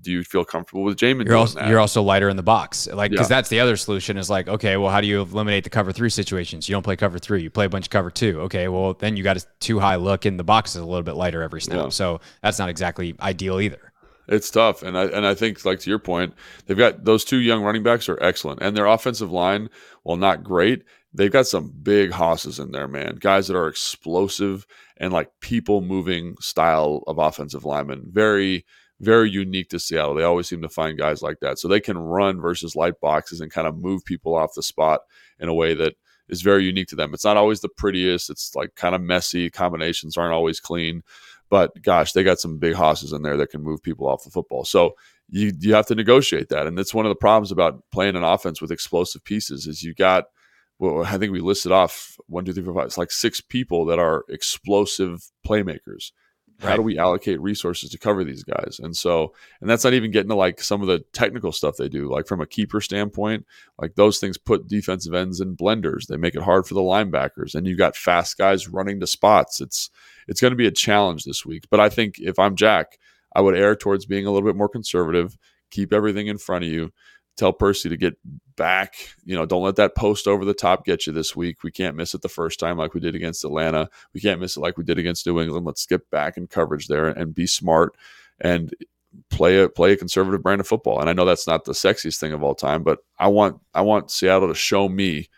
do 0.00 0.10
you 0.10 0.24
feel 0.24 0.44
comfortable 0.44 0.82
with 0.82 0.96
Jamin 0.96 1.24
You're 1.26 1.36
also 1.36 1.64
you're 1.66 1.78
also 1.78 2.02
lighter 2.02 2.28
in 2.28 2.36
the 2.36 2.42
box, 2.42 2.88
like 2.88 3.10
because 3.12 3.30
Yeah. 3.30 3.36
that's 3.36 3.48
the 3.48 3.60
other 3.60 3.76
solution 3.76 4.16
is 4.18 4.28
like, 4.28 4.48
okay, 4.48 4.76
well, 4.76 4.90
how 4.90 5.00
do 5.00 5.06
you 5.06 5.20
eliminate 5.20 5.62
the 5.64 5.70
cover 5.70 5.92
three 5.92 6.10
situations? 6.10 6.68
You 6.68 6.74
don't 6.74 6.82
play 6.82 6.96
cover 6.96 7.18
three, 7.18 7.42
you 7.42 7.50
play 7.50 7.64
a 7.66 7.68
bunch 7.68 7.86
of 7.86 7.90
cover 7.90 8.10
two. 8.10 8.40
Okay, 8.42 8.66
well, 8.68 8.94
then 8.94 9.16
you 9.16 9.22
got 9.22 9.36
a 9.36 9.44
too 9.60 9.78
high 9.78 9.94
look, 9.96 10.24
and 10.24 10.38
the 10.38 10.44
box 10.44 10.70
is 10.74 10.82
a 10.82 10.84
little 10.84 11.04
bit 11.04 11.14
lighter 11.14 11.42
every 11.42 11.60
snap, 11.60 11.76
Yeah. 11.76 11.88
so 11.90 12.20
that's 12.42 12.58
not 12.58 12.68
exactly 12.68 13.14
ideal 13.20 13.60
either. 13.60 13.92
It's 14.26 14.50
tough, 14.50 14.82
and 14.82 14.96
I 14.98 15.04
and 15.04 15.24
I 15.26 15.34
think 15.34 15.64
like 15.64 15.78
to 15.80 15.90
your 15.90 15.98
point, 16.00 16.34
they've 16.66 16.76
got 16.78 17.04
those 17.04 17.24
two 17.24 17.38
young 17.38 17.62
running 17.62 17.82
backs 17.84 18.08
are 18.08 18.18
excellent, 18.22 18.62
and 18.62 18.76
their 18.76 18.86
offensive 18.86 19.30
line, 19.30 19.68
while 20.02 20.16
not 20.16 20.42
great, 20.42 20.82
they've 21.14 21.32
got 21.32 21.46
some 21.46 21.72
big 21.82 22.10
hosses 22.10 22.58
in 22.58 22.72
there, 22.72 22.88
man. 22.88 23.16
Guys 23.20 23.48
that 23.48 23.56
are 23.56 23.68
explosive 23.68 24.66
and 24.96 25.12
like 25.12 25.30
people 25.40 25.80
moving 25.80 26.36
style 26.40 27.02
of 27.06 27.18
offensive 27.18 27.64
linemen. 27.64 28.04
Very 28.10 28.64
very 29.00 29.28
unique 29.28 29.68
to 29.68 29.80
Seattle. 29.80 30.14
They 30.14 30.22
always 30.22 30.48
seem 30.48 30.62
to 30.62 30.68
find 30.68 30.96
guys 30.96 31.20
like 31.20 31.40
that, 31.40 31.58
so 31.58 31.66
they 31.66 31.80
can 31.80 31.98
run 31.98 32.40
versus 32.40 32.76
light 32.76 33.00
boxes 33.00 33.40
and 33.40 33.50
kind 33.50 33.66
of 33.66 33.76
move 33.76 34.04
people 34.04 34.36
off 34.36 34.54
the 34.54 34.62
spot 34.62 35.00
in 35.40 35.48
a 35.48 35.54
way 35.54 35.74
that 35.74 35.94
is 36.28 36.42
very 36.42 36.64
unique 36.64 36.86
to 36.88 36.96
them. 36.96 37.12
It's 37.12 37.24
not 37.24 37.36
always 37.36 37.60
the 37.60 37.68
prettiest. 37.68 38.30
It's 38.30 38.54
like 38.54 38.76
kind 38.76 38.94
of 38.94 39.00
messy. 39.00 39.50
Combinations 39.50 40.16
aren't 40.16 40.32
always 40.32 40.60
clean 40.60 41.02
but 41.50 41.80
gosh, 41.82 42.12
they 42.12 42.24
got 42.24 42.40
some 42.40 42.58
big 42.58 42.74
hosses 42.74 43.12
in 43.12 43.22
there 43.22 43.36
that 43.36 43.50
can 43.50 43.62
move 43.62 43.82
people 43.82 44.08
off 44.08 44.24
the 44.24 44.30
football. 44.30 44.64
So 44.64 44.96
you 45.28 45.52
you 45.60 45.74
have 45.74 45.86
to 45.86 45.94
negotiate 45.94 46.48
that, 46.48 46.66
and 46.66 46.76
that's 46.76 46.94
one 46.94 47.06
of 47.06 47.10
the 47.10 47.16
problems 47.16 47.52
about 47.52 47.82
playing 47.92 48.16
an 48.16 48.24
offense 48.24 48.60
with 48.60 48.72
explosive 48.72 49.24
pieces 49.24 49.66
is 49.66 49.82
you 49.82 49.94
got 49.94 50.24
well, 50.78 51.04
I 51.04 51.18
think 51.18 51.32
we 51.32 51.40
listed 51.40 51.72
off 51.72 52.16
one, 52.26 52.44
two, 52.44 52.52
three, 52.52 52.64
four, 52.64 52.74
five. 52.74 52.86
It's 52.86 52.98
like 52.98 53.12
six 53.12 53.40
people 53.40 53.84
that 53.86 53.98
are 53.98 54.24
explosive 54.28 55.30
playmakers. 55.46 56.10
How 56.60 56.76
do 56.76 56.82
we 56.82 56.98
allocate 56.98 57.40
resources 57.40 57.90
to 57.90 57.98
cover 57.98 58.22
these 58.22 58.44
guys? 58.44 58.78
And 58.80 58.96
so, 58.96 59.34
and 59.60 59.68
that's 59.68 59.82
not 59.82 59.92
even 59.92 60.12
getting 60.12 60.28
to 60.28 60.36
like 60.36 60.60
some 60.60 60.80
of 60.80 60.86
the 60.86 61.00
technical 61.12 61.50
stuff 61.50 61.76
they 61.76 61.88
do. 61.88 62.08
Like 62.08 62.28
from 62.28 62.40
a 62.40 62.46
keeper 62.46 62.80
standpoint, 62.80 63.44
like 63.76 63.96
those 63.96 64.18
things 64.18 64.38
put 64.38 64.68
defensive 64.68 65.14
ends 65.14 65.40
in 65.40 65.56
blenders. 65.56 66.06
They 66.06 66.16
make 66.16 66.36
it 66.36 66.42
hard 66.42 66.66
for 66.66 66.74
the 66.74 66.80
linebackers, 66.80 67.54
and 67.54 67.66
you've 67.66 67.78
got 67.78 67.96
fast 67.96 68.38
guys 68.38 68.68
running 68.68 69.00
to 69.00 69.06
spots. 69.06 69.60
It's 69.60 69.90
it's 70.28 70.40
going 70.40 70.52
to 70.52 70.56
be 70.56 70.66
a 70.66 70.72
challenge 70.72 71.24
this 71.24 71.44
week. 71.44 71.64
But 71.70 71.80
I 71.80 71.88
think 71.88 72.14
if 72.18 72.38
I'm 72.38 72.54
Jack, 72.54 72.98
I 73.34 73.40
would 73.40 73.56
err 73.56 73.74
towards 73.74 74.06
being 74.06 74.26
a 74.26 74.30
little 74.30 74.48
bit 74.48 74.56
more 74.56 74.68
conservative. 74.68 75.36
Keep 75.70 75.92
everything 75.92 76.28
in 76.28 76.38
front 76.38 76.64
of 76.64 76.70
you. 76.70 76.92
Tell 77.36 77.52
Percy 77.52 77.88
to 77.88 77.96
get 77.96 78.14
back. 78.56 78.94
You 79.24 79.36
know, 79.36 79.46
don't 79.46 79.62
let 79.62 79.76
that 79.76 79.96
post 79.96 80.28
over 80.28 80.44
the 80.44 80.54
top 80.54 80.84
get 80.84 81.06
you 81.06 81.12
this 81.12 81.34
week. 81.34 81.62
We 81.62 81.70
can't 81.70 81.96
miss 81.96 82.14
it 82.14 82.22
the 82.22 82.28
first 82.28 82.60
time 82.60 82.78
like 82.78 82.94
we 82.94 83.00
did 83.00 83.14
against 83.14 83.44
Atlanta. 83.44 83.88
We 84.12 84.20
can't 84.20 84.40
miss 84.40 84.56
it 84.56 84.60
like 84.60 84.78
we 84.78 84.84
did 84.84 84.98
against 84.98 85.26
New 85.26 85.40
England. 85.40 85.66
Let's 85.66 85.86
get 85.86 86.08
back 86.10 86.36
in 86.36 86.46
coverage 86.46 86.86
there 86.86 87.08
and 87.08 87.34
be 87.34 87.46
smart 87.46 87.96
and 88.40 88.72
play 89.30 89.60
a 89.60 89.68
play 89.68 89.92
a 89.92 89.96
conservative 89.96 90.42
brand 90.42 90.60
of 90.60 90.68
football. 90.68 91.00
And 91.00 91.08
I 91.08 91.12
know 91.12 91.24
that's 91.24 91.46
not 91.46 91.64
the 91.64 91.72
sexiest 91.72 92.18
thing 92.18 92.32
of 92.32 92.42
all 92.42 92.54
time, 92.54 92.82
but 92.82 92.98
I 93.18 93.28
want 93.28 93.60
I 93.74 93.82
want 93.82 94.10
Seattle 94.10 94.48
to 94.48 94.54
show 94.54 94.88
me 94.88 95.28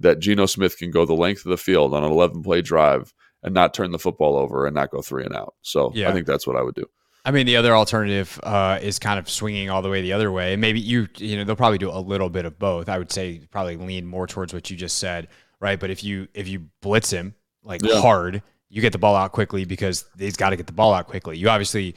that 0.00 0.18
Geno 0.18 0.46
Smith 0.46 0.76
can 0.76 0.90
go 0.90 1.04
the 1.04 1.14
length 1.14 1.44
of 1.44 1.50
the 1.50 1.56
field 1.56 1.94
on 1.94 2.04
an 2.04 2.10
11 2.10 2.42
play 2.42 2.62
drive 2.62 3.14
and 3.42 3.54
not 3.54 3.74
turn 3.74 3.92
the 3.92 3.98
football 3.98 4.36
over 4.36 4.66
and 4.66 4.74
not 4.74 4.90
go 4.90 5.02
three 5.02 5.24
and 5.24 5.34
out. 5.34 5.54
So 5.62 5.92
Yeah. 5.94 6.08
I 6.08 6.12
think 6.12 6.26
that's 6.26 6.46
what 6.46 6.56
I 6.56 6.62
would 6.62 6.74
do. 6.74 6.86
I 7.24 7.30
mean, 7.30 7.46
the 7.46 7.56
other 7.56 7.74
alternative 7.74 8.38
uh, 8.42 8.78
is 8.82 8.98
kind 8.98 9.18
of 9.18 9.30
swinging 9.30 9.70
all 9.70 9.80
the 9.80 9.88
way 9.88 10.02
the 10.02 10.12
other 10.12 10.30
way. 10.30 10.56
Maybe 10.56 10.80
you, 10.80 11.08
you 11.16 11.36
know, 11.36 11.44
they'll 11.44 11.56
probably 11.56 11.78
do 11.78 11.90
a 11.90 11.98
little 11.98 12.28
bit 12.28 12.44
of 12.44 12.58
both. 12.58 12.88
I 12.88 12.98
would 12.98 13.10
say 13.10 13.40
probably 13.50 13.76
lean 13.76 14.04
more 14.06 14.26
towards 14.26 14.52
what 14.52 14.70
you 14.70 14.76
just 14.76 14.98
said, 14.98 15.28
right? 15.60 15.80
But 15.80 15.90
if 15.90 16.04
you 16.04 16.28
if 16.34 16.48
you 16.48 16.66
blitz 16.82 17.10
him 17.10 17.34
like 17.62 17.80
Yeah. 17.82 18.00
hard, 18.00 18.42
you 18.68 18.82
get 18.82 18.92
the 18.92 18.98
ball 18.98 19.16
out 19.16 19.32
quickly 19.32 19.64
because 19.64 20.04
he's 20.18 20.36
got 20.36 20.50
to 20.50 20.56
get 20.56 20.66
the 20.66 20.72
ball 20.72 20.92
out 20.92 21.06
quickly. 21.06 21.38
You 21.38 21.48
obviously 21.48 21.94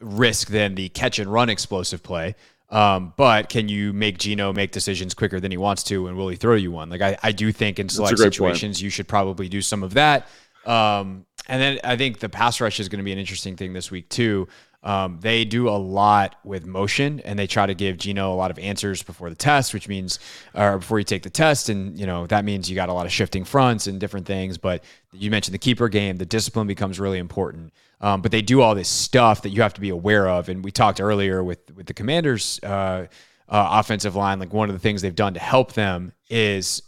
risk 0.00 0.48
then 0.48 0.74
the 0.74 0.90
catch 0.90 1.18
and 1.18 1.32
run 1.32 1.48
explosive 1.48 2.02
play. 2.02 2.34
Um, 2.68 3.14
but 3.16 3.48
can 3.48 3.68
you 3.68 3.92
make 3.92 4.18
Geno 4.18 4.52
make 4.52 4.72
decisions 4.72 5.14
quicker 5.14 5.38
than 5.38 5.52
he 5.52 5.56
wants 5.56 5.84
to, 5.84 6.08
and 6.08 6.16
will 6.16 6.28
he 6.28 6.36
throw 6.36 6.54
you 6.54 6.72
one? 6.72 6.90
Like 6.90 7.00
I, 7.00 7.16
I 7.22 7.32
do 7.32 7.52
think 7.52 7.78
in 7.78 7.88
select 7.88 8.16
great 8.16 8.24
point. 8.24 8.34
situations 8.34 8.82
you 8.82 8.90
should 8.90 9.06
probably 9.08 9.48
do 9.48 9.62
some 9.62 9.82
of 9.82 9.94
that. 9.94 10.26
Um, 10.66 11.26
and 11.48 11.62
then 11.62 11.78
I 11.84 11.96
think 11.96 12.18
the 12.18 12.28
pass 12.28 12.60
rush 12.60 12.80
is 12.80 12.88
going 12.88 12.98
to 12.98 13.04
be 13.04 13.12
an 13.12 13.18
interesting 13.18 13.54
thing 13.56 13.72
this 13.72 13.92
week 13.92 14.08
too. 14.08 14.48
Um, 14.86 15.18
they 15.20 15.44
do 15.44 15.68
a 15.68 15.74
lot 15.74 16.36
with 16.44 16.64
motion, 16.64 17.18
and 17.24 17.36
they 17.36 17.48
try 17.48 17.66
to 17.66 17.74
give 17.74 17.96
Geno 17.96 18.32
a 18.32 18.36
lot 18.36 18.52
of 18.52 18.58
answers 18.60 19.02
before 19.02 19.28
the 19.28 19.34
test, 19.34 19.74
which 19.74 19.88
means, 19.88 20.20
or 20.54 20.78
before 20.78 21.00
you 21.00 21.04
take 21.04 21.24
the 21.24 21.30
test, 21.30 21.68
and 21.68 21.98
you 21.98 22.06
know 22.06 22.28
that 22.28 22.44
means 22.44 22.70
you 22.70 22.76
got 22.76 22.88
a 22.88 22.92
lot 22.92 23.04
of 23.04 23.10
shifting 23.10 23.44
fronts 23.44 23.88
and 23.88 23.98
different 23.98 24.26
things. 24.26 24.58
But 24.58 24.84
you 25.12 25.28
mentioned 25.28 25.54
the 25.54 25.58
keeper 25.58 25.88
game; 25.88 26.18
the 26.18 26.24
discipline 26.24 26.68
becomes 26.68 27.00
really 27.00 27.18
important. 27.18 27.72
Um, 28.00 28.22
but 28.22 28.30
they 28.30 28.42
do 28.42 28.60
all 28.60 28.76
this 28.76 28.88
stuff 28.88 29.42
that 29.42 29.48
you 29.48 29.60
have 29.62 29.74
to 29.74 29.80
be 29.80 29.88
aware 29.88 30.28
of, 30.28 30.48
and 30.48 30.64
we 30.64 30.70
talked 30.70 31.00
earlier 31.00 31.42
with 31.42 31.74
with 31.74 31.86
the 31.86 31.94
Commanders' 31.94 32.60
uh, 32.62 33.06
uh, 33.48 33.68
offensive 33.72 34.14
line. 34.14 34.38
Like 34.38 34.52
one 34.52 34.68
of 34.68 34.74
the 34.76 34.80
things 34.80 35.02
they've 35.02 35.12
done 35.12 35.34
to 35.34 35.40
help 35.40 35.72
them 35.72 36.12
is 36.30 36.80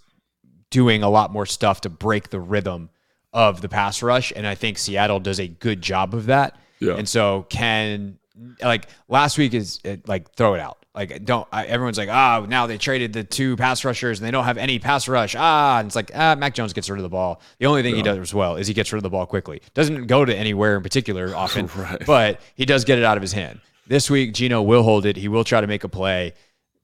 doing 0.71 1.03
a 1.03 1.11
lot 1.11 1.33
more 1.33 1.47
stuff 1.47 1.81
to 1.81 1.89
break 1.89 2.31
the 2.31 2.39
rhythm 2.39 2.91
of 3.33 3.61
the 3.61 3.69
pass 3.69 4.05
rush. 4.05 4.33
And 4.37 4.47
I 4.47 4.55
think 4.55 4.79
Seattle 4.79 5.19
does 5.19 5.41
a 5.41 5.49
good 5.49 5.83
job 5.83 6.15
of 6.15 6.27
that. 6.27 6.57
Yeah. 6.81 6.95
And 6.95 7.09
so 7.09 7.47
can 7.49 8.19
like 8.63 8.87
last 9.09 9.37
week 9.39 9.53
is 9.55 9.81
uh, 9.85 9.97
like 10.07 10.33
throw 10.35 10.55
it 10.55 10.61
out. 10.61 10.85
Like 10.95 11.25
don't 11.25 11.47
I, 11.53 11.65
everyone's 11.67 11.99
like 11.99 12.09
ah 12.09 12.45
now 12.49 12.67
they 12.67 12.79
traded 12.79 13.13
the 13.13 13.23
two 13.25 13.57
pass 13.57 13.85
rushers 13.85 14.19
and 14.19 14.27
they 14.27 14.31
don't 14.31 14.45
have 14.45 14.59
any 14.59 14.79
pass 14.79 15.07
rush 15.09 15.35
ah 15.39 15.79
and 15.79 15.87
it's 15.87 15.97
like 15.97 16.11
ah 16.15 16.35
Mac 16.37 16.55
Jones 16.55 16.73
gets 16.73 16.89
rid 16.89 16.99
of 16.99 17.03
the 17.03 17.09
ball. 17.09 17.41
The 17.59 17.67
only 17.67 17.83
thing 17.83 17.95
he 17.97 18.03
does 18.03 18.19
as 18.19 18.33
well 18.35 18.57
is 18.57 18.67
he 18.67 18.75
gets 18.75 18.93
rid 18.93 18.99
of 18.99 19.03
the 19.03 19.11
ball 19.11 19.27
quickly. 19.27 19.61
Doesn't 19.75 20.07
go 20.07 20.25
to 20.25 20.35
anywhere 20.35 20.77
in 20.77 20.83
particular 20.83 21.35
often, 21.37 21.69
Right. 21.77 22.03
but 22.07 22.41
he 22.55 22.65
does 22.65 22.85
get 22.85 22.99
it 22.99 23.05
out 23.05 23.17
of 23.17 23.23
his 23.23 23.33
hand. 23.33 23.61
This 23.87 24.11
week 24.11 24.35
Geno 24.35 24.63
will 24.63 24.83
hold 24.83 25.07
it. 25.07 25.17
He 25.17 25.29
will 25.29 25.45
try 25.45 25.61
to 25.61 25.67
make 25.67 25.85
a 25.85 25.89
play. 25.89 26.35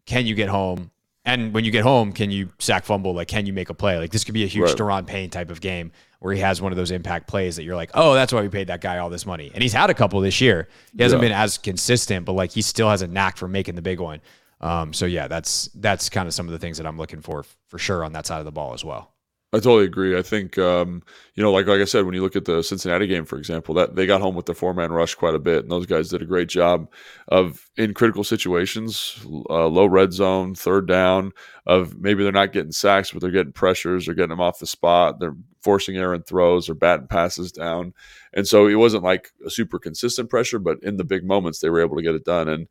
Can 0.06 0.26
you 0.26 0.34
get 0.34 0.48
home? 0.48 0.90
And 1.26 1.54
when 1.54 1.64
you 1.64 1.70
get 1.70 1.82
home, 1.84 2.12
can 2.12 2.30
you 2.30 2.50
sack 2.58 2.84
fumble? 2.84 3.14
Like, 3.14 3.28
can 3.28 3.46
you 3.46 3.54
make 3.54 3.70
a 3.70 3.74
play? 3.74 3.96
Like, 3.98 4.10
this 4.10 4.24
could 4.24 4.34
be 4.34 4.44
a 4.44 4.46
huge 4.46 4.68
Right. 4.68 4.76
Daron 4.76 5.06
Payne 5.06 5.30
type 5.30 5.50
of 5.50 5.60
game 5.62 5.90
where 6.24 6.32
he 6.32 6.40
has 6.40 6.62
one 6.62 6.72
of 6.72 6.76
those 6.76 6.90
impact 6.90 7.26
plays 7.28 7.56
that 7.56 7.64
you're 7.64 7.76
like, 7.76 7.90
oh, 7.92 8.14
that's 8.14 8.32
why 8.32 8.40
we 8.40 8.48
paid 8.48 8.68
that 8.68 8.80
guy 8.80 8.96
all 8.96 9.10
this 9.10 9.26
money. 9.26 9.50
And 9.52 9.62
he's 9.62 9.74
had 9.74 9.90
a 9.90 9.94
couple 9.94 10.18
this 10.22 10.40
year. 10.40 10.68
He 10.96 11.02
hasn't 11.02 11.20
Yeah. 11.20 11.28
been 11.28 11.36
as 11.36 11.58
consistent, 11.58 12.24
but 12.24 12.32
like 12.32 12.50
he 12.50 12.62
still 12.62 12.88
has 12.88 13.02
a 13.02 13.06
knack 13.06 13.36
for 13.36 13.46
making 13.46 13.74
the 13.74 13.82
big 13.82 14.00
one. 14.00 14.22
Um, 14.62 14.94
so 14.94 15.04
yeah, 15.04 15.28
that's 15.28 15.68
that's 15.74 16.08
kind 16.08 16.26
of 16.26 16.32
some 16.32 16.46
of 16.46 16.52
the 16.52 16.58
things 16.58 16.78
that 16.78 16.86
I'm 16.86 16.96
looking 16.96 17.20
for 17.20 17.44
for 17.68 17.78
sure 17.78 18.02
on 18.02 18.14
that 18.14 18.24
side 18.24 18.38
of 18.38 18.46
the 18.46 18.52
ball 18.52 18.72
as 18.72 18.82
well. 18.82 19.10
I 19.54 19.58
totally 19.58 19.84
agree. 19.84 20.18
I 20.18 20.22
think 20.22 20.58
um, 20.58 21.00
you 21.36 21.42
know, 21.42 21.52
like 21.52 21.68
like 21.68 21.80
I 21.80 21.84
said, 21.84 22.04
when 22.04 22.14
you 22.14 22.22
look 22.22 22.34
at 22.34 22.44
the 22.44 22.60
Cincinnati 22.60 23.06
game, 23.06 23.24
for 23.24 23.38
example, 23.38 23.72
that 23.76 23.94
they 23.94 24.04
got 24.04 24.20
home 24.20 24.34
with 24.34 24.46
the 24.46 24.54
four 24.54 24.74
man 24.74 24.90
rush 24.90 25.14
quite 25.14 25.36
a 25.36 25.38
bit, 25.38 25.62
and 25.62 25.70
those 25.70 25.86
guys 25.86 26.08
did 26.08 26.22
a 26.22 26.26
great 26.26 26.48
job 26.48 26.90
of 27.28 27.70
in 27.76 27.94
critical 27.94 28.24
situations, 28.24 29.24
uh, 29.48 29.68
low 29.68 29.86
red 29.86 30.12
zone, 30.12 30.56
third 30.56 30.88
down, 30.88 31.30
of 31.66 31.96
maybe 32.00 32.24
they're 32.24 32.32
not 32.32 32.52
getting 32.52 32.72
sacks, 32.72 33.12
but 33.12 33.20
they're 33.20 33.30
getting 33.30 33.52
pressures, 33.52 34.06
they're 34.06 34.16
getting 34.16 34.30
them 34.30 34.40
off 34.40 34.58
the 34.58 34.66
spot, 34.66 35.20
they're 35.20 35.36
forcing 35.62 35.96
errant 35.96 36.26
throws 36.26 36.68
or 36.68 36.74
batting 36.74 37.06
passes 37.06 37.52
down, 37.52 37.94
and 38.32 38.48
so 38.48 38.66
it 38.66 38.74
wasn't 38.74 39.04
like 39.04 39.30
a 39.46 39.50
super 39.50 39.78
consistent 39.78 40.28
pressure, 40.30 40.58
but 40.58 40.82
in 40.82 40.96
the 40.96 41.04
big 41.04 41.24
moments 41.24 41.60
they 41.60 41.70
were 41.70 41.80
able 41.80 41.96
to 41.96 42.02
get 42.02 42.16
it 42.16 42.24
done, 42.24 42.48
and 42.48 42.66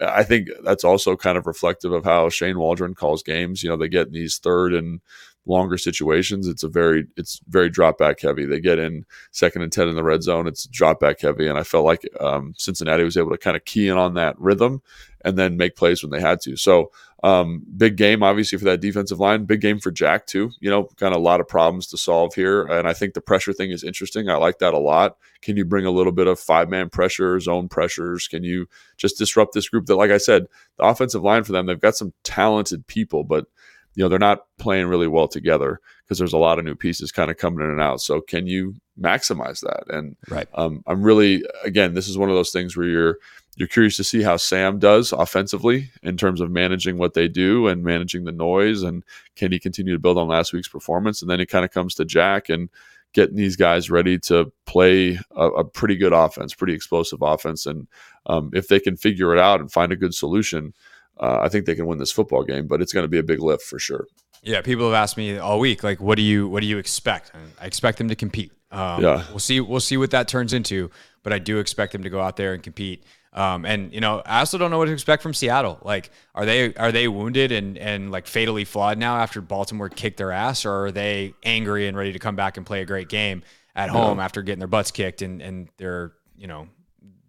I 0.00 0.24
think 0.24 0.48
that's 0.64 0.84
also 0.84 1.16
kind 1.16 1.36
of 1.36 1.46
reflective 1.46 1.92
of 1.92 2.04
how 2.04 2.28
Shane 2.30 2.58
Waldron 2.58 2.94
calls 2.94 3.22
games. 3.22 3.62
You 3.62 3.68
know, 3.68 3.76
they 3.76 3.88
get 3.88 4.06
in 4.06 4.12
these 4.12 4.38
third 4.38 4.72
and 4.72 5.00
longer 5.46 5.76
situations. 5.76 6.46
It's 6.46 6.62
a 6.62 6.68
very 6.68 7.06
it's 7.16 7.40
very 7.48 7.68
drop 7.68 7.98
back 7.98 8.20
heavy. 8.20 8.46
They 8.46 8.60
get 8.60 8.78
in 8.78 9.04
second 9.30 9.62
and 9.62 9.72
ten 9.72 9.88
in 9.88 9.96
the 9.96 10.04
red 10.04 10.22
zone. 10.22 10.46
It's 10.46 10.66
drop 10.66 11.00
back 11.00 11.20
heavy, 11.20 11.48
and 11.48 11.58
I 11.58 11.62
felt 11.64 11.84
like 11.84 12.08
um, 12.20 12.54
Cincinnati 12.56 13.04
was 13.04 13.16
able 13.16 13.30
to 13.30 13.38
kind 13.38 13.56
of 13.56 13.64
key 13.64 13.88
in 13.88 13.98
on 13.98 14.14
that 14.14 14.38
rhythm 14.38 14.82
and 15.24 15.38
then 15.38 15.56
make 15.56 15.76
plays 15.76 16.02
when 16.02 16.10
they 16.10 16.20
had 16.20 16.40
to. 16.40 16.56
So 16.56 16.90
um, 17.22 17.62
big 17.76 17.96
game, 17.96 18.22
obviously 18.22 18.58
for 18.58 18.64
that 18.64 18.80
defensive 18.80 19.20
line. 19.20 19.44
Big 19.44 19.60
game 19.60 19.78
for 19.78 19.92
Jack 19.92 20.26
too. 20.26 20.50
You 20.60 20.70
know, 20.70 20.88
kind 20.96 21.14
of 21.14 21.20
a 21.20 21.24
lot 21.24 21.40
of 21.40 21.46
problems 21.46 21.86
to 21.88 21.96
solve 21.96 22.34
here, 22.34 22.64
and 22.64 22.88
I 22.88 22.92
think 22.92 23.14
the 23.14 23.20
pressure 23.20 23.52
thing 23.52 23.70
is 23.70 23.84
interesting. 23.84 24.28
I 24.28 24.36
like 24.36 24.58
that 24.58 24.74
a 24.74 24.78
lot. 24.78 25.16
Can 25.40 25.56
you 25.56 25.64
bring 25.64 25.86
a 25.86 25.90
little 25.90 26.12
bit 26.12 26.26
of 26.26 26.38
five 26.40 26.68
man 26.68 26.88
pressure, 26.88 27.38
zone 27.40 27.68
pressures? 27.68 28.28
Can 28.28 28.42
you 28.42 28.66
just 28.96 29.18
disrupt 29.18 29.54
this 29.54 29.68
group 29.68 29.86
that, 29.86 29.96
like 29.96 30.10
I 30.10 30.18
said, 30.18 30.46
the 30.78 30.84
offensive 30.84 31.22
line 31.22 31.44
for 31.44 31.52
them, 31.52 31.66
they've 31.66 31.80
got 31.80 31.96
some 31.96 32.12
talented 32.24 32.86
people, 32.86 33.24
but 33.24 33.46
you 33.94 34.02
know 34.02 34.08
they're 34.08 34.18
not 34.18 34.46
playing 34.58 34.86
really 34.86 35.08
well 35.08 35.28
together 35.28 35.80
because 36.04 36.18
there's 36.18 36.32
a 36.32 36.38
lot 36.38 36.58
of 36.58 36.64
new 36.64 36.74
pieces 36.74 37.12
kind 37.12 37.30
of 37.30 37.36
coming 37.36 37.64
in 37.64 37.70
and 37.70 37.80
out. 37.80 38.00
So 38.00 38.20
can 38.20 38.46
you 38.46 38.74
maximize 39.00 39.60
that? 39.60 39.84
And 39.94 40.16
Right. 40.28 40.48
um, 40.54 40.82
I'm 40.86 41.02
really 41.02 41.44
again, 41.64 41.94
this 41.94 42.08
is 42.08 42.18
one 42.18 42.28
of 42.28 42.34
those 42.34 42.50
things 42.50 42.76
where 42.76 42.86
you're 42.86 43.18
you're 43.56 43.68
curious 43.68 43.96
to 43.98 44.04
see 44.04 44.22
how 44.22 44.38
Sam 44.38 44.78
does 44.78 45.12
offensively 45.12 45.90
in 46.02 46.16
terms 46.16 46.40
of 46.40 46.50
managing 46.50 46.96
what 46.96 47.12
they 47.12 47.28
do 47.28 47.66
and 47.66 47.84
managing 47.84 48.24
the 48.24 48.32
noise, 48.32 48.82
and 48.82 49.04
can 49.36 49.52
he 49.52 49.58
continue 49.58 49.92
to 49.92 49.98
build 49.98 50.16
on 50.16 50.26
last 50.28 50.54
week's 50.54 50.68
performance? 50.68 51.20
And 51.20 51.30
then 51.30 51.38
it 51.40 51.50
kind 51.50 51.64
of 51.64 51.70
comes 51.70 51.94
to 51.96 52.04
Jack 52.06 52.48
and 52.48 52.70
getting 53.12 53.36
these 53.36 53.56
guys 53.56 53.90
ready 53.90 54.18
to 54.18 54.50
play 54.64 55.18
a, 55.36 55.46
a 55.48 55.64
pretty 55.64 55.96
good 55.96 56.14
offense, 56.14 56.54
pretty 56.54 56.72
explosive 56.72 57.20
offense, 57.20 57.66
and 57.66 57.86
um, 58.24 58.50
if 58.54 58.68
they 58.68 58.80
can 58.80 58.96
figure 58.96 59.34
it 59.34 59.38
out 59.38 59.60
and 59.60 59.70
find 59.70 59.92
a 59.92 59.96
good 59.96 60.14
solution. 60.14 60.72
Uh, 61.18 61.40
I 61.42 61.48
think 61.48 61.66
they 61.66 61.74
can 61.74 61.86
win 61.86 61.98
this 61.98 62.12
football 62.12 62.42
game, 62.42 62.66
but 62.66 62.80
it's 62.80 62.92
going 62.92 63.04
to 63.04 63.08
be 63.08 63.18
a 63.18 63.22
big 63.22 63.40
lift 63.40 63.62
for 63.62 63.78
sure. 63.78 64.06
Yeah, 64.42 64.60
people 64.60 64.86
have 64.86 64.94
asked 64.94 65.16
me 65.16 65.38
all 65.38 65.60
week, 65.60 65.84
like, 65.84 66.00
what 66.00 66.16
do 66.16 66.22
you 66.22 66.48
what 66.48 66.60
do 66.60 66.66
you 66.66 66.78
expect? 66.78 67.30
And 67.34 67.52
I 67.60 67.66
expect 67.66 67.98
them 67.98 68.08
to 68.08 68.16
compete. 68.16 68.52
Um, 68.72 69.02
Yeah. 69.02 69.24
we'll 69.30 69.38
see 69.38 69.60
we'll 69.60 69.80
see 69.80 69.96
what 69.96 70.10
that 70.10 70.26
turns 70.26 70.52
into, 70.52 70.90
but 71.22 71.32
I 71.32 71.38
do 71.38 71.58
expect 71.58 71.92
them 71.92 72.02
to 72.02 72.10
go 72.10 72.20
out 72.20 72.36
there 72.36 72.54
and 72.54 72.62
compete. 72.62 73.04
Um, 73.34 73.64
and 73.64 73.92
you 73.94 74.00
know, 74.00 74.20
I 74.26 74.40
also 74.40 74.58
don't 74.58 74.70
know 74.70 74.78
what 74.78 74.86
to 74.86 74.92
expect 74.92 75.22
from 75.22 75.32
Seattle. 75.32 75.78
Like, 75.82 76.10
are 76.34 76.44
they 76.44 76.74
are 76.74 76.90
they 76.90 77.06
wounded 77.08 77.52
and 77.52 77.78
and 77.78 78.10
like 78.10 78.26
fatally 78.26 78.64
flawed 78.64 78.98
now 78.98 79.16
after 79.18 79.40
Baltimore 79.40 79.88
kicked 79.88 80.16
their 80.18 80.32
ass, 80.32 80.64
or 80.66 80.86
are 80.86 80.92
they 80.92 81.34
angry 81.44 81.86
and 81.86 81.96
ready 81.96 82.12
to 82.12 82.18
come 82.18 82.34
back 82.36 82.56
and 82.56 82.66
play 82.66 82.82
a 82.82 82.84
great 82.84 83.08
game 83.08 83.42
at 83.74 83.88
home 83.88 84.20
after 84.20 84.42
getting 84.42 84.58
their 84.58 84.68
butts 84.68 84.90
kicked 84.90 85.22
and 85.22 85.40
and 85.40 85.68
they're 85.78 86.12
you 86.36 86.46
know 86.46 86.68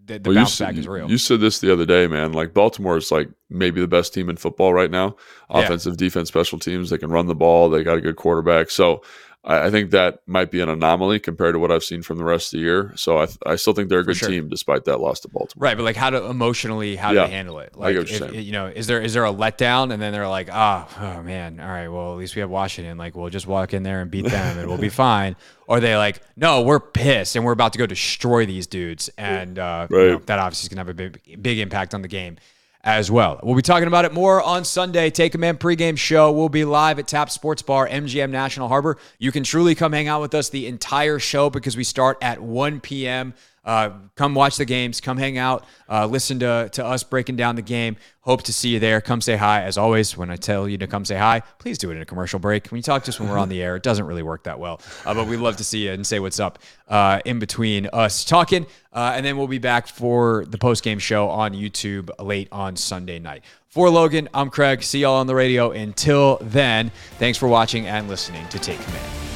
the, 0.05 0.19
the 0.19 0.29
Well, 0.29 0.33
you 0.33 0.39
bounce 0.41 0.53
said- 0.53 0.65
back 0.67 0.75
is 0.77 0.87
real. 0.87 1.09
You 1.09 1.17
said 1.17 1.39
this 1.39 1.59
the 1.59 1.71
other 1.71 1.85
day, 1.85 2.07
man. 2.07 2.33
Like 2.33 2.53
Baltimore 2.53 2.97
is 2.97 3.11
like 3.11 3.29
maybe 3.49 3.81
the 3.81 3.87
best 3.87 4.13
team 4.13 4.29
in 4.29 4.37
football 4.37 4.73
right 4.73 4.91
now. 4.91 5.15
Yeah. 5.49 5.59
Offensive, 5.61 5.97
defense, 5.97 6.27
special 6.29 6.59
teams. 6.59 6.89
They 6.89 6.97
can 6.97 7.09
run 7.11 7.27
the 7.27 7.35
ball. 7.35 7.69
They 7.69 7.83
got 7.83 7.97
a 7.97 8.01
good 8.01 8.15
quarterback. 8.15 8.69
So 8.69 9.01
I, 9.45 9.67
I 9.67 9.71
think 9.71 9.91
that 9.91 10.19
might 10.25 10.51
be 10.51 10.61
an 10.61 10.69
anomaly 10.69 11.19
compared 11.19 11.53
to 11.55 11.59
what 11.59 11.71
I've 11.71 11.83
seen 11.83 12.01
from 12.01 12.17
the 12.17 12.23
rest 12.23 12.53
of 12.53 12.57
the 12.59 12.63
year. 12.63 12.93
So 12.95 13.19
I, 13.19 13.27
I 13.45 13.55
still 13.57 13.73
think 13.73 13.89
they're 13.89 13.99
a 13.99 14.03
good 14.05 14.15
sure. 14.17 14.29
team 14.29 14.47
despite 14.49 14.85
that 14.85 14.99
loss 14.99 15.19
to 15.21 15.27
Baltimore. 15.27 15.63
Right, 15.67 15.75
but 15.77 15.83
like 15.83 15.95
how 15.95 16.09
to 16.09 16.25
emotionally 16.25 16.95
how 16.95 17.11
Yeah. 17.11 17.23
to 17.23 17.27
handle 17.27 17.59
it. 17.59 17.75
Like 17.75 17.93
get 17.95 17.99
what 17.99 18.11
you're 18.11 18.29
if- 18.35 18.45
you 18.45 18.51
know, 18.51 18.67
is 18.67 18.87
there 18.87 19.01
is 19.01 19.13
there 19.13 19.25
a 19.25 19.33
letdown 19.33 19.91
and 19.91 20.01
then 20.01 20.13
they're 20.13 20.27
like, 20.27 20.49
ah, 20.51 20.87
oh, 21.17 21.23
man, 21.23 21.59
all 21.59 21.67
right, 21.67 21.87
well 21.89 22.13
at 22.13 22.17
least 22.17 22.35
we 22.35 22.39
have 22.39 22.49
Washington. 22.49 22.97
Like 22.97 23.15
we'll 23.15 23.29
just 23.29 23.47
walk 23.47 23.73
in 23.73 23.83
there 23.83 24.01
and 24.01 24.09
beat 24.09 24.25
them 24.25 24.57
and 24.57 24.67
we'll 24.67 24.77
be 24.77 24.89
fine. 25.07 25.35
Or 25.67 25.79
they 25.79 25.95
like, 25.97 26.21
no, 26.35 26.61
we're 26.61 26.79
pissed 26.79 27.35
and 27.35 27.43
we're 27.45 27.51
about 27.53 27.73
to 27.73 27.79
go 27.79 27.85
destroy 27.85 28.45
these 28.45 28.67
dudes, 28.67 29.09
and 29.17 29.57
uh, 29.57 29.87
you 29.89 29.97
know, 29.97 30.17
that 30.25 30.39
obviously 30.39 30.65
is 30.65 30.69
gonna 30.69 30.81
have 30.81 30.89
a 30.89 30.93
big 30.93 31.41
big 31.41 31.59
impact 31.59 31.93
on 31.93 32.01
the 32.01 32.07
game. 32.09 32.37
As 32.85 33.09
well. 33.09 33.39
We'll 33.41 33.55
be 33.55 33.61
talking 33.61 33.87
about 33.87 34.03
it 34.03 34.11
more 34.11 34.41
on 34.41 34.65
Sunday. 34.65 35.09
Take 35.09 35.31
Command 35.31 35.57
pregame 35.57 35.97
show 35.97 36.33
We'll 36.33 36.49
be 36.49 36.65
live 36.65 36.99
at 36.99 37.07
Tap 37.07 37.29
Sports 37.29 37.61
Bar, 37.61 37.87
MGM 37.87 38.29
National 38.29 38.67
Harbor. 38.67 38.97
You 39.17 39.31
can 39.31 39.43
truly 39.43 39.73
come 39.73 39.93
hang 39.93 40.09
out 40.09 40.19
with 40.19 40.35
us 40.35 40.49
the 40.49 40.67
entire 40.67 41.17
show 41.17 41.49
because 41.49 41.77
we 41.77 41.85
start 41.85 42.17
at 42.21 42.41
1 42.41 42.81
p.m. 42.81 43.35
Uh, 43.65 43.91
come 44.15 44.35
watch 44.35 44.57
the 44.57 44.65
games. 44.65 44.99
Come 44.99 45.17
hang 45.17 45.37
out. 45.37 45.65
Uh, 45.89 46.05
listen 46.05 46.39
to, 46.39 46.69
to 46.73 46.85
us 46.85 47.03
breaking 47.03 47.35
down 47.35 47.55
the 47.55 47.61
game. 47.61 47.95
Hope 48.21 48.43
to 48.43 48.53
see 48.53 48.69
you 48.69 48.79
there. 48.79 49.01
Come 49.01 49.21
say 49.21 49.35
hi. 49.35 49.63
As 49.63 49.77
always, 49.77 50.17
when 50.17 50.29
I 50.29 50.35
tell 50.35 50.67
you 50.67 50.77
to 50.77 50.87
come 50.87 51.05
say 51.05 51.17
hi, 51.17 51.41
please 51.59 51.77
do 51.77 51.91
it 51.91 51.95
in 51.95 52.01
a 52.01 52.05
commercial 52.05 52.39
break. 52.39 52.67
When 52.67 52.77
you 52.77 52.83
talk 52.83 53.03
to 53.03 53.09
us 53.09 53.19
when 53.19 53.29
we're 53.29 53.37
on 53.37 53.49
the 53.49 53.61
air, 53.61 53.75
it 53.75 53.83
doesn't 53.83 54.05
really 54.05 54.23
work 54.23 54.43
that 54.43 54.59
well. 54.59 54.81
Uh, 55.05 55.13
but 55.13 55.27
we'd 55.27 55.37
love 55.37 55.57
to 55.57 55.63
see 55.63 55.85
you 55.85 55.91
and 55.91 56.05
say 56.05 56.19
what's 56.19 56.39
up 56.39 56.59
uh, 56.87 57.19
in 57.25 57.39
between 57.39 57.87
us 57.93 58.25
talking. 58.25 58.65
Uh, 58.91 59.13
and 59.15 59.25
then 59.25 59.37
we'll 59.37 59.47
be 59.47 59.59
back 59.59 59.87
for 59.87 60.45
the 60.47 60.57
post 60.57 60.83
game 60.83 60.99
show 60.99 61.29
on 61.29 61.53
YouTube 61.53 62.09
late 62.19 62.47
on 62.51 62.75
Sunday 62.75 63.19
night. 63.19 63.43
For 63.67 63.89
Logan, 63.89 64.29
I'm 64.33 64.49
Craig. 64.49 64.83
See 64.83 64.99
y'all 64.99 65.15
on 65.15 65.27
the 65.27 65.35
radio. 65.35 65.71
Until 65.71 66.37
then, 66.41 66.91
thanks 67.17 67.37
for 67.37 67.47
watching 67.47 67.87
and 67.87 68.07
listening 68.07 68.47
to 68.49 68.59
Take 68.59 68.79
Command. 68.81 69.32